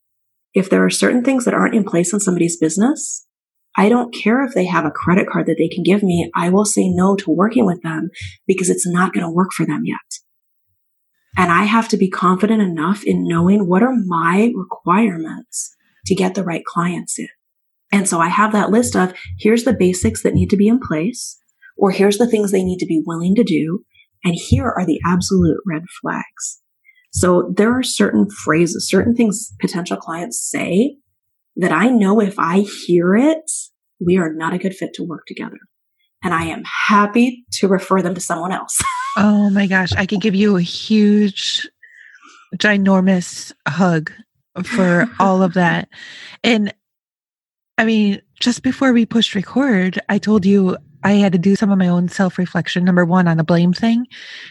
if 0.54 0.70
there 0.70 0.86
are 0.86 0.90
certain 0.90 1.24
things 1.24 1.46
that 1.46 1.54
aren't 1.54 1.76
in 1.76 1.84
place 1.84 2.14
in 2.14 2.20
somebody's 2.20 2.58
business, 2.58 3.26
I 3.76 3.90
don't 3.90 4.14
care 4.14 4.44
if 4.44 4.54
they 4.54 4.66
have 4.66 4.86
a 4.86 4.92
credit 4.92 5.28
card 5.28 5.48
that 5.48 5.56
they 5.58 5.68
can 5.68 5.84
give 5.84 6.04
me. 6.04 6.30
I 6.36 6.50
will 6.50 6.66
say 6.66 6.90
no 6.90 7.16
to 7.18 7.32
working 7.32 7.66
with 7.66 7.82
them 7.82 8.10
because 8.46 8.70
it's 8.70 8.88
not 8.88 9.14
going 9.14 9.26
to 9.26 9.32
work 9.32 9.52
for 9.52 9.66
them 9.66 9.82
yet. 9.86 9.98
And 11.36 11.52
I 11.52 11.64
have 11.64 11.88
to 11.88 11.98
be 11.98 12.10
confident 12.10 12.62
enough 12.62 13.04
in 13.04 13.28
knowing 13.28 13.68
what 13.68 13.82
are 13.82 13.96
my 13.96 14.52
requirements 14.56 15.76
to 16.06 16.14
get 16.14 16.36
the 16.36 16.44
right 16.44 16.64
clients 16.64 17.18
in. 17.18 17.30
And 17.94 18.10
so 18.10 18.20
I 18.20 18.28
have 18.28 18.52
that 18.52 18.72
list 18.72 18.96
of 18.96 19.14
here's 19.40 19.64
the 19.64 19.74
basics 19.74 20.24
that 20.24 20.34
need 20.34 20.50
to 20.50 20.58
be 20.58 20.68
in 20.68 20.80
place, 20.80 21.40
or 21.78 21.92
here's 21.92 22.18
the 22.18 22.28
things 22.28 22.52
they 22.52 22.64
need 22.64 22.80
to 22.80 22.88
be 22.88 23.04
willing 23.06 23.36
to 23.36 23.44
do. 23.44 23.86
And 24.26 24.36
here 24.36 24.66
are 24.66 24.86
the 24.86 25.00
absolute 25.06 25.60
red 25.66 25.84
flags. 26.02 26.60
So 27.12 27.54
there 27.56 27.72
are 27.78 27.84
certain 27.84 28.28
phrases, 28.44 28.90
certain 28.90 29.16
things 29.16 29.54
potential 29.62 29.98
clients 29.98 30.40
say 30.42 30.98
that 31.58 31.72
I 31.72 31.90
know 31.90 32.20
if 32.20 32.40
I 32.40 32.62
hear 32.62 33.16
it, 33.16 33.50
we 34.04 34.18
are 34.18 34.34
not 34.34 34.54
a 34.54 34.58
good 34.58 34.74
fit 34.74 34.96
to 34.96 35.04
work 35.04 35.26
together. 35.28 35.60
And 36.24 36.34
I 36.34 36.46
am 36.46 36.64
happy 36.88 37.46
to 37.60 37.68
refer 37.68 38.02
them 38.02 38.16
to 38.16 38.22
someone 38.22 38.52
else. 38.52 38.82
oh 39.18 39.52
my 39.52 39.68
gosh. 39.68 39.94
I 39.94 40.08
could 40.08 40.22
give 40.22 40.34
you 40.34 40.58
a 40.58 40.62
huge, 40.62 41.70
ginormous 42.58 43.54
hug 43.68 44.12
for 44.64 45.08
all 45.20 45.44
of 45.44 45.54
that. 45.54 45.90
And 46.44 46.74
I 47.84 47.86
mean, 47.86 48.22
just 48.40 48.64
before 48.64 48.94
we 48.94 49.06
pushed 49.06 49.36
record, 49.36 50.00
I 50.08 50.18
told 50.18 50.46
you 50.46 50.78
I 51.04 51.16
had 51.16 51.34
to 51.34 51.38
do 51.38 51.58
some 51.58 51.70
of 51.70 51.78
my 51.78 51.90
own 51.90 52.08
self 52.08 52.38
reflection. 52.38 52.86
Number 52.86 53.04
one, 53.04 53.28
on 53.28 53.36
the 53.36 53.44
blame 53.44 53.74
thing, 53.74 54.08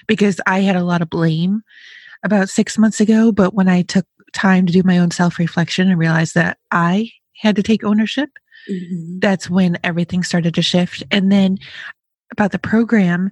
because 0.06 0.38
I 0.46 0.60
had 0.60 0.76
a 0.76 0.84
lot 0.84 1.00
of 1.00 1.08
blame 1.08 1.62
about 2.22 2.50
six 2.50 2.76
months 2.76 3.00
ago. 3.00 3.32
But 3.32 3.54
when 3.54 3.68
I 3.68 3.80
took 3.80 4.04
time 4.34 4.66
to 4.66 4.72
do 4.72 4.82
my 4.84 4.98
own 4.98 5.12
self 5.12 5.38
reflection 5.38 5.88
and 5.88 5.98
realized 5.98 6.34
that 6.34 6.58
I 6.70 7.10
had 7.38 7.56
to 7.56 7.62
take 7.62 7.84
ownership, 7.84 8.28
mm-hmm. 8.70 9.20
that's 9.20 9.48
when 9.48 9.78
everything 9.82 10.24
started 10.24 10.52
to 10.56 10.62
shift. 10.62 11.02
And 11.10 11.32
then 11.32 11.56
about 12.32 12.52
the 12.52 12.58
program, 12.58 13.30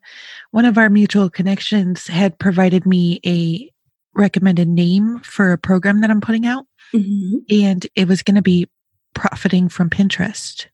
one 0.51 0.65
of 0.65 0.79
our 0.79 0.89
mutual 0.89 1.29
connections 1.29 2.07
had 2.07 2.39
provided 2.39 2.87
me 2.87 3.21
a 3.27 3.71
recommended 4.15 4.67
name 4.67 5.19
for 5.19 5.53
a 5.53 5.59
program 5.59 6.01
that 6.01 6.11
I'm 6.11 6.23
putting 6.23 6.47
out. 6.47 6.65
Mm-hmm. 6.95 7.37
And 7.51 7.87
it 7.95 8.09
was 8.09 8.23
going 8.23 8.37
to 8.37 8.43
be 8.43 8.67
profiting 9.15 9.69
from 9.69 9.91
Pinterest. 9.91 10.67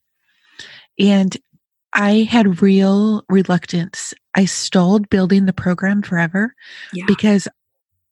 And 0.98 1.36
I 1.92 2.26
had 2.30 2.62
real 2.62 3.24
reluctance. 3.28 4.14
I 4.34 4.44
stalled 4.44 5.08
building 5.08 5.46
the 5.46 5.52
program 5.52 6.02
forever 6.02 6.54
yeah. 6.92 7.04
because 7.06 7.48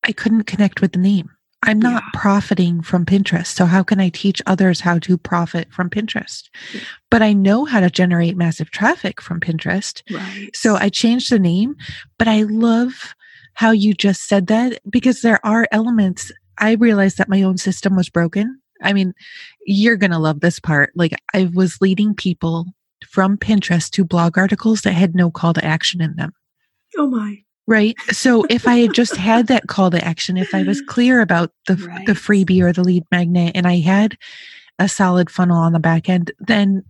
I 0.02 0.12
couldn't 0.12 0.44
connect 0.44 0.80
with 0.80 0.92
the 0.92 0.98
name. 0.98 1.30
I'm 1.62 1.78
not 1.78 2.02
yeah. 2.02 2.20
profiting 2.20 2.82
from 2.82 3.06
Pinterest. 3.06 3.46
So, 3.46 3.64
how 3.64 3.82
can 3.82 3.98
I 3.98 4.10
teach 4.10 4.42
others 4.44 4.80
how 4.80 4.98
to 4.98 5.16
profit 5.16 5.72
from 5.72 5.88
Pinterest? 5.88 6.50
Yeah. 6.74 6.82
But 7.10 7.22
I 7.22 7.32
know 7.32 7.64
how 7.64 7.80
to 7.80 7.88
generate 7.88 8.36
massive 8.36 8.70
traffic 8.70 9.18
from 9.20 9.40
Pinterest. 9.40 10.02
Right. 10.10 10.50
So, 10.54 10.76
I 10.76 10.90
changed 10.90 11.30
the 11.30 11.38
name. 11.38 11.76
But 12.18 12.28
I 12.28 12.42
love 12.42 13.14
how 13.54 13.70
you 13.70 13.94
just 13.94 14.28
said 14.28 14.48
that 14.48 14.78
because 14.90 15.22
there 15.22 15.44
are 15.44 15.66
elements. 15.72 16.30
I 16.58 16.72
realized 16.72 17.16
that 17.16 17.30
my 17.30 17.42
own 17.42 17.56
system 17.56 17.96
was 17.96 18.10
broken 18.10 18.60
I 18.84 18.92
mean, 18.92 19.14
you're 19.66 19.96
going 19.96 20.10
to 20.10 20.18
love 20.18 20.40
this 20.40 20.58
part. 20.60 20.92
Like, 20.94 21.14
I 21.32 21.50
was 21.54 21.80
leading 21.80 22.14
people 22.14 22.66
from 23.06 23.36
Pinterest 23.36 23.90
to 23.90 24.04
blog 24.04 24.38
articles 24.38 24.82
that 24.82 24.92
had 24.92 25.14
no 25.14 25.30
call 25.30 25.54
to 25.54 25.64
action 25.64 26.00
in 26.00 26.16
them. 26.16 26.32
Oh 26.96 27.06
my. 27.06 27.42
Right. 27.66 27.94
So 28.10 28.44
if 28.50 28.68
I 28.68 28.76
had 28.76 28.92
just 28.92 29.16
had 29.16 29.46
that 29.48 29.68
call 29.68 29.90
to 29.90 30.04
action, 30.04 30.36
if 30.36 30.54
I 30.54 30.62
was 30.62 30.82
clear 30.82 31.20
about 31.20 31.50
the 31.66 31.76
right. 31.76 32.06
the 32.06 32.12
freebie 32.12 32.62
or 32.62 32.72
the 32.72 32.84
lead 32.84 33.04
magnet 33.10 33.52
and 33.54 33.66
I 33.66 33.78
had 33.80 34.16
a 34.78 34.88
solid 34.88 35.30
funnel 35.30 35.56
on 35.56 35.72
the 35.72 35.78
back 35.80 36.08
end, 36.08 36.32
then 36.38 36.82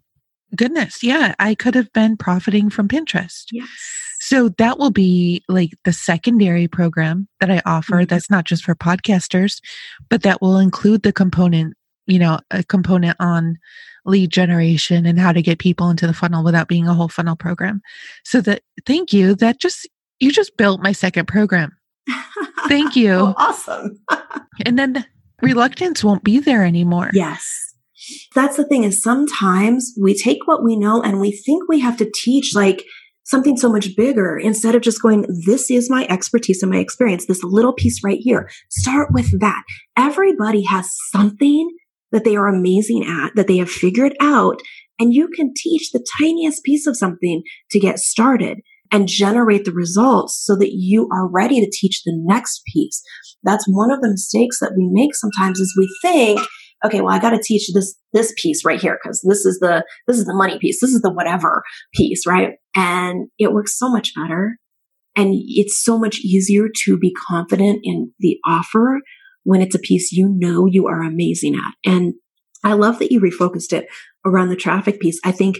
goodness. 0.56 1.02
Yeah. 1.02 1.34
I 1.38 1.54
could 1.54 1.74
have 1.74 1.92
been 1.92 2.16
profiting 2.16 2.70
from 2.70 2.88
Pinterest. 2.88 3.44
Yes. 3.52 3.68
So 4.20 4.48
that 4.58 4.78
will 4.78 4.90
be 4.90 5.44
like 5.48 5.70
the 5.84 5.92
secondary 5.92 6.66
program 6.66 7.28
that 7.40 7.50
I 7.50 7.60
offer. 7.66 8.02
Mhm. 8.02 8.08
That's 8.08 8.30
not 8.30 8.44
just 8.44 8.64
for 8.64 8.74
podcasters, 8.74 9.60
but 10.08 10.22
that 10.22 10.40
will 10.40 10.58
include 10.58 11.02
the 11.02 11.12
component, 11.12 11.74
you 12.06 12.18
know, 12.18 12.38
a 12.50 12.62
component 12.64 13.16
on 13.20 13.58
lead 14.04 14.30
generation 14.30 15.06
and 15.06 15.18
how 15.18 15.32
to 15.32 15.42
get 15.42 15.58
people 15.58 15.88
into 15.90 16.06
the 16.06 16.12
funnel 16.12 16.44
without 16.44 16.68
being 16.68 16.86
a 16.86 16.94
whole 16.94 17.08
funnel 17.08 17.36
program. 17.36 17.80
So 18.24 18.40
that, 18.42 18.62
thank 18.86 19.12
you. 19.12 19.34
That 19.34 19.60
just, 19.60 19.88
you 20.20 20.30
just 20.30 20.56
built 20.56 20.82
my 20.82 20.92
second 20.92 21.26
program. 21.26 21.76
Thank 22.68 22.96
you. 22.96 23.12
Oh, 23.12 23.34
awesome. 23.36 23.98
And 24.64 24.78
then 24.78 25.04
reluctance 25.42 26.04
won't 26.04 26.22
be 26.22 26.38
there 26.38 26.64
anymore. 26.64 27.10
Yes. 27.12 27.74
That's 28.36 28.56
the 28.56 28.64
thing 28.64 28.84
is 28.84 29.02
sometimes 29.02 29.92
we 30.00 30.14
take 30.14 30.46
what 30.46 30.62
we 30.62 30.76
know 30.76 31.02
and 31.02 31.20
we 31.20 31.32
think 31.32 31.68
we 31.68 31.80
have 31.80 31.96
to 31.96 32.08
teach 32.14 32.54
like 32.54 32.84
something 33.24 33.56
so 33.56 33.70
much 33.70 33.96
bigger 33.96 34.38
instead 34.38 34.74
of 34.74 34.82
just 34.82 35.02
going, 35.02 35.26
this 35.44 35.70
is 35.70 35.90
my 35.90 36.06
expertise 36.08 36.62
and 36.62 36.70
my 36.70 36.78
experience, 36.78 37.26
this 37.26 37.42
little 37.42 37.72
piece 37.72 38.04
right 38.04 38.20
here. 38.20 38.48
Start 38.70 39.08
with 39.12 39.40
that. 39.40 39.64
Everybody 39.96 40.62
has 40.62 40.88
something 41.10 41.68
that 42.14 42.24
they 42.24 42.36
are 42.36 42.46
amazing 42.46 43.04
at, 43.04 43.34
that 43.34 43.48
they 43.48 43.58
have 43.58 43.68
figured 43.68 44.14
out. 44.20 44.60
And 45.00 45.12
you 45.12 45.28
can 45.28 45.52
teach 45.54 45.90
the 45.90 46.06
tiniest 46.20 46.62
piece 46.62 46.86
of 46.86 46.96
something 46.96 47.42
to 47.72 47.80
get 47.80 47.98
started 47.98 48.58
and 48.92 49.08
generate 49.08 49.64
the 49.64 49.72
results 49.72 50.40
so 50.46 50.56
that 50.56 50.70
you 50.72 51.08
are 51.12 51.28
ready 51.28 51.60
to 51.60 51.70
teach 51.70 52.02
the 52.04 52.12
next 52.24 52.62
piece. 52.72 53.02
That's 53.42 53.66
one 53.66 53.90
of 53.90 54.00
the 54.00 54.10
mistakes 54.10 54.60
that 54.60 54.74
we 54.76 54.88
make 54.92 55.16
sometimes 55.16 55.58
is 55.58 55.74
we 55.76 55.92
think, 56.00 56.40
okay, 56.84 57.00
well, 57.00 57.12
I 57.12 57.18
got 57.18 57.30
to 57.30 57.42
teach 57.42 57.68
this, 57.74 57.96
this 58.12 58.32
piece 58.40 58.64
right 58.64 58.80
here 58.80 58.96
because 59.02 59.20
this 59.28 59.44
is 59.44 59.58
the, 59.58 59.84
this 60.06 60.16
is 60.16 60.26
the 60.26 60.34
money 60.34 60.56
piece. 60.60 60.80
This 60.80 60.94
is 60.94 61.02
the 61.02 61.12
whatever 61.12 61.64
piece, 61.94 62.24
right? 62.28 62.52
And 62.76 63.28
it 63.40 63.52
works 63.52 63.76
so 63.76 63.90
much 63.90 64.12
better. 64.14 64.58
And 65.16 65.34
it's 65.34 65.82
so 65.82 65.98
much 65.98 66.20
easier 66.20 66.68
to 66.84 66.96
be 66.96 67.12
confident 67.26 67.80
in 67.82 68.12
the 68.20 68.38
offer 68.46 69.00
when 69.44 69.62
it's 69.62 69.74
a 69.74 69.80
piece 69.80 70.12
you 70.12 70.28
know 70.28 70.66
you 70.66 70.86
are 70.86 71.02
amazing 71.02 71.54
at. 71.54 71.90
And 71.90 72.14
I 72.64 72.72
love 72.72 72.98
that 72.98 73.12
you 73.12 73.20
refocused 73.20 73.72
it 73.72 73.86
around 74.24 74.48
the 74.48 74.56
traffic 74.56 75.00
piece. 75.00 75.20
I 75.24 75.32
think 75.32 75.58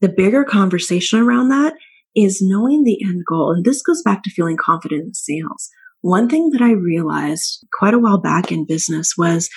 the 0.00 0.08
bigger 0.08 0.44
conversation 0.44 1.18
around 1.20 1.48
that 1.48 1.74
is 2.14 2.42
knowing 2.42 2.84
the 2.84 3.02
end 3.02 3.22
goal. 3.26 3.52
And 3.52 3.64
this 3.64 3.82
goes 3.82 4.02
back 4.02 4.22
to 4.22 4.30
feeling 4.30 4.58
confident 4.58 5.02
in 5.02 5.14
sales. 5.14 5.70
One 6.02 6.28
thing 6.28 6.50
that 6.50 6.60
I 6.60 6.72
realized 6.72 7.64
quite 7.72 7.94
a 7.94 7.98
while 7.98 8.20
back 8.20 8.52
in 8.52 8.66
business 8.66 9.14
was 9.16 9.48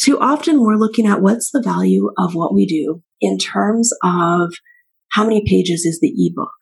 too 0.00 0.18
often 0.18 0.60
we're 0.60 0.76
looking 0.76 1.06
at 1.06 1.20
what's 1.20 1.50
the 1.50 1.62
value 1.62 2.10
of 2.18 2.34
what 2.34 2.54
we 2.54 2.66
do 2.66 3.02
in 3.20 3.38
terms 3.38 3.92
of 4.02 4.52
how 5.10 5.24
many 5.24 5.42
pages 5.46 5.84
is 5.84 6.00
the 6.00 6.12
ebook? 6.16 6.57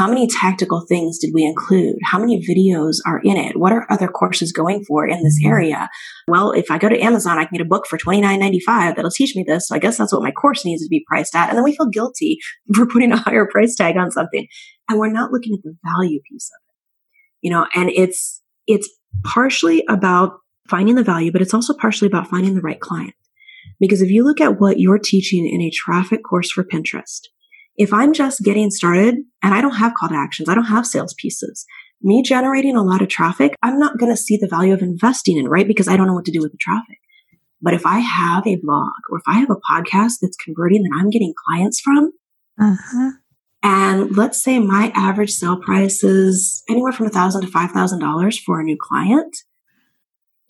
How 0.00 0.08
many 0.08 0.26
tactical 0.26 0.86
things 0.88 1.18
did 1.18 1.32
we 1.34 1.44
include? 1.44 1.96
How 2.02 2.18
many 2.18 2.40
videos 2.40 3.00
are 3.04 3.20
in 3.22 3.36
it? 3.36 3.58
What 3.58 3.70
are 3.70 3.86
other 3.90 4.08
courses 4.08 4.50
going 4.50 4.82
for 4.82 5.06
in 5.06 5.22
this 5.22 5.38
mm-hmm. 5.38 5.52
area? 5.52 5.90
Well, 6.26 6.52
if 6.52 6.70
I 6.70 6.78
go 6.78 6.88
to 6.88 6.98
Amazon, 6.98 7.36
I 7.36 7.44
can 7.44 7.58
get 7.58 7.66
a 7.66 7.68
book 7.68 7.86
for 7.86 7.98
$29.95 7.98 8.96
that'll 8.96 9.10
teach 9.10 9.36
me 9.36 9.44
this. 9.46 9.68
So 9.68 9.74
I 9.74 9.78
guess 9.78 9.98
that's 9.98 10.14
what 10.14 10.22
my 10.22 10.30
course 10.30 10.64
needs 10.64 10.82
to 10.82 10.88
be 10.88 11.04
priced 11.06 11.34
at. 11.34 11.50
And 11.50 11.58
then 11.58 11.64
we 11.64 11.76
feel 11.76 11.90
guilty 11.90 12.38
for 12.74 12.86
putting 12.86 13.12
a 13.12 13.18
higher 13.18 13.46
price 13.52 13.76
tag 13.76 13.98
on 13.98 14.10
something. 14.10 14.46
And 14.88 14.98
we're 14.98 15.12
not 15.12 15.32
looking 15.32 15.52
at 15.52 15.62
the 15.62 15.76
value 15.84 16.20
piece 16.30 16.48
of 16.48 16.62
it. 16.66 17.46
You 17.46 17.50
know, 17.50 17.66
and 17.74 17.90
it's, 17.90 18.40
it's 18.66 18.88
partially 19.22 19.84
about 19.86 20.32
finding 20.70 20.94
the 20.94 21.04
value, 21.04 21.30
but 21.30 21.42
it's 21.42 21.52
also 21.52 21.74
partially 21.74 22.08
about 22.08 22.26
finding 22.26 22.54
the 22.54 22.62
right 22.62 22.80
client. 22.80 23.12
Because 23.78 24.00
if 24.00 24.08
you 24.08 24.24
look 24.24 24.40
at 24.40 24.58
what 24.60 24.80
you're 24.80 24.98
teaching 24.98 25.46
in 25.46 25.60
a 25.60 25.68
traffic 25.68 26.24
course 26.24 26.50
for 26.50 26.64
Pinterest, 26.64 27.20
if 27.80 27.94
I'm 27.94 28.12
just 28.12 28.42
getting 28.44 28.70
started 28.70 29.14
and 29.42 29.54
I 29.54 29.62
don't 29.62 29.76
have 29.76 29.94
call 29.94 30.10
to 30.10 30.14
actions, 30.14 30.50
I 30.50 30.54
don't 30.54 30.66
have 30.66 30.86
sales 30.86 31.14
pieces, 31.14 31.64
me 32.02 32.22
generating 32.22 32.76
a 32.76 32.82
lot 32.82 33.00
of 33.00 33.08
traffic, 33.08 33.56
I'm 33.62 33.78
not 33.78 33.98
going 33.98 34.12
to 34.12 34.18
see 34.18 34.36
the 34.36 34.48
value 34.48 34.74
of 34.74 34.82
investing 34.82 35.38
in, 35.38 35.48
right? 35.48 35.66
Because 35.66 35.88
I 35.88 35.96
don't 35.96 36.06
know 36.06 36.12
what 36.12 36.26
to 36.26 36.30
do 36.30 36.42
with 36.42 36.52
the 36.52 36.58
traffic. 36.60 36.98
But 37.62 37.72
if 37.72 37.86
I 37.86 38.00
have 38.00 38.46
a 38.46 38.56
blog 38.56 38.92
or 39.10 39.16
if 39.16 39.24
I 39.26 39.38
have 39.38 39.48
a 39.48 39.56
podcast 39.72 40.14
that's 40.20 40.36
converting 40.36 40.82
that 40.82 40.98
I'm 40.98 41.08
getting 41.08 41.32
clients 41.46 41.80
from, 41.80 42.12
Uh-huh. 42.58 43.10
and 43.62 44.14
let's 44.14 44.42
say 44.42 44.58
my 44.58 44.92
average 44.94 45.30
sale 45.32 45.58
price 45.58 46.04
is 46.04 46.62
anywhere 46.68 46.92
from 46.92 47.06
1,000 47.06 47.40
to 47.40 47.48
$5,000 47.48 48.38
for 48.44 48.60
a 48.60 48.64
new 48.64 48.76
client. 48.78 49.34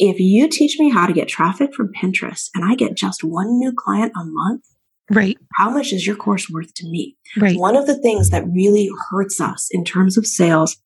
If 0.00 0.18
you 0.18 0.48
teach 0.48 0.80
me 0.80 0.90
how 0.90 1.06
to 1.06 1.12
get 1.12 1.28
traffic 1.28 1.74
from 1.76 1.92
Pinterest 1.92 2.48
and 2.56 2.64
I 2.64 2.74
get 2.74 2.96
just 2.96 3.22
one 3.22 3.58
new 3.58 3.72
client 3.72 4.12
a 4.16 4.24
month, 4.24 4.64
Right. 5.10 5.36
how 5.56 5.70
much 5.70 5.92
is 5.92 6.06
your 6.06 6.16
course 6.16 6.48
worth 6.48 6.72
to 6.74 6.86
me? 6.88 7.16
Right. 7.36 7.58
One 7.58 7.76
of 7.76 7.86
the 7.86 7.98
things 7.98 8.30
that 8.30 8.46
really 8.46 8.88
hurts 9.10 9.40
us 9.40 9.68
in 9.72 9.84
terms 9.84 10.16
of 10.16 10.26
sales 10.26 10.76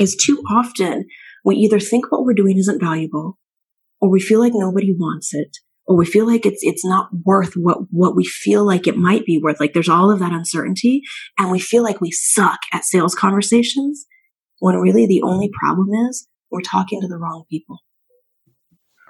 is 0.00 0.16
too 0.16 0.42
often 0.50 1.06
we 1.44 1.56
either 1.56 1.78
think 1.78 2.10
what 2.10 2.24
we're 2.24 2.34
doing 2.34 2.58
isn't 2.58 2.80
valuable 2.80 3.38
or 4.00 4.10
we 4.10 4.20
feel 4.20 4.40
like 4.40 4.52
nobody 4.54 4.92
wants 4.98 5.32
it 5.32 5.56
or 5.86 5.96
we 5.96 6.04
feel 6.04 6.26
like 6.26 6.44
it's 6.44 6.60
it's 6.62 6.84
not 6.84 7.08
worth 7.24 7.54
what 7.54 7.78
what 7.90 8.16
we 8.16 8.24
feel 8.24 8.64
like 8.64 8.86
it 8.86 8.96
might 8.96 9.24
be 9.24 9.38
worth 9.42 9.60
like 9.60 9.72
there's 9.72 9.88
all 9.88 10.10
of 10.10 10.18
that 10.18 10.32
uncertainty 10.32 11.02
and 11.38 11.50
we 11.50 11.58
feel 11.60 11.82
like 11.82 12.00
we 12.00 12.10
suck 12.10 12.58
at 12.72 12.84
sales 12.84 13.14
conversations 13.14 14.06
when 14.58 14.74
really 14.76 15.06
the 15.06 15.22
only 15.22 15.48
problem 15.60 15.88
is 16.08 16.26
we're 16.50 16.60
talking 16.62 17.00
to 17.00 17.08
the 17.08 17.16
wrong 17.18 17.44
people 17.50 17.78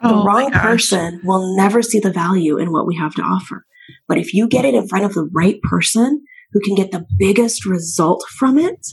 the 0.02 0.08
Oh, 0.10 0.24
wrong 0.24 0.50
person 0.50 1.20
will 1.24 1.56
never 1.56 1.80
see 1.82 1.98
the 2.00 2.12
value 2.12 2.58
in 2.58 2.70
what 2.70 2.86
we 2.86 2.96
have 2.96 3.14
to 3.14 3.22
offer. 3.22 3.64
But 4.08 4.18
if 4.18 4.34
you 4.34 4.48
get 4.48 4.64
it 4.64 4.74
in 4.74 4.88
front 4.88 5.04
of 5.04 5.14
the 5.14 5.28
right 5.32 5.60
person 5.62 6.24
who 6.52 6.60
can 6.60 6.74
get 6.74 6.90
the 6.92 7.06
biggest 7.18 7.66
result 7.66 8.24
from 8.38 8.58
it, 8.58 8.86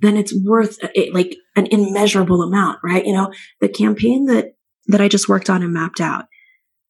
then 0.00 0.16
it's 0.16 0.34
worth 0.44 0.82
uh, 0.84 0.88
it, 0.94 1.14
like 1.14 1.36
an 1.56 1.66
immeasurable 1.70 2.42
amount, 2.42 2.78
right? 2.84 3.06
You 3.06 3.14
know, 3.14 3.32
the 3.60 3.68
campaign 3.68 4.26
that, 4.26 4.54
that 4.88 5.00
I 5.00 5.08
just 5.08 5.28
worked 5.28 5.48
on 5.48 5.62
and 5.62 5.72
mapped 5.72 6.00
out 6.00 6.26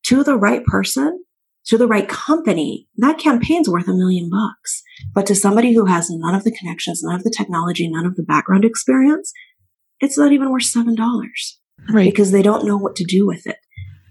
to 0.07 0.25
the 0.25 0.37
right 0.37 0.65
person, 0.65 1.23
to 1.67 1.79
the 1.79 1.87
right 1.87 2.09
company, 2.09 2.89
that 2.97 3.19
campaign's 3.19 3.69
worth 3.69 3.89
a 3.89 3.93
million 3.95 4.29
bucks. 4.31 4.83
But 5.15 5.27
to 5.27 5.35
somebody 5.35 5.73
who 5.73 5.87
has 5.87 6.11
none 6.11 6.35
of 6.35 6.45
the 6.45 6.51
connections, 6.57 7.03
none 7.03 7.15
of 7.15 7.25
the 7.25 7.35
technology, 7.37 7.89
none 7.89 8.07
of 8.07 8.17
the 8.17 8.23
background 8.23 8.65
experience, 8.65 9.33
it's 10.01 10.19
not 10.19 10.33
even 10.33 10.51
worth 10.51 10.65
$7 10.65 10.97
Right. 11.89 12.11
because 12.11 12.33
they 12.33 12.43
don't 12.43 12.67
know 12.67 12.77
what 12.77 12.97
to 12.97 13.05
do 13.05 13.27
with 13.27 13.47
it. 13.47 13.57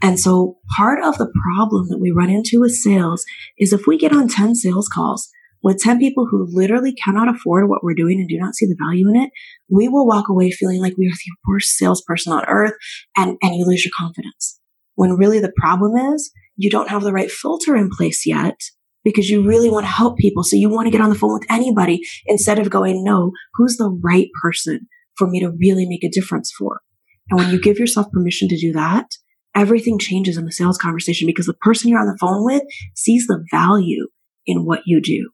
And 0.01 0.19
so 0.19 0.57
part 0.75 1.03
of 1.03 1.17
the 1.17 1.31
problem 1.55 1.87
that 1.89 1.99
we 1.99 2.11
run 2.11 2.29
into 2.29 2.59
with 2.59 2.75
sales 2.75 3.23
is 3.57 3.73
if 3.73 3.87
we 3.87 3.97
get 3.97 4.13
on 4.13 4.27
10 4.27 4.55
sales 4.55 4.87
calls 4.87 5.29
with 5.63 5.79
10 5.79 5.97
people 5.97 6.27
who 6.29 6.47
literally 6.47 6.93
cannot 6.93 7.33
afford 7.33 7.69
what 7.69 7.83
we're 7.83 7.95
doing 7.95 8.19
and 8.19 8.29
do 8.29 8.37
not 8.37 8.55
see 8.55 8.67
the 8.67 8.77
value 8.79 9.09
in 9.09 9.15
it, 9.15 9.31
we 9.69 9.87
will 9.87 10.05
walk 10.05 10.29
away 10.29 10.51
feeling 10.51 10.79
like 10.79 10.93
we 10.97 11.07
are 11.07 11.11
the 11.11 11.35
worst 11.47 11.75
salesperson 11.77 12.33
on 12.33 12.45
earth 12.45 12.73
and, 13.17 13.37
and 13.41 13.55
you 13.55 13.65
lose 13.65 13.83
your 13.83 13.91
confidence. 13.97 14.59
When 14.95 15.17
really 15.17 15.39
the 15.39 15.53
problem 15.57 15.95
is 16.13 16.31
you 16.55 16.69
don't 16.69 16.89
have 16.89 17.03
the 17.03 17.13
right 17.13 17.31
filter 17.31 17.75
in 17.75 17.89
place 17.89 18.25
yet 18.25 18.59
because 19.03 19.29
you 19.29 19.47
really 19.47 19.69
want 19.69 19.85
to 19.85 19.91
help 19.91 20.17
people. 20.17 20.43
So 20.43 20.55
you 20.55 20.69
want 20.69 20.87
to 20.87 20.91
get 20.91 21.01
on 21.01 21.09
the 21.09 21.15
phone 21.15 21.33
with 21.33 21.49
anybody 21.49 22.01
instead 22.25 22.59
of 22.59 22.69
going, 22.69 23.03
no, 23.03 23.31
who's 23.55 23.77
the 23.77 23.89
right 24.03 24.27
person 24.41 24.87
for 25.17 25.27
me 25.27 25.39
to 25.39 25.51
really 25.59 25.87
make 25.87 26.03
a 26.03 26.09
difference 26.09 26.51
for? 26.57 26.81
And 27.29 27.39
when 27.39 27.51
you 27.51 27.61
give 27.61 27.79
yourself 27.79 28.11
permission 28.11 28.47
to 28.49 28.57
do 28.57 28.71
that, 28.73 29.07
everything 29.55 29.97
changes 29.97 30.37
in 30.37 30.45
the 30.45 30.51
sales 30.51 30.77
conversation 30.77 31.25
because 31.25 31.45
the 31.45 31.53
person 31.53 31.89
you're 31.89 31.99
on 31.99 32.07
the 32.07 32.17
phone 32.19 32.43
with 32.43 32.63
sees 32.93 33.27
the 33.27 33.43
value 33.51 34.07
in 34.45 34.65
what 34.65 34.81
you 34.85 35.01
do. 35.01 35.31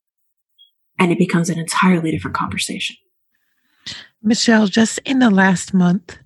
And 1.00 1.12
it 1.12 1.18
becomes 1.18 1.50
an 1.50 1.58
entirely 1.58 2.12
different 2.12 2.38
conversation. 2.38 2.96
Michelle, 4.22 4.68
just 4.68 5.00
in 5.00 5.20
the 5.20 5.32
last 5.32 5.74
month 5.74 6.18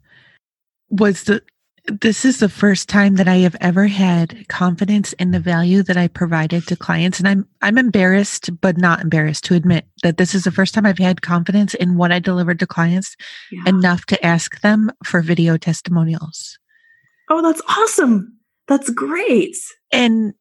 was 0.90 1.24
the 1.24 1.42
this 1.88 2.26
is 2.26 2.40
the 2.40 2.50
first 2.50 2.90
time 2.90 3.16
that 3.16 3.28
I 3.28 3.36
have 3.38 3.56
ever 3.62 3.86
had 3.86 4.48
confidence 4.48 5.14
in 5.14 5.30
the 5.30 5.40
value 5.40 5.84
that 5.84 5.98
I 5.98 6.08
provided 6.08 6.66
to 6.68 6.76
clients 6.76 7.20
and 7.20 7.28
I'm 7.28 7.48
I'm 7.62 7.78
embarrassed 7.78 8.50
but 8.60 8.78
not 8.78 9.02
embarrassed 9.02 9.44
to 9.46 9.54
admit 9.54 9.86
that 10.02 10.18
this 10.18 10.34
is 10.34 10.46
the 10.46 10.52
first 10.52 10.74
time 10.74 10.88
I've 10.88 10.98
had 10.98 11.22
confidence 11.22 11.76
in 11.76 11.96
what 11.96 12.12
I 12.12 12.18
delivered 12.18 12.58
to 12.60 12.68
clients 12.68 13.16
Yeah. 13.52 13.62
enough 13.68 14.08
to 14.08 14.26
ask 14.26 14.62
them 14.62 14.92
for 15.04 15.22
video 15.22 15.58
testimonials. 15.58 16.58
Oh, 17.30 17.42
that's 17.42 17.62
awesome. 17.68 18.38
That's 18.68 18.90
great. 18.90 19.56
And 19.92 20.34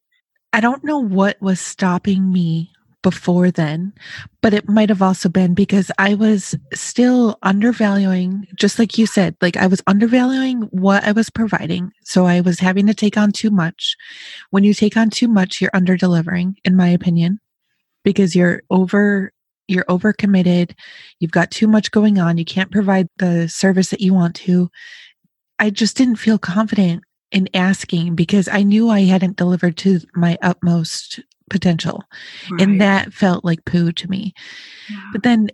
I 0.52 0.60
don't 0.60 0.84
know 0.84 0.98
what 0.98 1.40
was 1.42 1.60
stopping 1.60 2.32
me 2.32 2.70
before 3.02 3.50
then, 3.50 3.92
but 4.40 4.54
it 4.54 4.68
might 4.68 4.88
have 4.88 5.02
also 5.02 5.28
been 5.28 5.52
because 5.52 5.90
I 5.98 6.14
was 6.14 6.54
still 6.72 7.38
undervaluing, 7.42 8.46
just 8.54 8.78
like 8.78 8.96
you 8.96 9.06
said, 9.06 9.36
like 9.42 9.56
I 9.56 9.66
was 9.66 9.82
undervaluing 9.86 10.62
what 10.70 11.04
I 11.04 11.12
was 11.12 11.28
providing. 11.28 11.92
So 12.02 12.24
I 12.24 12.40
was 12.40 12.58
having 12.58 12.86
to 12.86 12.94
take 12.94 13.18
on 13.18 13.30
too 13.30 13.50
much. 13.50 13.94
When 14.50 14.64
you 14.64 14.72
take 14.74 14.96
on 14.96 15.10
too 15.10 15.28
much, 15.28 15.60
you're 15.60 15.70
under 15.74 15.96
delivering, 15.96 16.56
in 16.64 16.74
my 16.76 16.88
opinion, 16.88 17.40
because 18.02 18.34
you're 18.34 18.62
over. 18.70 19.32
You're 19.66 19.86
overcommitted. 19.86 20.74
You've 21.20 21.30
got 21.30 21.50
too 21.50 21.66
much 21.66 21.90
going 21.90 22.18
on. 22.18 22.36
You 22.36 22.44
can't 22.44 22.70
provide 22.70 23.08
the 23.16 23.48
service 23.48 23.88
that 23.88 24.02
you 24.02 24.12
want 24.12 24.34
to. 24.36 24.70
I 25.58 25.70
just 25.70 25.96
didn't 25.96 26.16
feel 26.16 26.38
confident 26.38 27.04
in 27.30 27.48
asking 27.54 28.14
because 28.14 28.48
I 28.48 28.62
knew 28.62 28.88
I 28.88 29.02
hadn't 29.02 29.36
delivered 29.36 29.76
to 29.78 30.00
my 30.14 30.38
utmost 30.42 31.20
potential. 31.50 32.04
Right. 32.50 32.62
And 32.62 32.80
that 32.80 33.12
felt 33.12 33.44
like 33.44 33.64
poo 33.64 33.92
to 33.92 34.08
me. 34.08 34.34
Yeah. 34.90 35.00
But 35.12 35.22
then 35.22 35.48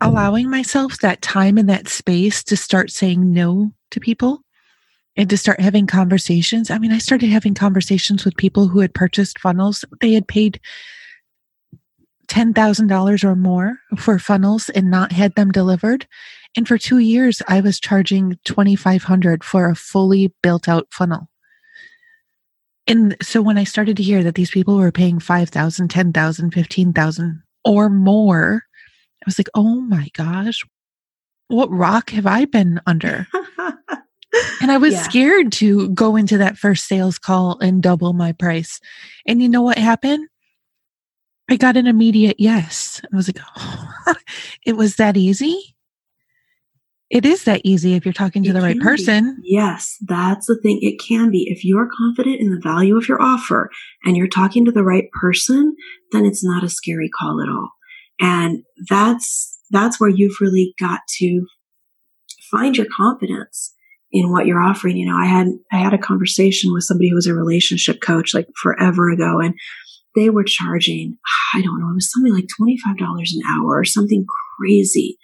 allowing 0.00 0.48
myself 0.48 0.98
that 0.98 1.22
time 1.22 1.58
and 1.58 1.68
that 1.68 1.88
space 1.88 2.42
to 2.44 2.56
start 2.56 2.90
saying 2.90 3.32
no 3.32 3.72
to 3.90 4.00
people 4.00 4.42
and 5.16 5.28
to 5.28 5.36
start 5.36 5.60
having 5.60 5.86
conversations. 5.86 6.70
I 6.70 6.78
mean, 6.78 6.92
I 6.92 6.98
started 6.98 7.28
having 7.28 7.54
conversations 7.54 8.24
with 8.24 8.36
people 8.36 8.68
who 8.68 8.80
had 8.80 8.94
purchased 8.94 9.38
funnels. 9.38 9.84
They 10.00 10.12
had 10.12 10.26
paid 10.26 10.60
$10,000 12.28 13.24
or 13.24 13.36
more 13.36 13.76
for 13.98 14.18
funnels 14.18 14.70
and 14.70 14.90
not 14.90 15.12
had 15.12 15.34
them 15.34 15.50
delivered. 15.50 16.06
And 16.56 16.66
for 16.66 16.78
two 16.78 16.98
years, 16.98 17.42
I 17.48 17.60
was 17.60 17.78
charging 17.78 18.38
2500 18.44 19.44
for 19.44 19.68
a 19.68 19.76
fully 19.76 20.32
built 20.42 20.68
out 20.68 20.88
funnel. 20.90 21.28
And 22.86 23.16
so 23.22 23.40
when 23.40 23.56
I 23.56 23.64
started 23.64 23.96
to 23.98 24.02
hear 24.02 24.24
that 24.24 24.34
these 24.34 24.50
people 24.50 24.76
were 24.76 24.90
paying 24.90 25.20
5,000, 25.20 25.88
10,000, 25.88 26.50
15,000 26.50 27.42
or 27.64 27.88
more, 27.88 28.64
I 29.22 29.24
was 29.26 29.38
like, 29.38 29.48
oh 29.54 29.80
my 29.80 30.08
gosh, 30.14 30.62
what 31.48 31.70
rock 31.70 32.10
have 32.10 32.26
I 32.26 32.46
been 32.46 32.80
under? 32.86 33.28
and 34.60 34.72
I 34.72 34.78
was 34.78 34.94
yeah. 34.94 35.02
scared 35.02 35.52
to 35.52 35.90
go 35.90 36.16
into 36.16 36.38
that 36.38 36.58
first 36.58 36.86
sales 36.86 37.18
call 37.18 37.58
and 37.60 37.82
double 37.82 38.12
my 38.12 38.32
price. 38.32 38.80
And 39.26 39.42
you 39.42 39.48
know 39.48 39.62
what 39.62 39.78
happened? 39.78 40.26
I 41.48 41.56
got 41.56 41.76
an 41.76 41.86
immediate 41.86 42.36
yes. 42.38 43.00
I 43.12 43.16
was 43.16 43.28
like, 43.28 43.40
oh, 43.56 44.14
it 44.64 44.76
was 44.76 44.96
that 44.96 45.16
easy. 45.16 45.76
It 47.10 47.26
is 47.26 47.42
that 47.44 47.62
easy 47.64 47.94
if 47.94 48.06
you're 48.06 48.12
talking 48.12 48.44
to 48.44 48.50
it 48.50 48.52
the 48.52 48.60
right 48.60 48.78
person. 48.78 49.36
Be. 49.42 49.54
Yes, 49.54 49.96
that's 50.06 50.46
the 50.46 50.56
thing. 50.62 50.78
It 50.80 51.00
can 51.00 51.30
be. 51.30 51.48
If 51.50 51.64
you're 51.64 51.88
confident 51.98 52.40
in 52.40 52.50
the 52.50 52.60
value 52.62 52.96
of 52.96 53.08
your 53.08 53.20
offer 53.20 53.68
and 54.04 54.16
you're 54.16 54.28
talking 54.28 54.64
to 54.64 54.72
the 54.72 54.84
right 54.84 55.10
person, 55.20 55.74
then 56.12 56.24
it's 56.24 56.44
not 56.44 56.62
a 56.62 56.68
scary 56.68 57.10
call 57.10 57.42
at 57.42 57.48
all. 57.48 57.70
And 58.20 58.62
that's, 58.88 59.58
that's 59.70 59.98
where 59.98 60.10
you've 60.10 60.36
really 60.40 60.74
got 60.78 61.00
to 61.18 61.46
find 62.50 62.76
your 62.76 62.86
confidence 62.96 63.74
in 64.12 64.30
what 64.30 64.46
you're 64.46 64.62
offering. 64.62 64.96
You 64.96 65.06
know, 65.10 65.16
I 65.16 65.26
had, 65.26 65.48
I 65.72 65.78
had 65.78 65.94
a 65.94 65.98
conversation 65.98 66.72
with 66.72 66.84
somebody 66.84 67.08
who 67.08 67.16
was 67.16 67.26
a 67.26 67.34
relationship 67.34 68.00
coach 68.00 68.34
like 68.34 68.46
forever 68.62 69.10
ago 69.10 69.40
and 69.40 69.54
they 70.14 70.30
were 70.30 70.44
charging, 70.44 71.16
I 71.54 71.62
don't 71.62 71.80
know, 71.80 71.90
it 71.90 71.94
was 71.94 72.10
something 72.12 72.34
like 72.34 72.46
$25 72.60 72.76
an 73.00 73.42
hour 73.48 73.78
or 73.78 73.84
something 73.84 74.26
crazy. 74.58 75.18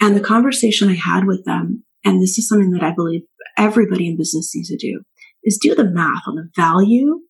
And 0.00 0.16
the 0.16 0.20
conversation 0.20 0.88
I 0.88 0.94
had 0.94 1.26
with 1.26 1.44
them, 1.44 1.84
and 2.04 2.22
this 2.22 2.38
is 2.38 2.48
something 2.48 2.70
that 2.70 2.82
I 2.82 2.94
believe 2.94 3.22
everybody 3.58 4.08
in 4.08 4.16
business 4.16 4.52
needs 4.54 4.68
to 4.68 4.76
do, 4.76 5.02
is 5.44 5.58
do 5.60 5.74
the 5.74 5.84
math 5.84 6.22
on 6.26 6.36
the 6.36 6.50
value 6.56 7.20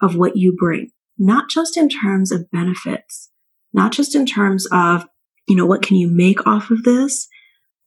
of 0.00 0.16
what 0.16 0.36
you 0.36 0.54
bring, 0.58 0.90
not 1.18 1.50
just 1.50 1.76
in 1.76 1.88
terms 1.88 2.32
of 2.32 2.50
benefits, 2.50 3.30
not 3.72 3.92
just 3.92 4.14
in 4.14 4.24
terms 4.24 4.66
of, 4.72 5.06
you 5.46 5.56
know, 5.56 5.66
what 5.66 5.82
can 5.82 5.96
you 5.96 6.08
make 6.08 6.46
off 6.46 6.70
of 6.70 6.84
this, 6.84 7.28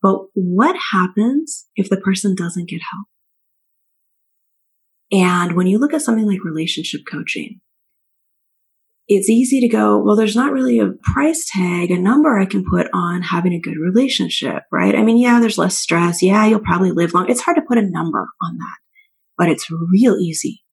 but 0.02 0.20
what 0.34 0.76
happens 0.92 1.68
if 1.76 1.90
the 1.90 1.98
person 1.98 2.36
doesn't 2.36 2.70
get 2.70 2.82
help? 2.92 3.08
And 5.12 5.56
when 5.56 5.68
you 5.68 5.78
look 5.78 5.94
at 5.94 6.02
something 6.02 6.26
like 6.26 6.44
relationship 6.44 7.02
coaching, 7.10 7.60
it's 9.14 9.30
easy 9.30 9.60
to 9.60 9.68
go, 9.68 9.98
well, 9.98 10.16
there's 10.16 10.38
not 10.38 10.54
really 10.54 10.80
a 10.80 10.94
price 11.04 11.46
tag, 11.52 11.92
a 11.92 12.00
number 12.00 12.40
I 12.40 12.46
can 12.46 12.64
put 12.64 12.88
on 12.94 13.22
having 13.22 13.52
a 13.52 13.60
good 13.60 13.76
relationship, 13.78 14.64
right? 14.72 14.96
I 14.96 15.04
mean, 15.04 15.18
yeah, 15.18 15.42
there's 15.42 15.58
less 15.58 15.78
stress. 15.78 16.24
Yeah, 16.24 16.46
you'll 16.46 16.62
probably 16.62 16.92
live 16.92 17.14
long. 17.14 17.30
It's 17.30 17.42
hard 17.42 17.58
to 17.58 17.64
put 17.68 17.78
a 17.78 17.82
number 17.82 18.30
on 18.42 18.58
that, 18.58 18.78
but 19.38 19.50
it's 19.50 19.70
real 19.70 20.16
easy 20.16 20.64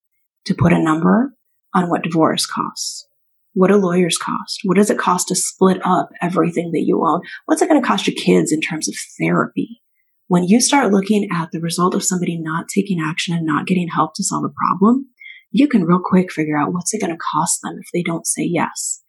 to 0.45 0.55
put 0.55 0.73
a 0.73 0.79
number 0.79 1.35
on 1.75 1.91
what 1.91 2.05
divorce 2.05 2.47
costs. 2.47 3.09
What 3.55 3.73
do 3.73 3.77
lawyers 3.77 4.17
cost? 4.17 4.61
What 4.63 4.77
does 4.77 4.89
it 4.89 4.99
cost 4.99 5.29
to 5.29 5.35
split 5.35 5.85
up 5.85 6.11
everything 6.23 6.71
that 6.73 6.85
you 6.87 7.05
own? 7.05 7.23
What's 7.47 7.61
it 7.61 7.69
going 7.69 7.83
to 7.83 7.87
cost 7.87 8.07
your 8.07 8.15
kids 8.15 8.53
in 8.53 8.61
terms 8.61 8.89
of 8.89 8.95
therapy? 9.21 9.83
When 10.29 10.45
you 10.45 10.61
start 10.61 10.93
looking 10.93 11.29
at 11.33 11.51
the 11.51 11.59
result 11.59 11.93
of 11.97 12.05
somebody 12.05 12.39
not 12.39 12.67
taking 12.73 13.01
action 13.01 13.35
and 13.35 13.45
not 13.45 13.67
getting 13.67 13.89
help 13.89 14.15
to 14.15 14.23
solve 14.23 14.45
a 14.45 14.55
problem, 14.55 15.09
you 15.51 15.69
can 15.69 15.85
real 15.85 16.01
quick 16.03 16.33
figure 16.33 16.59
out 16.59 16.73
what's 16.73 16.93
it 16.95 17.01
going 17.01 17.13
to 17.13 17.19
cost 17.33 17.61
them 17.63 17.77
if 17.81 17.89
they 17.93 18.03
don't 18.03 18.27
say 18.27 18.43
yes. 18.43 19.03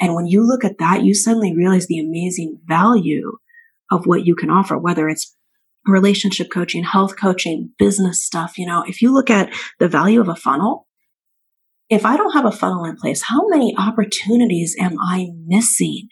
And 0.00 0.14
when 0.14 0.26
you 0.26 0.46
look 0.46 0.64
at 0.64 0.78
that, 0.78 1.04
you 1.04 1.14
suddenly 1.14 1.54
realize 1.54 1.86
the 1.86 2.00
amazing 2.00 2.60
value 2.64 3.32
of 3.90 4.06
what 4.06 4.26
you 4.26 4.34
can 4.34 4.50
offer, 4.50 4.76
whether 4.76 5.08
it's 5.08 5.36
relationship 5.86 6.48
coaching, 6.52 6.82
health 6.82 7.16
coaching, 7.16 7.70
business 7.78 8.24
stuff. 8.24 8.58
You 8.58 8.66
know, 8.66 8.84
if 8.86 9.02
you 9.02 9.12
look 9.12 9.30
at 9.30 9.52
the 9.78 9.88
value 9.88 10.20
of 10.20 10.28
a 10.28 10.36
funnel, 10.36 10.86
if 11.90 12.04
I 12.04 12.16
don't 12.16 12.32
have 12.32 12.46
a 12.46 12.52
funnel 12.52 12.84
in 12.84 12.96
place, 12.96 13.22
how 13.22 13.46
many 13.48 13.74
opportunities 13.76 14.74
am 14.80 14.96
I 15.00 15.28
missing? 15.46 16.08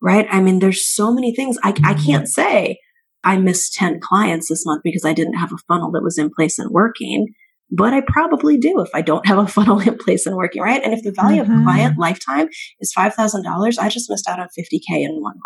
Right? 0.00 0.26
I 0.30 0.40
mean, 0.40 0.58
there's 0.58 0.86
so 0.86 1.12
many 1.12 1.34
things 1.34 1.56
I, 1.62 1.70
I 1.70 1.72
mm-hmm. 1.72 2.04
can't 2.04 2.28
say 2.28 2.78
I 3.24 3.38
missed 3.38 3.74
10 3.74 4.00
clients 4.00 4.48
this 4.48 4.66
month 4.66 4.82
because 4.84 5.04
I 5.04 5.14
didn't 5.14 5.38
have 5.38 5.52
a 5.52 5.58
funnel 5.66 5.90
that 5.92 6.02
was 6.02 6.18
in 6.18 6.30
place 6.30 6.58
and 6.58 6.70
working 6.70 7.28
but 7.70 7.92
I 7.92 8.02
probably 8.06 8.56
do 8.56 8.80
if 8.80 8.90
I 8.94 9.02
don't 9.02 9.26
have 9.26 9.38
a 9.38 9.46
funnel 9.46 9.80
in 9.80 9.96
place 9.98 10.26
and 10.26 10.36
working, 10.36 10.62
right? 10.62 10.82
And 10.82 10.92
if 10.92 11.02
the 11.02 11.12
value 11.12 11.42
mm-hmm. 11.42 11.58
of 11.58 11.64
client 11.64 11.98
lifetime 11.98 12.48
is 12.80 12.92
$5,000, 12.96 13.78
I 13.78 13.88
just 13.88 14.10
missed 14.10 14.28
out 14.28 14.40
on 14.40 14.48
50K 14.58 15.04
in 15.04 15.20
one 15.20 15.34
month. 15.34 15.40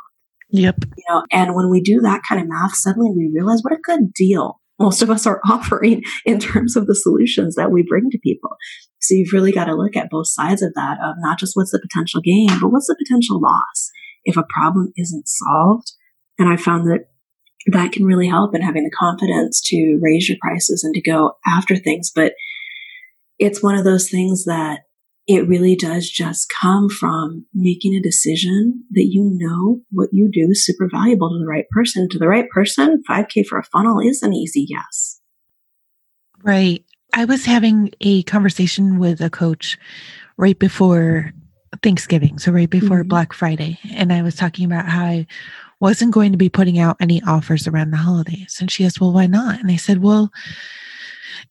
Yep. 0.50 0.76
You 0.96 1.04
know, 1.08 1.22
and 1.30 1.54
when 1.54 1.70
we 1.70 1.80
do 1.80 2.00
that 2.00 2.22
kind 2.26 2.40
of 2.40 2.48
math, 2.48 2.74
suddenly 2.74 3.10
we 3.14 3.30
realize 3.32 3.60
what 3.62 3.74
a 3.74 3.80
good 3.82 4.12
deal 4.14 4.60
most 4.78 5.02
of 5.02 5.10
us 5.10 5.26
are 5.26 5.40
offering 5.48 6.02
in 6.24 6.38
terms 6.38 6.76
of 6.76 6.86
the 6.86 6.94
solutions 6.94 7.54
that 7.56 7.70
we 7.70 7.82
bring 7.82 8.10
to 8.10 8.18
people. 8.22 8.56
So 9.00 9.14
you've 9.14 9.32
really 9.32 9.52
got 9.52 9.64
to 9.64 9.74
look 9.74 9.96
at 9.96 10.10
both 10.10 10.28
sides 10.28 10.62
of 10.62 10.74
that 10.74 10.98
of 11.02 11.16
not 11.18 11.38
just 11.38 11.52
what's 11.54 11.72
the 11.72 11.80
potential 11.80 12.20
gain, 12.20 12.48
but 12.60 12.70
what's 12.70 12.86
the 12.86 12.96
potential 13.04 13.40
loss 13.40 13.90
if 14.24 14.36
a 14.36 14.44
problem 14.48 14.92
isn't 14.96 15.26
solved. 15.26 15.92
And 16.38 16.48
I 16.48 16.56
found 16.56 16.86
that 16.86 17.06
that 17.72 17.92
can 17.92 18.04
really 18.04 18.28
help 18.28 18.54
in 18.54 18.62
having 18.62 18.84
the 18.84 18.90
confidence 18.90 19.60
to 19.66 19.98
raise 20.00 20.28
your 20.28 20.38
prices 20.40 20.82
and 20.84 20.94
to 20.94 21.00
go 21.00 21.32
after 21.46 21.76
things. 21.76 22.10
But 22.14 22.34
it's 23.38 23.62
one 23.62 23.76
of 23.76 23.84
those 23.84 24.10
things 24.10 24.44
that 24.44 24.80
it 25.26 25.46
really 25.46 25.76
does 25.76 26.08
just 26.08 26.50
come 26.58 26.88
from 26.88 27.44
making 27.52 27.94
a 27.94 28.00
decision 28.00 28.84
that 28.92 29.08
you 29.10 29.30
know 29.34 29.82
what 29.90 30.08
you 30.10 30.30
do 30.32 30.48
is 30.50 30.64
super 30.64 30.88
valuable 30.90 31.28
to 31.28 31.38
the 31.38 31.46
right 31.46 31.68
person. 31.70 32.08
To 32.08 32.18
the 32.18 32.28
right 32.28 32.48
person, 32.48 33.02
5K 33.08 33.46
for 33.46 33.58
a 33.58 33.64
funnel 33.64 34.00
is 34.00 34.22
an 34.22 34.32
easy 34.32 34.66
yes. 34.66 35.20
Right. 36.42 36.84
I 37.12 37.26
was 37.26 37.44
having 37.44 37.92
a 38.00 38.22
conversation 38.22 38.98
with 38.98 39.20
a 39.20 39.28
coach 39.28 39.78
right 40.38 40.58
before 40.58 41.32
Thanksgiving, 41.82 42.38
so 42.38 42.50
right 42.50 42.70
before 42.70 43.00
mm-hmm. 43.00 43.08
Black 43.08 43.34
Friday. 43.34 43.78
And 43.92 44.12
I 44.12 44.22
was 44.22 44.34
talking 44.34 44.64
about 44.64 44.88
how 44.88 45.04
I 45.04 45.26
wasn't 45.80 46.12
going 46.12 46.32
to 46.32 46.38
be 46.38 46.48
putting 46.48 46.78
out 46.78 46.96
any 47.00 47.22
offers 47.22 47.66
around 47.66 47.90
the 47.90 47.96
holidays. 47.96 48.58
And 48.60 48.70
she 48.70 48.84
asked, 48.84 49.00
Well, 49.00 49.12
why 49.12 49.26
not? 49.26 49.60
And 49.60 49.70
I 49.70 49.76
said, 49.76 50.02
Well, 50.02 50.30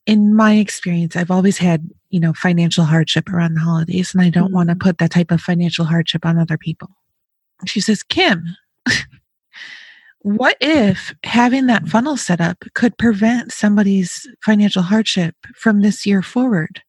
in 0.05 0.35
my 0.35 0.55
experience, 0.55 1.15
I've 1.15 1.31
always 1.31 1.57
had, 1.57 1.89
you 2.09 2.19
know, 2.19 2.33
financial 2.33 2.83
hardship 2.83 3.29
around 3.29 3.55
the 3.55 3.61
holidays, 3.61 4.13
and 4.13 4.21
I 4.21 4.29
don't 4.29 4.45
mm-hmm. 4.45 4.55
want 4.55 4.69
to 4.69 4.75
put 4.75 4.97
that 4.97 5.11
type 5.11 5.31
of 5.31 5.41
financial 5.41 5.85
hardship 5.85 6.25
on 6.25 6.37
other 6.37 6.57
people. 6.57 6.89
She 7.65 7.81
says, 7.81 8.03
Kim, 8.03 8.55
what 10.21 10.57
if 10.59 11.13
having 11.23 11.67
that 11.67 11.87
funnel 11.87 12.17
set 12.17 12.41
up 12.41 12.63
could 12.73 12.97
prevent 12.97 13.51
somebody's 13.51 14.27
financial 14.43 14.81
hardship 14.81 15.35
from 15.55 15.81
this 15.81 16.05
year 16.05 16.21
forward? 16.21 16.81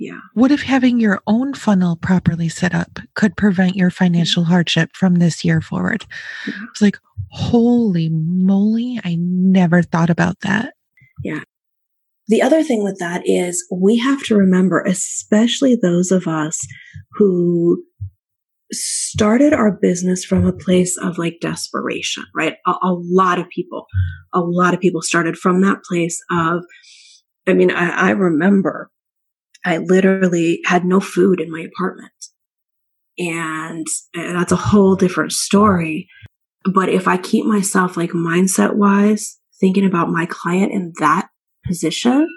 Yeah. 0.00 0.20
What 0.32 0.50
if 0.50 0.62
having 0.62 0.98
your 0.98 1.20
own 1.26 1.52
funnel 1.52 1.94
properly 1.94 2.48
set 2.48 2.74
up 2.74 2.98
could 3.14 3.36
prevent 3.36 3.76
your 3.76 3.90
financial 3.90 4.42
mm-hmm. 4.42 4.52
hardship 4.52 4.92
from 4.94 5.16
this 5.16 5.44
year 5.44 5.60
forward? 5.60 6.06
Yeah. 6.46 6.54
It's 6.70 6.80
like, 6.80 6.96
holy 7.28 8.08
moly, 8.08 8.98
I 9.04 9.18
never 9.20 9.82
thought 9.82 10.08
about 10.08 10.40
that. 10.40 10.72
Yeah. 11.22 11.40
The 12.28 12.40
other 12.40 12.62
thing 12.62 12.82
with 12.82 12.98
that 12.98 13.20
is 13.26 13.66
we 13.70 13.98
have 13.98 14.22
to 14.24 14.36
remember, 14.36 14.80
especially 14.80 15.76
those 15.76 16.10
of 16.10 16.26
us 16.26 16.58
who 17.16 17.84
started 18.72 19.52
our 19.52 19.70
business 19.70 20.24
from 20.24 20.46
a 20.46 20.52
place 20.52 20.96
of 20.96 21.18
like 21.18 21.40
desperation, 21.42 22.24
right? 22.34 22.54
A, 22.66 22.70
a, 22.70 22.94
lot 22.94 23.38
of 23.38 23.50
people, 23.50 23.84
a 24.32 24.40
lot 24.40 24.72
of 24.72 24.80
people 24.80 25.02
started 25.02 25.36
from 25.36 25.60
that 25.60 25.82
place 25.84 26.18
of, 26.30 26.62
I 27.46 27.52
mean, 27.52 27.70
I, 27.70 27.90
I 27.90 28.10
remember 28.12 28.90
I 29.64 29.78
literally 29.78 30.60
had 30.64 30.84
no 30.84 31.00
food 31.00 31.40
in 31.40 31.50
my 31.50 31.60
apartment. 31.60 32.12
And, 33.18 33.86
and 34.14 34.36
that's 34.36 34.52
a 34.52 34.56
whole 34.56 34.96
different 34.96 35.32
story. 35.32 36.08
But 36.72 36.88
if 36.88 37.06
I 37.06 37.16
keep 37.16 37.44
myself 37.44 37.96
like 37.96 38.10
mindset 38.10 38.74
wise, 38.74 39.38
thinking 39.60 39.84
about 39.84 40.08
my 40.08 40.26
client 40.26 40.72
in 40.72 40.92
that 41.00 41.28
position, 41.66 42.28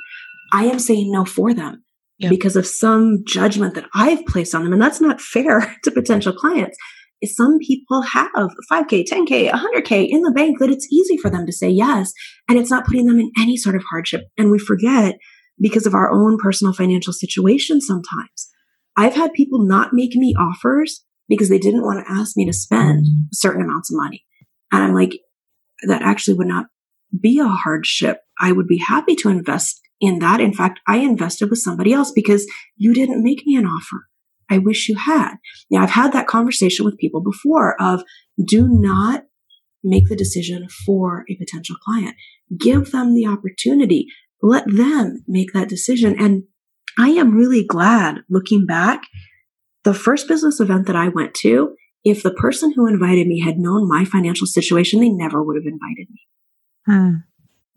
I 0.51 0.65
am 0.65 0.79
saying 0.79 1.11
no 1.11 1.25
for 1.25 1.53
them 1.53 1.83
yep. 2.19 2.29
because 2.29 2.55
of 2.55 2.67
some 2.67 3.23
judgment 3.25 3.75
that 3.75 3.87
I've 3.93 4.25
placed 4.25 4.53
on 4.53 4.63
them. 4.63 4.73
And 4.73 4.81
that's 4.81 5.01
not 5.01 5.21
fair 5.21 5.75
to 5.83 5.91
potential 5.91 6.33
clients. 6.33 6.77
Some 7.25 7.57
people 7.59 8.01
have 8.01 8.51
5K, 8.69 9.05
10K, 9.09 9.49
100K 9.49 10.09
in 10.09 10.23
the 10.23 10.33
bank 10.35 10.59
that 10.59 10.69
it's 10.69 10.91
easy 10.91 11.15
for 11.17 11.29
them 11.29 11.45
to 11.45 11.53
say 11.53 11.69
yes. 11.69 12.11
And 12.49 12.59
it's 12.59 12.69
not 12.69 12.85
putting 12.85 13.05
them 13.05 13.17
in 13.17 13.31
any 13.39 13.55
sort 13.55 13.75
of 13.75 13.83
hardship. 13.89 14.23
And 14.37 14.51
we 14.51 14.59
forget 14.59 15.15
because 15.63 15.87
of 15.87 15.95
our 15.95 16.11
own 16.11 16.37
personal 16.37 16.73
financial 16.73 17.13
situation 17.13 17.81
sometimes 17.81 18.53
I've 18.95 19.15
had 19.15 19.33
people 19.33 19.65
not 19.65 19.93
make 19.93 20.15
me 20.15 20.35
offers 20.37 21.03
because 21.27 21.49
they 21.49 21.57
didn't 21.57 21.83
want 21.83 22.05
to 22.05 22.11
ask 22.11 22.37
me 22.37 22.45
to 22.45 22.53
spend 22.53 23.05
certain 23.31 23.63
amounts 23.63 23.91
of 23.91 23.97
money. 23.97 24.23
And 24.71 24.83
I'm 24.83 24.93
like, 24.93 25.19
that 25.87 26.01
actually 26.01 26.35
would 26.35 26.47
not 26.47 26.67
be 27.19 27.39
a 27.39 27.47
hardship. 27.47 28.19
I 28.39 28.51
would 28.51 28.67
be 28.67 28.77
happy 28.77 29.15
to 29.17 29.29
invest 29.29 29.81
in 29.99 30.19
that. 30.19 30.39
In 30.39 30.53
fact, 30.53 30.79
I 30.87 30.97
invested 30.97 31.49
with 31.49 31.59
somebody 31.59 31.93
else 31.93 32.11
because 32.11 32.45
you 32.75 32.93
didn't 32.93 33.23
make 33.23 33.45
me 33.45 33.55
an 33.55 33.65
offer. 33.65 34.07
I 34.49 34.57
wish 34.57 34.89
you 34.89 34.95
had. 34.95 35.35
Now, 35.71 35.83
I've 35.83 35.91
had 35.91 36.11
that 36.13 36.27
conversation 36.27 36.85
with 36.85 36.97
people 36.97 37.21
before 37.21 37.81
of 37.81 38.03
do 38.45 38.67
not 38.69 39.23
make 39.83 40.07
the 40.07 40.15
decision 40.15 40.67
for 40.85 41.25
a 41.29 41.35
potential 41.35 41.75
client. 41.83 42.15
Give 42.59 42.91
them 42.91 43.15
the 43.15 43.25
opportunity. 43.25 44.07
Let 44.43 44.65
them 44.67 45.23
make 45.27 45.53
that 45.53 45.69
decision. 45.69 46.15
And 46.19 46.43
I 46.99 47.09
am 47.09 47.35
really 47.35 47.65
glad 47.65 48.19
looking 48.29 48.65
back, 48.65 49.03
the 49.83 49.93
first 49.93 50.27
business 50.27 50.59
event 50.59 50.85
that 50.87 50.95
I 50.95 51.07
went 51.07 51.33
to, 51.35 51.75
if 52.03 52.21
the 52.21 52.33
person 52.33 52.73
who 52.73 52.85
invited 52.85 53.25
me 53.25 53.39
had 53.39 53.57
known 53.57 53.87
my 53.87 54.03
financial 54.03 54.45
situation, 54.45 54.99
they 54.99 55.09
never 55.09 55.41
would 55.41 55.55
have 55.55 55.65
invited 55.65 56.07
me. 56.09 56.27
Hmm. 56.85 57.11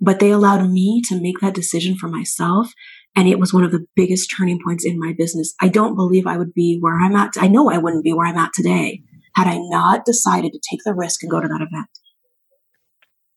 But 0.00 0.18
they 0.18 0.30
allowed 0.30 0.68
me 0.68 1.00
to 1.08 1.20
make 1.20 1.38
that 1.40 1.54
decision 1.54 1.96
for 1.96 2.08
myself. 2.08 2.72
And 3.14 3.28
it 3.28 3.38
was 3.38 3.54
one 3.54 3.64
of 3.64 3.70
the 3.70 3.86
biggest 3.94 4.34
turning 4.36 4.58
points 4.62 4.84
in 4.84 4.98
my 4.98 5.14
business. 5.16 5.54
I 5.62 5.68
don't 5.68 5.94
believe 5.94 6.26
I 6.26 6.36
would 6.36 6.52
be 6.52 6.78
where 6.80 7.00
I'm 7.00 7.16
at. 7.16 7.34
I 7.38 7.46
know 7.48 7.70
I 7.70 7.78
wouldn't 7.78 8.04
be 8.04 8.12
where 8.12 8.26
I'm 8.26 8.36
at 8.36 8.52
today 8.52 9.02
had 9.36 9.46
I 9.46 9.58
not 9.58 10.04
decided 10.04 10.52
to 10.52 10.60
take 10.70 10.80
the 10.84 10.94
risk 10.94 11.22
and 11.22 11.30
go 11.30 11.40
to 11.40 11.46
that 11.46 11.62
event. 11.62 11.88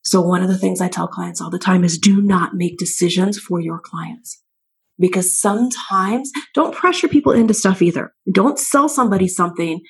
So 0.10 0.22
one 0.22 0.42
of 0.42 0.48
the 0.48 0.58
things 0.58 0.82
I 0.82 0.88
tell 0.88 1.08
clients 1.08 1.40
all 1.40 1.52
the 1.52 1.60
time 1.60 1.84
is 1.84 2.00
do 2.00 2.20
not 2.20 2.56
make 2.56 2.80
decisions 2.80 3.38
for 3.38 3.60
your 3.60 3.80
clients. 3.80 4.42
Because 4.98 5.40
sometimes 5.40 6.32
don't 6.56 6.76
pressure 6.76 7.08
people 7.08 7.32
into 7.32 7.54
stuff 7.54 7.80
either. 7.82 8.12
Don't 8.34 8.58
sell 8.58 8.90
somebody 8.90 9.28
something 9.28 9.82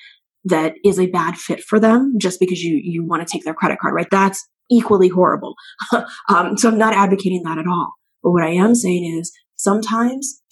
that 0.44 0.74
is 0.84 1.00
a 1.00 1.06
bad 1.06 1.36
fit 1.36 1.62
for 1.62 1.80
them 1.80 2.16
just 2.18 2.38
because 2.38 2.62
you, 2.62 2.78
you 2.82 3.02
want 3.02 3.26
to 3.26 3.32
take 3.32 3.44
their 3.44 3.54
credit 3.54 3.78
card, 3.80 3.94
right? 3.94 4.10
That's 4.10 4.46
equally 4.70 5.08
horrible. 5.08 5.54
um, 6.28 6.58
so 6.58 6.68
I'm 6.68 6.78
not 6.78 6.92
advocating 6.92 7.42
that 7.44 7.56
at 7.56 7.66
all. 7.66 7.94
But 8.22 8.32
what 8.32 8.44
I 8.44 8.50
am 8.50 8.74
saying 8.74 9.18
is 9.18 9.32
sometimes 9.56 10.42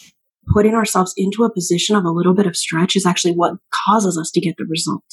putting 0.54 0.74
ourselves 0.74 1.12
into 1.18 1.44
a 1.44 1.52
position 1.52 1.94
of 1.94 2.04
a 2.04 2.10
little 2.10 2.34
bit 2.34 2.46
of 2.46 2.56
stretch 2.56 2.96
is 2.96 3.04
actually 3.04 3.34
what 3.34 3.58
causes 3.84 4.16
us 4.16 4.30
to 4.30 4.40
get 4.40 4.56
the 4.56 4.64
result 4.64 5.04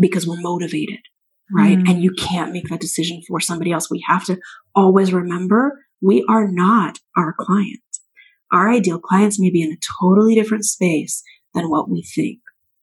because 0.00 0.26
we're 0.26 0.40
motivated, 0.40 1.00
right? 1.54 1.78
Mm. 1.78 1.88
And 1.88 2.02
you 2.02 2.12
can't 2.12 2.52
make 2.52 2.68
that 2.68 2.80
decision 2.80 3.20
for 3.26 3.40
somebody 3.40 3.72
else. 3.72 3.90
We 3.90 4.04
have 4.06 4.24
to 4.26 4.38
always 4.74 5.12
remember 5.12 5.80
we 6.00 6.24
are 6.28 6.48
not 6.48 6.98
our 7.16 7.34
client. 7.38 7.80
Our 8.52 8.70
ideal 8.70 8.98
clients 8.98 9.40
may 9.40 9.50
be 9.50 9.62
in 9.62 9.72
a 9.72 9.78
totally 10.00 10.34
different 10.34 10.64
space 10.64 11.22
than 11.54 11.70
what 11.70 11.90
we 11.90 12.02
think. 12.02 12.40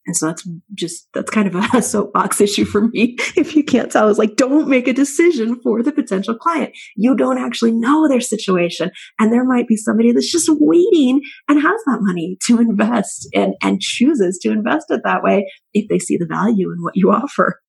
And 0.07 0.15
so 0.15 0.27
that's 0.27 0.47
just, 0.75 1.07
that's 1.13 1.31
kind 1.31 1.47
of 1.47 1.55
a 1.55 1.81
soapbox 1.81 2.39
issue 2.39 2.65
for 2.65 2.87
me. 2.89 3.17
If 3.35 3.55
you 3.55 3.63
can't 3.63 3.91
tell, 3.91 4.07
is 4.07 4.17
like, 4.17 4.37
don't 4.37 4.69
make 4.69 4.87
a 4.87 4.93
decision 4.93 5.59
for 5.61 5.83
the 5.83 5.91
potential 5.91 6.35
client. 6.35 6.75
You 6.95 7.15
don't 7.15 7.37
actually 7.37 7.71
know 7.71 8.07
their 8.07 8.21
situation. 8.21 8.91
And 9.19 9.31
there 9.31 9.43
might 9.43 9.67
be 9.67 9.75
somebody 9.75 10.11
that's 10.11 10.31
just 10.31 10.49
waiting 10.49 11.21
and 11.49 11.61
has 11.61 11.81
that 11.85 11.99
money 12.01 12.37
to 12.47 12.59
invest 12.59 13.27
and, 13.33 13.55
and 13.61 13.81
chooses 13.81 14.39
to 14.43 14.51
invest 14.51 14.85
it 14.89 15.01
that 15.03 15.23
way 15.23 15.51
if 15.73 15.87
they 15.89 15.99
see 15.99 16.17
the 16.17 16.27
value 16.27 16.71
in 16.71 16.81
what 16.81 16.95
you 16.95 17.11
offer. 17.11 17.61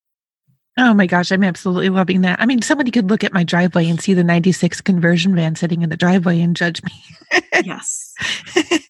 Oh 0.79 0.93
my 0.93 1.07
gosh, 1.07 1.33
I'm 1.33 1.43
absolutely 1.43 1.89
loving 1.89 2.20
that. 2.20 2.41
I 2.41 2.47
mean, 2.47 2.61
somebody 2.61 2.91
could 2.91 3.09
look 3.09 3.24
at 3.24 3.33
my 3.33 3.45
driveway 3.45 3.89
and 3.89 4.01
see 4.01 4.12
the 4.12 4.22
96 4.22 4.83
conversion 4.83 5.35
van 5.35 5.57
sitting 5.57 5.83
in 5.83 5.89
the 5.89 5.97
driveway 5.97 6.41
and 6.41 6.55
judge 6.55 6.83
me. 6.83 6.93
yes. 7.64 8.14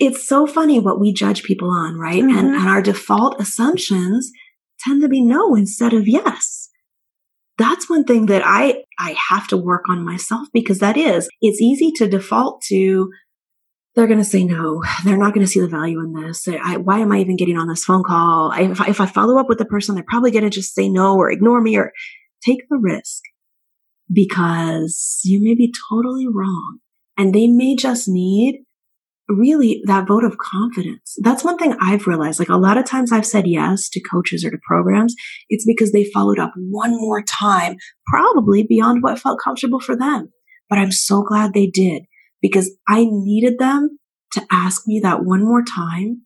It's 0.00 0.26
so 0.26 0.46
funny 0.46 0.78
what 0.78 0.98
we 0.98 1.12
judge 1.12 1.42
people 1.42 1.70
on, 1.70 1.96
right? 1.96 2.22
Mm-hmm. 2.22 2.38
And, 2.38 2.54
and 2.54 2.68
our 2.68 2.80
default 2.80 3.38
assumptions 3.38 4.32
tend 4.80 5.02
to 5.02 5.08
be 5.08 5.22
no 5.22 5.54
instead 5.54 5.92
of 5.92 6.08
yes. 6.08 6.70
That's 7.58 7.90
one 7.90 8.04
thing 8.04 8.24
that 8.26 8.42
I, 8.42 8.84
I 8.98 9.14
have 9.28 9.46
to 9.48 9.58
work 9.58 9.90
on 9.90 10.02
myself 10.02 10.48
because 10.54 10.78
that 10.78 10.96
is, 10.96 11.28
it's 11.42 11.60
easy 11.60 11.92
to 11.96 12.08
default 12.08 12.62
to 12.68 13.10
they're 13.94 14.06
going 14.06 14.18
to 14.18 14.24
say 14.24 14.44
no. 14.44 14.82
They're 15.04 15.16
not 15.16 15.34
going 15.34 15.44
to 15.44 15.50
see 15.50 15.60
the 15.60 15.68
value 15.68 16.00
in 16.00 16.12
this. 16.12 16.46
I, 16.48 16.76
why 16.76 17.00
am 17.00 17.12
I 17.12 17.18
even 17.18 17.36
getting 17.36 17.58
on 17.58 17.68
this 17.68 17.84
phone 17.84 18.04
call? 18.04 18.52
I, 18.52 18.62
if, 18.62 18.80
I, 18.80 18.88
if 18.88 19.00
I 19.00 19.06
follow 19.06 19.38
up 19.38 19.48
with 19.48 19.58
the 19.58 19.64
person, 19.64 19.94
they're 19.94 20.04
probably 20.06 20.30
going 20.30 20.44
to 20.44 20.50
just 20.50 20.74
say 20.74 20.88
no 20.88 21.16
or 21.16 21.30
ignore 21.30 21.60
me 21.60 21.76
or 21.76 21.92
take 22.44 22.68
the 22.68 22.78
risk 22.78 23.22
because 24.12 25.20
you 25.24 25.42
may 25.42 25.54
be 25.54 25.72
totally 25.90 26.26
wrong 26.26 26.78
and 27.16 27.34
they 27.34 27.46
may 27.46 27.76
just 27.76 28.08
need 28.08 28.64
really 29.28 29.80
that 29.86 30.08
vote 30.08 30.24
of 30.24 30.38
confidence. 30.38 31.16
That's 31.22 31.44
one 31.44 31.56
thing 31.56 31.76
I've 31.80 32.06
realized. 32.06 32.40
Like 32.40 32.48
a 32.48 32.56
lot 32.56 32.78
of 32.78 32.84
times 32.84 33.12
I've 33.12 33.26
said 33.26 33.46
yes 33.46 33.88
to 33.90 34.00
coaches 34.00 34.44
or 34.44 34.50
to 34.50 34.58
programs. 34.66 35.14
It's 35.48 35.64
because 35.64 35.92
they 35.92 36.04
followed 36.04 36.38
up 36.38 36.52
one 36.56 36.92
more 36.92 37.22
time, 37.22 37.76
probably 38.06 38.64
beyond 38.64 39.02
what 39.02 39.18
felt 39.20 39.40
comfortable 39.42 39.80
for 39.80 39.96
them. 39.96 40.32
But 40.68 40.78
I'm 40.78 40.92
so 40.92 41.22
glad 41.22 41.52
they 41.52 41.66
did 41.66 42.04
because 42.40 42.70
I 42.88 43.06
needed 43.08 43.58
them 43.58 43.98
to 44.32 44.46
ask 44.50 44.86
me 44.86 45.00
that 45.00 45.24
one 45.24 45.42
more 45.42 45.62
time 45.64 46.22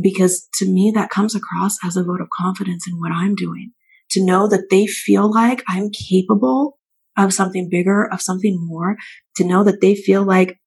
because 0.00 0.48
to 0.54 0.66
me 0.66 0.92
that 0.94 1.10
comes 1.10 1.34
across 1.34 1.76
as 1.84 1.96
a 1.96 2.04
vote 2.04 2.20
of 2.20 2.28
confidence 2.36 2.86
in 2.88 2.98
what 2.98 3.12
I'm 3.12 3.34
doing. 3.34 3.72
To 4.10 4.24
know 4.24 4.48
that 4.48 4.70
they 4.70 4.86
feel 4.86 5.32
like 5.32 5.62
I'm 5.68 5.90
capable 5.90 6.78
of 7.16 7.32
something 7.32 7.68
bigger, 7.70 8.12
of 8.12 8.20
something 8.20 8.56
more, 8.60 8.96
to 9.36 9.44
know 9.44 9.62
that 9.62 9.80
they 9.80 9.94
feel 9.94 10.24
like 10.24 10.58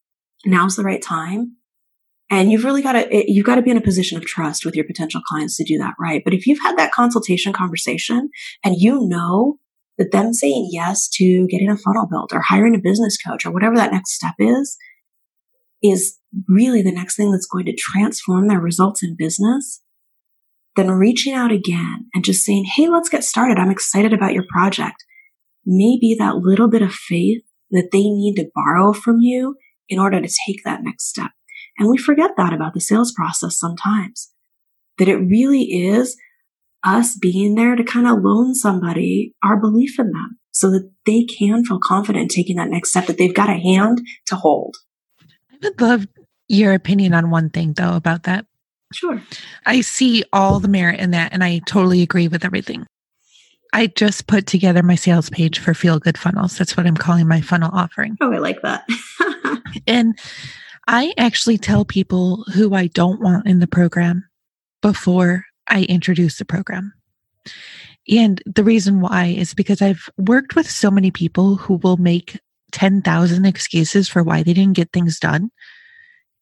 now's 0.45 0.75
the 0.75 0.83
right 0.83 1.01
time. 1.01 1.57
And 2.29 2.51
you've 2.51 2.63
really 2.63 2.81
got 2.81 2.93
to, 2.93 3.31
you've 3.31 3.45
got 3.45 3.55
to 3.55 3.61
be 3.61 3.71
in 3.71 3.77
a 3.77 3.81
position 3.81 4.17
of 4.17 4.25
trust 4.25 4.65
with 4.65 4.75
your 4.75 4.85
potential 4.85 5.21
clients 5.27 5.57
to 5.57 5.65
do 5.65 5.77
that, 5.77 5.93
right? 5.99 6.21
But 6.23 6.33
if 6.33 6.47
you've 6.47 6.61
had 6.61 6.77
that 6.77 6.93
consultation 6.93 7.51
conversation 7.51 8.29
and 8.63 8.75
you 8.77 9.07
know 9.07 9.59
that 9.97 10.11
them 10.11 10.33
saying 10.33 10.69
yes 10.71 11.07
to 11.07 11.47
getting 11.47 11.69
a 11.69 11.77
funnel 11.77 12.07
built 12.09 12.33
or 12.33 12.41
hiring 12.41 12.75
a 12.75 12.79
business 12.79 13.17
coach 13.17 13.45
or 13.45 13.51
whatever 13.51 13.75
that 13.75 13.91
next 13.91 14.13
step 14.13 14.33
is, 14.39 14.77
is 15.83 16.17
really 16.47 16.81
the 16.81 16.91
next 16.91 17.15
thing 17.15 17.31
that's 17.31 17.45
going 17.45 17.65
to 17.65 17.75
transform 17.75 18.47
their 18.47 18.59
results 18.59 19.03
in 19.03 19.15
business, 19.17 19.81
then 20.75 20.89
reaching 20.89 21.33
out 21.33 21.51
again 21.51 22.07
and 22.13 22.23
just 22.23 22.43
saying, 22.43 22.65
Hey, 22.75 22.87
let's 22.87 23.09
get 23.09 23.23
started. 23.23 23.59
I'm 23.59 23.71
excited 23.71 24.13
about 24.13 24.33
your 24.33 24.45
project. 24.49 25.03
Maybe 25.65 26.15
that 26.17 26.37
little 26.37 26.69
bit 26.69 26.81
of 26.81 26.93
faith 26.93 27.43
that 27.71 27.89
they 27.91 28.03
need 28.03 28.35
to 28.35 28.49
borrow 28.55 28.93
from 28.93 29.17
you 29.19 29.55
in 29.89 29.99
order 29.99 30.19
to 30.21 30.37
take 30.47 30.63
that 30.63 30.83
next 30.83 31.07
step. 31.07 31.31
And 31.77 31.89
we 31.89 31.97
forget 31.97 32.31
that 32.37 32.53
about 32.53 32.73
the 32.73 32.81
sales 32.81 33.11
process 33.11 33.57
sometimes, 33.57 34.31
that 34.97 35.07
it 35.07 35.17
really 35.17 35.63
is 35.63 36.15
us 36.83 37.17
being 37.17 37.55
there 37.55 37.75
to 37.75 37.83
kind 37.83 38.07
of 38.07 38.21
loan 38.21 38.55
somebody 38.55 39.33
our 39.43 39.57
belief 39.57 39.99
in 39.99 40.11
them 40.11 40.39
so 40.51 40.69
that 40.71 40.91
they 41.05 41.23
can 41.23 41.65
feel 41.65 41.79
confident 41.79 42.23
in 42.23 42.27
taking 42.27 42.57
that 42.57 42.69
next 42.69 42.91
step, 42.91 43.07
that 43.07 43.17
they've 43.17 43.33
got 43.33 43.49
a 43.49 43.53
hand 43.53 44.01
to 44.27 44.35
hold. 44.35 44.75
I 45.51 45.57
would 45.63 45.81
love 45.81 46.07
your 46.47 46.73
opinion 46.73 47.13
on 47.13 47.31
one 47.31 47.49
thing 47.49 47.73
though 47.73 47.95
about 47.95 48.23
that. 48.23 48.45
Sure. 48.93 49.21
I 49.65 49.81
see 49.81 50.23
all 50.31 50.59
the 50.59 50.67
merit 50.67 50.99
in 50.99 51.11
that 51.11 51.33
and 51.33 51.43
I 51.43 51.61
totally 51.65 52.01
agree 52.01 52.27
with 52.27 52.45
everything. 52.45 52.85
I 53.73 53.87
just 53.87 54.27
put 54.27 54.45
together 54.45 54.83
my 54.83 54.93
sales 54.93 55.31
page 55.31 55.57
for 55.57 55.73
Feel 55.73 55.97
Good 55.97 56.17
Funnels. 56.17 56.57
That's 56.57 56.77
what 56.77 56.85
I'm 56.85 56.95
calling 56.95 57.27
my 57.27 57.41
funnel 57.41 57.71
offering. 57.73 58.17
Oh, 58.21 58.31
I 58.31 58.37
like 58.37 58.61
that. 58.61 58.87
and 59.87 60.17
I 60.87 61.11
actually 61.17 61.57
tell 61.57 61.83
people 61.83 62.43
who 62.53 62.75
I 62.75 62.85
don't 62.87 63.19
want 63.19 63.47
in 63.47 63.59
the 63.59 63.67
program 63.67 64.29
before 64.83 65.45
I 65.67 65.83
introduce 65.83 66.37
the 66.37 66.45
program. 66.45 66.93
And 68.09 68.41
the 68.45 68.63
reason 68.63 68.99
why 69.01 69.27
is 69.27 69.53
because 69.53 69.81
I've 69.81 70.09
worked 70.17 70.55
with 70.55 70.69
so 70.69 70.91
many 70.91 71.11
people 71.11 71.55
who 71.55 71.75
will 71.75 71.97
make 71.97 72.39
10,000 72.71 73.45
excuses 73.45 74.09
for 74.09 74.23
why 74.23 74.43
they 74.43 74.53
didn't 74.53 74.75
get 74.75 74.91
things 74.91 75.19
done 75.19 75.51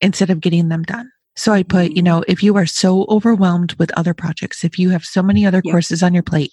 instead 0.00 0.30
of 0.30 0.40
getting 0.40 0.68
them 0.68 0.82
done. 0.82 1.10
So 1.36 1.52
I 1.52 1.62
put, 1.62 1.92
you 1.92 2.02
know, 2.02 2.20
mm. 2.20 2.24
if 2.28 2.42
you 2.42 2.56
are 2.56 2.66
so 2.66 3.06
overwhelmed 3.08 3.74
with 3.74 3.92
other 3.92 4.14
projects, 4.14 4.64
if 4.64 4.78
you 4.78 4.90
have 4.90 5.04
so 5.04 5.22
many 5.22 5.46
other 5.46 5.62
yep. 5.64 5.72
courses 5.72 6.02
on 6.02 6.12
your 6.12 6.22
plate, 6.22 6.52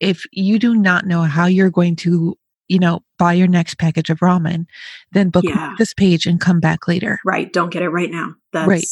if 0.00 0.24
you 0.32 0.58
do 0.58 0.74
not 0.74 1.06
know 1.06 1.22
how 1.22 1.46
you're 1.46 1.70
going 1.70 1.96
to, 1.96 2.36
you 2.68 2.78
know, 2.78 3.00
buy 3.18 3.32
your 3.32 3.46
next 3.46 3.78
package 3.78 4.10
of 4.10 4.18
ramen, 4.18 4.66
then 5.12 5.30
book 5.30 5.44
yeah. 5.44 5.74
this 5.78 5.94
page 5.94 6.26
and 6.26 6.40
come 6.40 6.60
back 6.60 6.88
later. 6.88 7.20
Right. 7.24 7.52
Don't 7.52 7.70
get 7.70 7.82
it 7.82 7.90
right 7.90 8.10
now. 8.10 8.34
That's 8.52 8.68
right. 8.68 8.84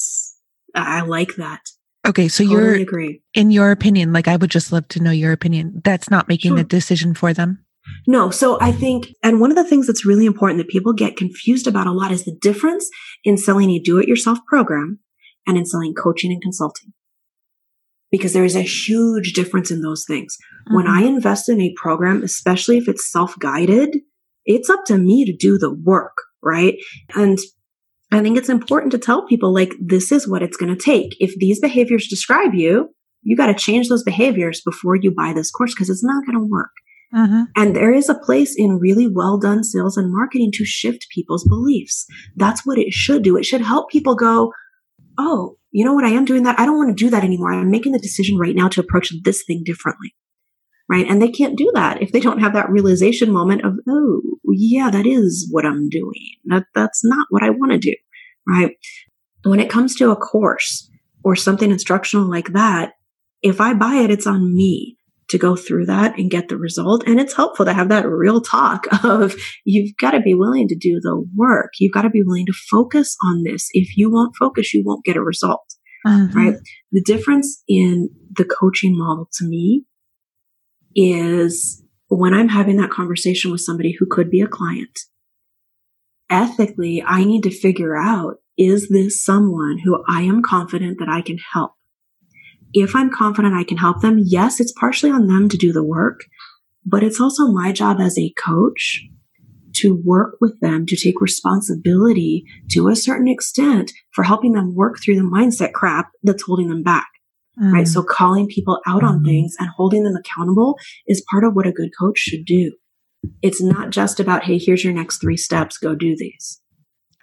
I 0.75 1.03
like 1.03 1.37
that. 1.37 1.61
Okay, 2.07 2.29
so 2.29 2.45
totally 2.45 2.61
you're 2.61 2.75
agree. 2.77 3.23
in 3.35 3.51
your 3.51 3.71
opinion, 3.71 4.13
like 4.13 4.27
I 4.27 4.37
would 4.37 4.51
just 4.51 4.73
love 4.73 4.89
to 4.89 5.03
know 5.03 5.11
your 5.11 5.33
opinion. 5.33 5.83
That's 5.85 6.11
not 6.11 6.29
making 6.29 6.53
sure. 6.53 6.59
the 6.59 6.65
decision 6.65 7.15
for 7.15 7.35
them. 7.35 7.65
No, 8.07 8.31
so 8.31 8.59
I 8.61 8.73
think, 8.73 9.09
and 9.23 9.41
one 9.41 9.51
of 9.51 9.57
the 9.57 9.65
things 9.65 9.87
that's 9.87 10.07
really 10.07 10.27
important 10.27 10.59
that 10.59 10.69
people 10.69 10.93
get 10.93 11.17
confused 11.17 11.67
about 11.67 11.87
a 11.87 11.93
lot 11.93 12.13
is 12.13 12.25
the 12.25 12.37
difference 12.41 12.89
in 13.25 13.37
selling 13.37 13.71
a 13.71 13.79
do 13.79 13.99
it 13.99 14.09
yourself 14.09 14.39
program 14.47 15.01
and 15.47 15.57
in 15.57 15.67
selling 15.67 15.95
coaching 15.95 16.31
and 16.33 16.43
consulting. 16.43 16.93
Because 18.11 18.33
there 18.33 18.45
is 18.45 18.57
a 18.57 18.63
huge 18.63 19.33
difference 19.35 19.71
in 19.71 19.83
those 19.83 20.05
things. 20.05 20.37
Mm-hmm. 20.37 20.77
When 20.77 20.87
I 20.87 21.03
invest 21.03 21.49
in 21.49 21.61
a 21.61 21.75
program, 21.77 22.23
especially 22.23 22.79
if 22.79 22.89
it's 22.89 23.11
self 23.11 23.39
guided, 23.39 23.99
it's 24.45 24.71
up 24.71 24.85
to 24.87 24.99
me 24.99 25.25
to 25.25 25.37
do 25.37 25.59
the 25.59 25.73
work, 25.73 26.17
right? 26.43 26.75
And 27.15 27.39
I 28.13 28.23
think 28.23 28.37
it's 28.37 28.49
important 28.49 28.93
to 28.93 28.99
tell 28.99 29.27
people 29.27 29.55
like, 29.55 29.75
this 29.81 30.11
is 30.11 30.27
what 30.27 30.43
it's 30.43 30.57
going 30.57 30.75
to 30.75 30.83
take. 30.83 31.17
If 31.21 31.35
these 31.39 31.61
behaviors 31.61 32.09
describe 32.09 32.55
you, 32.55 32.89
you 33.23 33.37
got 33.37 33.47
to 33.47 33.55
change 33.55 33.89
those 33.89 34.03
behaviors 34.03 34.61
before 34.65 34.97
you 34.97 35.13
buy 35.15 35.33
this 35.33 35.51
course 35.51 35.75
because 35.75 35.91
it's 35.91 36.05
not 36.05 36.25
going 36.27 36.39
to 36.39 36.49
work. 36.51 36.71
Mm-hmm. 37.15 37.43
And 37.57 37.75
there 37.75 37.93
is 37.93 38.09
a 38.09 38.19
place 38.19 38.55
in 38.57 38.79
really 38.79 39.09
well 39.09 39.39
done 39.39 39.65
sales 39.65 39.97
and 39.97 40.13
marketing 40.13 40.51
to 40.55 40.65
shift 40.65 41.09
people's 41.13 41.45
beliefs. 41.45 42.07
That's 42.37 42.65
what 42.65 42.79
it 42.79 42.93
should 42.93 43.23
do. 43.23 43.37
It 43.37 43.45
should 43.45 43.63
help 43.63 43.91
people 43.91 44.15
go, 44.15 44.53
Oh, 45.19 45.57
you 45.73 45.85
know 45.85 45.93
what? 45.93 46.05
I 46.05 46.11
am 46.11 46.25
doing 46.25 46.45
that. 46.45 46.59
I 46.59 46.67
don't 46.67 46.79
want 46.79 46.97
to 46.97 47.05
do 47.05 47.11
that 47.11 47.25
anymore. 47.25 47.53
I'm 47.53 47.71
making 47.71 47.93
the 47.93 47.99
decision 47.99 48.39
right 48.39 48.55
now 48.55 48.69
to 48.69 48.81
approach 48.81 49.13
this 49.25 49.45
thing 49.45 49.63
differently. 49.65 50.15
Right. 50.91 51.07
And 51.09 51.23
they 51.23 51.31
can't 51.31 51.57
do 51.57 51.71
that 51.75 52.03
if 52.03 52.11
they 52.11 52.19
don't 52.19 52.41
have 52.41 52.55
that 52.55 52.69
realization 52.69 53.31
moment 53.31 53.65
of, 53.65 53.75
Oh, 53.89 54.23
yeah, 54.49 54.91
that 54.91 55.07
is 55.07 55.49
what 55.53 55.65
I'm 55.65 55.89
doing. 55.89 56.33
That, 56.47 56.65
that's 56.75 57.05
not 57.05 57.29
what 57.31 57.45
I 57.45 57.51
want 57.51 57.71
to 57.71 57.79
do. 57.79 57.95
Right. 58.47 58.73
When 59.45 59.61
it 59.61 59.71
comes 59.71 59.95
to 59.97 60.11
a 60.11 60.17
course 60.17 60.91
or 61.23 61.37
something 61.37 61.71
instructional 61.71 62.29
like 62.29 62.55
that, 62.55 62.95
if 63.41 63.61
I 63.61 63.73
buy 63.73 63.95
it, 63.95 64.11
it's 64.11 64.27
on 64.27 64.55
me 64.55 64.97
to 65.29 65.39
go 65.39 65.55
through 65.55 65.87
that 65.87 66.19
and 66.19 66.29
get 66.29 66.49
the 66.49 66.57
result. 66.57 67.05
And 67.07 67.21
it's 67.21 67.35
helpful 67.35 67.65
to 67.65 67.73
have 67.73 67.89
that 67.91 68.09
real 68.09 68.41
talk 68.41 68.87
of 69.05 69.37
you've 69.65 69.97
got 69.97 70.11
to 70.11 70.21
be 70.21 70.35
willing 70.35 70.67
to 70.69 70.77
do 70.77 70.99
the 71.01 71.25
work. 71.37 71.71
You've 71.79 71.95
got 71.95 72.03
to 72.03 72.11
be 72.11 72.23
willing 72.23 72.47
to 72.47 72.53
focus 72.69 73.17
on 73.25 73.45
this. 73.45 73.69
If 73.73 73.97
you 73.97 74.11
won't 74.11 74.35
focus, 74.37 74.75
you 74.75 74.83
won't 74.85 75.05
get 75.05 75.17
a 75.17 75.23
result. 75.23 75.65
Mm-hmm. 76.05 76.37
Right. 76.37 76.57
The 76.91 77.03
difference 77.03 77.63
in 77.69 78.09
the 78.33 78.45
coaching 78.45 78.99
model 78.99 79.29
to 79.35 79.47
me 79.47 79.85
is 80.95 81.83
when 82.09 82.35
I'm 82.35 82.49
having 82.49 82.77
that 82.77 82.91
conversation 82.91 83.51
with 83.51 83.61
somebody 83.61 83.97
who 83.99 84.07
could 84.07 84.31
be 84.31 84.41
a 84.41 84.49
client, 84.49 84.99
ethically, 86.29 87.03
I 87.03 87.25
need 87.25 87.43
to 87.45 87.51
figure 87.51 87.97
out, 87.97 88.37
is 88.59 88.89
this 88.89 89.25
someone 89.25 89.79
who 89.79 90.05
I 90.09 90.23
am 90.23 90.43
confident 90.43 90.99
that 90.99 91.09
I 91.09 91.23
can 91.23 91.39
help? 91.53 91.73
if 92.73 92.95
I'm 92.95 93.11
confident 93.11 93.55
I 93.55 93.65
can 93.65 93.79
help 93.79 94.01
them, 94.01 94.23
yes, 94.25 94.61
it's 94.61 94.73
partially 94.73 95.11
on 95.11 95.27
them 95.27 95.49
to 95.49 95.57
do 95.57 95.73
the 95.73 95.85
work, 95.85 96.21
but 96.85 97.03
it's 97.03 97.21
also 97.21 97.49
my 97.49 97.73
job 97.73 98.01
as 98.01 98.19
a 98.19 98.33
coach 98.39 99.07
to 99.73 100.01
work 100.05 100.37
with 100.41 100.61
them 100.61 100.85
to 100.87 100.97
take 100.97 101.21
responsibility 101.21 102.45
to 102.71 102.89
a 102.89 102.97
certain 102.97 103.29
extent 103.29 103.93
for 104.13 104.25
helping 104.25 104.53
them 104.53 104.75
work 104.75 104.99
through 105.01 105.17
the 105.17 105.23
mindset 105.23 105.73
crap 105.73 106.11
that's 106.23 106.43
holding 106.43 106.69
them 106.69 106.83
back. 106.83 107.10
Mm. 107.61 107.73
Right. 107.73 107.89
So 107.89 108.03
calling 108.03 108.47
people 108.47 108.81
out 108.87 109.03
on 109.03 109.21
mm. 109.21 109.25
things 109.25 109.55
and 109.59 109.69
holding 109.77 110.05
them 110.05 110.17
accountable 110.17 110.79
is 111.07 111.25
part 111.31 111.45
of 111.45 111.55
what 111.55 111.67
a 111.67 111.73
good 111.73 111.91
coach 111.99 112.19
should 112.19 112.45
do. 112.45 112.73
It's 113.43 113.61
not 113.61 113.91
just 113.91 114.19
about, 114.19 114.45
Hey, 114.45 114.59
here's 114.59 114.83
your 114.83 114.95
next 114.95 115.19
three 115.19 115.37
steps. 115.37 115.77
Go 115.77 115.95
do 115.95 116.17
these. 116.17 116.61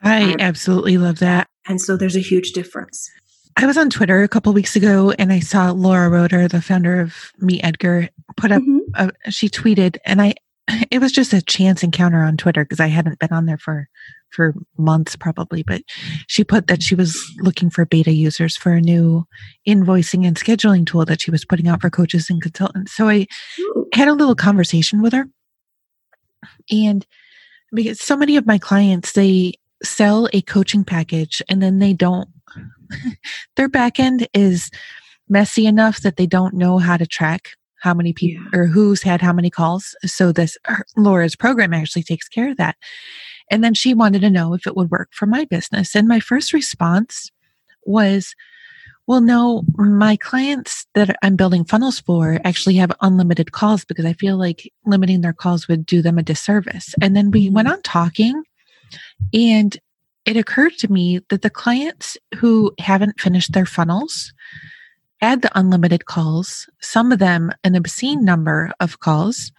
I 0.04 0.34
um, 0.34 0.36
absolutely 0.40 0.98
love 0.98 1.20
that. 1.20 1.48
And 1.68 1.82
so 1.82 1.98
there's 1.98 2.16
a 2.16 2.20
huge 2.20 2.52
difference. 2.52 3.10
I 3.60 3.66
was 3.66 3.78
on 3.78 3.90
Twitter 3.90 4.22
a 4.22 4.28
couple 4.28 4.54
weeks 4.54 4.76
ago 4.76 5.12
and 5.18 5.34
I 5.34 5.40
saw 5.40 5.72
Laura 5.72 6.10
Roeder, 6.10 6.48
the 6.48 6.62
founder 6.62 7.02
of 7.02 7.16
MeetEdgar, 7.42 8.10
put 8.36 8.52
up, 8.52 8.62
mm-hmm. 8.62 9.10
a, 9.26 9.32
she 9.32 9.50
tweeted, 9.50 9.98
and 10.06 10.22
I, 10.22 10.36
it 10.92 11.00
was 11.00 11.12
just 11.12 11.34
a 11.34 11.42
chance 11.42 11.82
encounter 11.82 12.22
on 12.22 12.38
Twitter 12.38 12.64
because 12.64 12.80
I 12.80 12.88
hadn't 12.88 13.18
been 13.18 13.34
on 13.34 13.48
there 13.48 13.58
for, 13.58 13.90
for 14.32 14.53
months 14.78 15.15
probably, 15.15 15.63
but 15.63 15.82
she 16.28 16.43
put 16.43 16.67
that 16.67 16.84
she 16.84 16.95
was 16.95 17.17
looking 17.39 17.69
for 17.69 17.86
beta 17.86 18.11
users 18.11 18.55
for 18.55 18.73
a 18.73 18.82
new 18.82 19.25
invoicing 19.67 20.25
and 20.25 20.38
scheduling 20.38 20.86
tool 20.86 21.05
that 21.05 21.21
she 21.21 21.32
was 21.32 21.45
putting 21.45 21.67
out 21.67 21.82
for 21.82 21.89
coaches 21.89 22.30
and 22.30 22.41
consultants. 22.41 22.93
So 22.95 23.09
I 23.09 23.28
had 23.93 24.07
a 24.07 24.13
little 24.13 24.36
conversation 24.36 25.01
with 25.01 25.13
her 25.13 25.28
and 26.71 27.05
because 27.73 27.99
so 27.99 28.15
many 28.15 28.38
of 28.38 28.45
my 28.45 28.57
clients, 28.57 29.13
they 29.13 29.53
sell 29.84 30.28
a 30.34 30.41
coaching 30.41 30.84
package 30.84 31.41
and 31.49 31.61
then 31.61 31.80
they 31.80 31.93
don't 31.93 32.30
their 33.57 33.69
back 33.69 33.99
end 33.99 34.28
is 34.34 34.71
messy 35.30 35.65
enough 35.65 36.01
that 36.01 36.15
they 36.15 36.25
don't 36.25 36.53
know 36.53 36.78
how 36.78 36.97
to 36.97 37.05
track 37.05 37.49
how 37.82 37.93
many 37.93 38.13
people 38.13 38.43
yeah. 38.53 38.59
or 38.59 38.65
who's 38.65 39.03
had 39.03 39.21
how 39.21 39.34
many 39.34 39.49
calls. 39.49 39.95
So 40.05 40.32
this 40.32 40.57
Laura's 40.95 41.36
program 41.36 41.73
actually 41.73 42.03
takes 42.03 42.28
care 42.28 42.49
of 42.49 42.57
that. 42.57 42.75
And 43.50 43.64
then 43.64 43.74
she 43.74 43.93
wanted 43.93 44.22
to 44.22 44.30
know 44.30 44.54
if 44.54 44.68
it 44.68 44.76
would 44.76 44.91
work 44.91 45.10
for 45.12 45.26
my 45.26 45.45
business. 45.45 45.95
And 45.95 46.08
my 46.08 46.20
first 46.20 46.54
response 46.54 47.32
was, 47.86 48.36
well, 49.08 49.22
no, 49.22 49.64
my 49.78 50.18
clients 50.18 50.86
that 50.93 51.16
I'm 51.22 51.38
building 51.38 51.64
funnels 51.64 52.02
for 52.02 52.39
actually 52.43 52.76
have 52.76 52.91
unlimited 53.02 53.54
calls 53.54 53.86
because 53.86 54.06
I 54.06 54.14
feel 54.14 54.38
like 54.38 54.72
limiting 54.86 55.22
their 55.22 55.34
calls 55.34 55.68
would 55.68 55.86
do 55.86 56.02
them 56.02 56.18
a 56.18 56.24
disservice. 56.24 56.93
And 57.02 57.16
then 57.16 57.32
we 57.32 57.50
went 57.50 57.70
mm-hmm. 57.70 57.76
on 57.76 57.82
talking 57.84 58.43
and 59.34 59.78
it 60.26 60.36
occurred 60.36 60.78
to 60.80 60.91
me 60.91 61.22
that 61.30 61.41
the 61.41 61.50
clients 61.50 62.18
who 62.36 62.74
haven't 62.80 63.20
finished 63.20 63.54
their 63.54 63.66
funnels 63.66 64.34
add 65.22 65.41
the 65.41 65.58
unlimited 65.58 66.06
calls, 66.06 66.70
some 66.82 67.14
of 67.14 67.20
them 67.20 67.52
an 67.64 67.76
obscene 67.76 68.26
number 68.26 68.72
of 68.82 69.00
calls, 69.00 69.54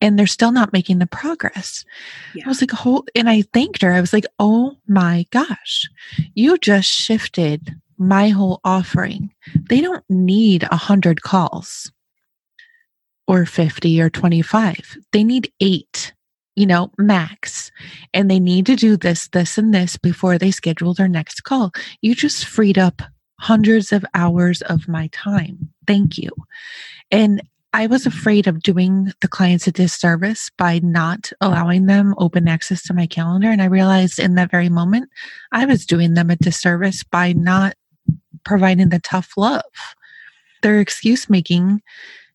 and 0.00 0.18
they're 0.18 0.26
still 0.26 0.52
not 0.52 0.72
making 0.72 0.98
the 0.98 1.06
progress. 1.06 1.84
Yeah. 2.34 2.44
I 2.46 2.48
was 2.48 2.60
like, 2.60 2.70
whole, 2.70 3.04
and 3.14 3.28
I 3.28 3.42
thanked 3.42 3.82
her. 3.82 3.92
I 3.92 4.00
was 4.00 4.12
like, 4.12 4.26
oh 4.38 4.76
my 4.88 5.26
gosh, 5.30 5.88
you 6.34 6.58
just 6.58 6.88
shifted 6.88 7.74
my 7.98 8.28
whole 8.30 8.60
offering. 8.64 9.32
They 9.68 9.80
don't 9.80 10.04
need 10.08 10.64
a 10.64 10.76
hundred 10.76 11.22
calls 11.22 11.92
or 13.26 13.46
50 13.46 14.00
or 14.00 14.10
25. 14.10 14.98
They 15.12 15.24
need 15.24 15.52
eight 15.60 16.12
you 16.56 16.66
know, 16.66 16.90
max, 16.98 17.70
and 18.12 18.30
they 18.30 18.38
need 18.38 18.66
to 18.66 18.76
do 18.76 18.94
this, 18.94 19.28
this, 19.28 19.56
and 19.56 19.72
this 19.72 19.96
before 19.96 20.36
they 20.36 20.50
schedule 20.50 20.92
their 20.92 21.08
next 21.08 21.42
call. 21.44 21.72
You 22.02 22.14
just 22.14 22.44
freed 22.44 22.76
up 22.76 23.00
hundreds 23.38 23.92
of 23.92 24.04
hours 24.14 24.60
of 24.62 24.86
my 24.86 25.08
time. 25.12 25.70
Thank 25.86 26.18
you. 26.18 26.30
And 27.10 27.40
I 27.72 27.86
was 27.86 28.04
afraid 28.04 28.46
of 28.46 28.62
doing 28.62 29.12
the 29.20 29.28
clients 29.28 29.66
a 29.66 29.72
disservice 29.72 30.50
by 30.58 30.80
not 30.82 31.32
allowing 31.40 31.86
them 31.86 32.14
open 32.18 32.48
access 32.48 32.82
to 32.84 32.94
my 32.94 33.06
calendar. 33.06 33.48
And 33.48 33.62
I 33.62 33.66
realized 33.66 34.18
in 34.18 34.34
that 34.34 34.50
very 34.50 34.68
moment, 34.68 35.08
I 35.52 35.66
was 35.66 35.86
doing 35.86 36.14
them 36.14 36.30
a 36.30 36.36
disservice 36.36 37.04
by 37.04 37.32
not 37.32 37.74
providing 38.44 38.88
the 38.88 38.98
tough 38.98 39.32
love. 39.36 39.62
Their 40.62 40.80
excuse 40.80 41.30
making 41.30 41.80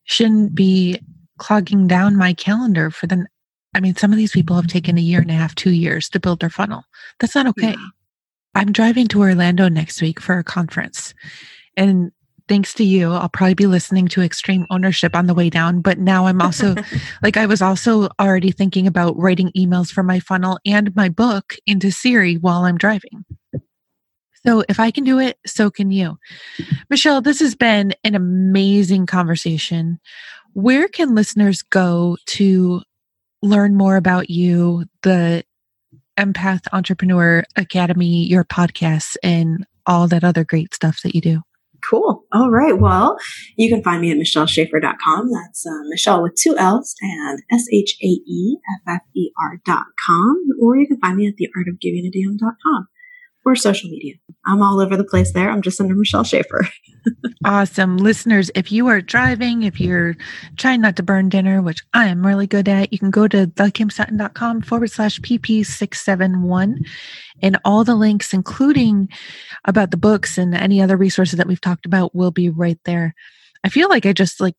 shouldn't 0.04 0.54
be 0.54 1.00
clogging 1.38 1.86
down 1.86 2.16
my 2.16 2.32
calendar 2.32 2.90
for 2.90 3.06
the 3.06 3.26
I 3.74 3.80
mean, 3.80 3.94
some 3.94 4.10
of 4.10 4.16
these 4.16 4.32
people 4.32 4.56
have 4.56 4.68
taken 4.68 4.96
a 4.96 5.02
year 5.02 5.20
and 5.20 5.30
a 5.30 5.34
half, 5.34 5.54
two 5.54 5.72
years 5.72 6.08
to 6.08 6.20
build 6.20 6.40
their 6.40 6.48
funnel. 6.48 6.84
That's 7.20 7.34
not 7.34 7.46
okay. 7.48 7.72
Yeah. 7.72 7.86
I'm 8.54 8.72
driving 8.72 9.06
to 9.08 9.20
Orlando 9.20 9.68
next 9.68 10.00
week 10.00 10.18
for 10.18 10.38
a 10.38 10.44
conference. 10.44 11.12
And 11.76 12.10
thanks 12.48 12.74
to 12.74 12.84
you, 12.84 13.12
I'll 13.12 13.28
probably 13.28 13.54
be 13.54 13.66
listening 13.66 14.08
to 14.08 14.22
extreme 14.22 14.66
ownership 14.70 15.14
on 15.14 15.26
the 15.26 15.34
way 15.34 15.50
down. 15.50 15.80
But 15.80 15.98
now 15.98 16.26
I'm 16.26 16.40
also 16.40 16.74
like, 17.22 17.36
I 17.36 17.46
was 17.46 17.62
also 17.62 18.08
already 18.20 18.50
thinking 18.50 18.86
about 18.86 19.18
writing 19.18 19.50
emails 19.56 19.90
for 19.90 20.02
my 20.02 20.20
funnel 20.20 20.58
and 20.64 20.94
my 20.94 21.08
book 21.08 21.56
into 21.66 21.90
Siri 21.90 22.36
while 22.36 22.64
I'm 22.64 22.78
driving. 22.78 23.24
So 24.46 24.62
if 24.68 24.78
I 24.78 24.90
can 24.92 25.02
do 25.02 25.18
it, 25.18 25.38
so 25.44 25.70
can 25.70 25.90
you. 25.90 26.18
Michelle, 26.88 27.20
this 27.20 27.40
has 27.40 27.56
been 27.56 27.94
an 28.04 28.14
amazing 28.14 29.06
conversation. 29.06 29.98
Where 30.52 30.86
can 30.86 31.14
listeners 31.14 31.62
go 31.62 32.16
to 32.26 32.82
learn 33.42 33.74
more 33.74 33.96
about 33.96 34.30
you, 34.30 34.84
the 35.02 35.44
Empath 36.16 36.66
Entrepreneur 36.72 37.44
Academy, 37.56 38.24
your 38.24 38.44
podcasts, 38.44 39.16
and 39.22 39.66
all 39.86 40.08
that 40.08 40.24
other 40.24 40.44
great 40.44 40.74
stuff 40.74 41.02
that 41.02 41.14
you 41.14 41.20
do. 41.20 41.42
Cool. 41.88 42.24
All 42.32 42.50
right. 42.50 42.78
Well, 42.78 43.16
you 43.56 43.68
can 43.68 43.82
find 43.82 44.00
me 44.00 44.10
at 44.10 44.18
michelleshaeffer.com. 44.18 45.30
That's 45.30 45.66
uh, 45.66 45.88
Michelle 45.88 46.22
with 46.22 46.34
two 46.34 46.56
L's 46.56 46.94
and 47.00 47.40
S 47.52 47.66
H 47.72 47.96
A 48.02 48.06
E 48.06 48.56
F 48.86 48.94
F 48.96 49.02
E 49.14 49.30
R.com. 49.40 50.48
Or 50.60 50.76
you 50.76 50.86
can 50.86 50.98
find 50.98 51.16
me 51.16 51.28
at 51.28 51.34
theartofgivingadamn.com 51.34 52.88
or 53.46 53.56
social 53.56 53.88
media. 53.88 54.14
I'm 54.46 54.62
all 54.62 54.80
over 54.80 54.96
the 54.96 55.04
place 55.04 55.32
there. 55.32 55.48
I'm 55.50 55.62
just 55.62 55.80
under 55.80 55.94
Michelle 55.94 56.24
Shaeffer. 56.24 56.68
awesome. 57.44 57.96
Listeners, 57.96 58.50
if 58.54 58.70
you 58.72 58.88
are 58.88 59.00
driving, 59.00 59.62
if 59.62 59.80
you're 59.80 60.16
trying 60.56 60.80
not 60.80 60.96
to 60.96 61.02
burn 61.02 61.28
dinner, 61.28 61.62
which 61.62 61.82
I 61.94 62.06
am 62.06 62.26
really 62.26 62.46
good 62.46 62.68
at, 62.68 62.92
you 62.92 62.98
can 62.98 63.10
go 63.10 63.28
to 63.28 63.46
thekimsutton.com 63.46 64.62
forward 64.62 64.90
slash 64.90 65.20
PP671 65.20 66.86
and 67.42 67.58
all 67.64 67.84
the 67.84 67.94
links, 67.94 68.34
including 68.34 69.08
about 69.64 69.92
the 69.92 69.96
books 69.96 70.38
and 70.38 70.54
any 70.54 70.82
other 70.82 70.96
resources 70.96 71.36
that 71.36 71.46
we've 71.46 71.60
talked 71.60 71.86
about, 71.86 72.14
will 72.14 72.32
be 72.32 72.50
right 72.50 72.78
there. 72.84 73.14
I 73.64 73.68
feel 73.68 73.88
like 73.88 74.06
I 74.06 74.12
just 74.12 74.40
like 74.40 74.54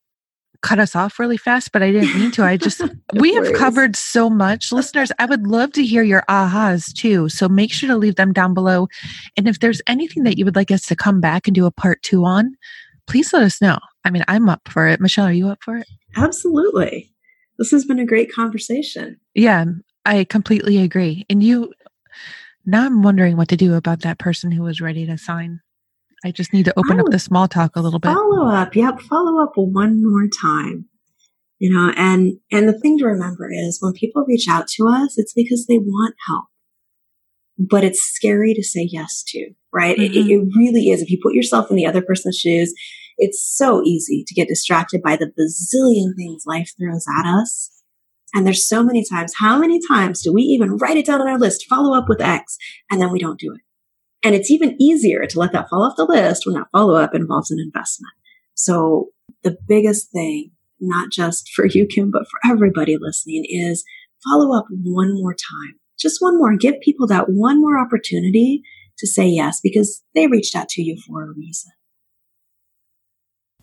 cut 0.62 0.80
us 0.80 0.96
off 0.96 1.20
really 1.20 1.38
fast, 1.38 1.72
but 1.72 1.84
I 1.84 1.92
didn't 1.92 2.20
mean 2.20 2.32
to. 2.32 2.44
I 2.44 2.58
just, 2.58 2.82
we 3.14 3.34
have 3.34 3.54
covered 3.54 3.96
so 3.96 4.30
much. 4.30 4.72
Listeners, 4.72 5.12
I 5.20 5.26
would 5.26 5.48
love 5.48 5.72
to 5.74 5.86
hear 5.86 6.04
your 6.04 6.24
ahas 6.30 6.94
too. 6.94 7.30
So 7.30 7.48
make 7.48 7.72
sure 7.72 7.88
to 7.90 7.98
leave 7.98 8.16
them 8.16 8.34
down 8.34 8.54
below. 8.54 8.88
And 9.36 9.48
if 9.48 9.60
there's 9.60 9.82
anything 9.88 10.24
that 10.24 10.38
you 10.38 10.46
would 10.46 10.56
like 10.56 10.72
us 10.72 10.86
to 10.88 10.96
come 10.96 11.22
back 11.22 11.48
and 11.48 11.56
do 11.56 11.66
a 11.66 11.72
part 11.72 12.02
two 12.04 12.26
on, 12.26 12.56
please 13.08 13.34
let 13.34 13.44
us 13.44 13.62
know. 13.62 13.80
I 14.04 14.10
mean, 14.10 14.24
I'm 14.28 14.50
up 14.50 14.68
for 14.70 14.88
it. 14.88 15.00
Michelle, 15.00 15.26
are 15.26 15.34
you 15.34 15.50
up 15.50 15.60
for 15.64 15.78
it? 15.78 15.88
Absolutely. 16.16 17.12
This 17.58 17.72
has 17.72 17.86
been 17.86 18.00
a 18.00 18.06
great 18.06 18.32
conversation. 18.32 19.20
Yeah, 19.34 19.66
I 20.06 20.24
completely 20.24 20.78
agree. 20.78 21.26
And 21.30 21.44
you, 21.44 21.74
now 22.66 22.86
I'm 22.86 23.02
wondering 23.02 23.38
what 23.38 23.48
to 23.50 23.58
do 23.58 23.74
about 23.74 24.02
that 24.02 24.20
person 24.20 24.52
who 24.52 24.64
was 24.64 24.82
ready 24.82 25.06
to 25.06 25.18
sign. 25.18 25.62
I 26.26 26.32
just 26.32 26.54
need 26.54 26.66
to 26.66 26.74
open 26.78 27.00
up 27.00 27.08
the 27.10 27.20
small 27.20 27.48
talk 27.48 27.76
a 27.76 27.82
little 27.82 28.00
bit. 28.00 28.14
Follow 28.14 28.48
up. 28.48 28.76
Yep. 28.76 29.02
Follow 29.02 29.44
up 29.44 29.52
one 29.56 30.04
more 30.04 30.28
time. 30.42 30.86
You 31.60 31.74
know, 31.74 31.92
and, 31.96 32.38
and 32.52 32.70
the 32.70 32.80
thing 32.80 33.00
to 33.00 33.06
remember 33.06 33.50
is 33.52 33.80
when 33.82 33.94
people 33.94 34.24
reach 34.28 34.48
out 34.48 34.68
to 34.76 34.88
us, 34.88 35.18
it's 35.18 35.34
because 35.34 35.66
they 35.66 35.80
want 35.80 36.16
help, 36.28 36.46
but 37.58 37.84
it's 37.84 38.00
scary 38.00 38.54
to 38.54 38.64
say 38.64 38.88
yes 38.92 39.24
to, 39.30 39.52
right? 39.74 39.98
Mm-hmm. 39.98 40.14
It, 40.18 40.32
it 40.32 40.48
really 40.56 40.90
is. 40.90 41.02
If 41.02 41.10
you 41.10 41.18
put 41.22 41.34
yourself 41.34 41.72
in 41.72 41.76
the 41.76 41.88
other 41.88 42.04
person's 42.04 42.38
shoes, 42.38 42.74
it's 43.18 43.44
so 43.44 43.82
easy 43.84 44.24
to 44.28 44.36
get 44.36 44.48
distracted 44.48 45.02
by 45.02 45.16
the 45.16 45.26
bazillion 45.26 46.16
things 46.16 46.44
life 46.46 46.72
throws 46.80 47.06
at 47.20 47.28
us. 47.28 47.72
And 48.36 48.46
there's 48.46 48.68
so 48.68 48.84
many 48.84 49.04
times, 49.04 49.34
how 49.40 49.58
many 49.58 49.80
times 49.88 50.22
do 50.22 50.32
we 50.32 50.44
even 50.44 50.78
write 50.78 50.98
it 50.98 51.08
down 51.08 51.22
on 51.22 51.28
our 51.28 51.40
list, 51.40 51.66
follow 51.68 51.98
up 51.98 52.08
with 52.08 52.22
X, 52.22 52.58
and 52.92 53.02
then 53.02 53.12
we 53.12 53.20
don't 53.20 53.40
do 53.40 53.54
it? 53.54 53.62
And 54.24 54.36
it's 54.36 54.52
even 54.52 54.76
easier 54.82 55.26
to 55.26 55.40
let 55.40 55.52
that 55.54 55.70
fall 55.70 55.84
off 55.84 55.96
the 55.96 56.06
list 56.06 56.46
when 56.46 56.56
that 56.56 56.68
follow 56.72 56.96
up 56.96 57.14
involves 57.14 57.52
an 57.52 57.60
investment. 57.60 58.14
So 58.56 59.10
the 59.44 59.58
biggest 59.68 60.12
thing, 60.12 60.52
not 60.80 61.12
just 61.12 61.52
for 61.54 61.66
you, 61.66 61.86
Kim, 61.86 62.12
but 62.12 62.24
for 62.30 62.52
everybody 62.52 62.98
listening 63.00 63.46
is 63.48 63.84
follow 64.24 64.58
up 64.58 64.66
one 64.70 65.14
more 65.14 65.34
time. 65.34 65.80
Just 66.00 66.22
one 66.22 66.38
more. 66.38 66.56
Give 66.56 66.80
people 66.82 67.08
that 67.08 67.30
one 67.30 67.62
more 67.62 67.80
opportunity 67.80 68.64
to 68.98 69.08
say 69.08 69.28
yes 69.28 69.60
because 69.62 70.04
they 70.16 70.28
reached 70.28 70.56
out 70.56 70.70
to 70.70 70.82
you 70.82 70.98
for 71.08 71.24
a 71.24 71.34
reason. 71.34 71.72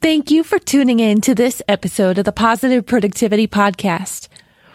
Thank 0.00 0.30
you 0.30 0.44
for 0.44 0.58
tuning 0.58 1.00
in 1.00 1.20
to 1.22 1.34
this 1.34 1.62
episode 1.66 2.18
of 2.18 2.24
the 2.24 2.32
Positive 2.32 2.84
Productivity 2.84 3.48
Podcast. 3.48 4.28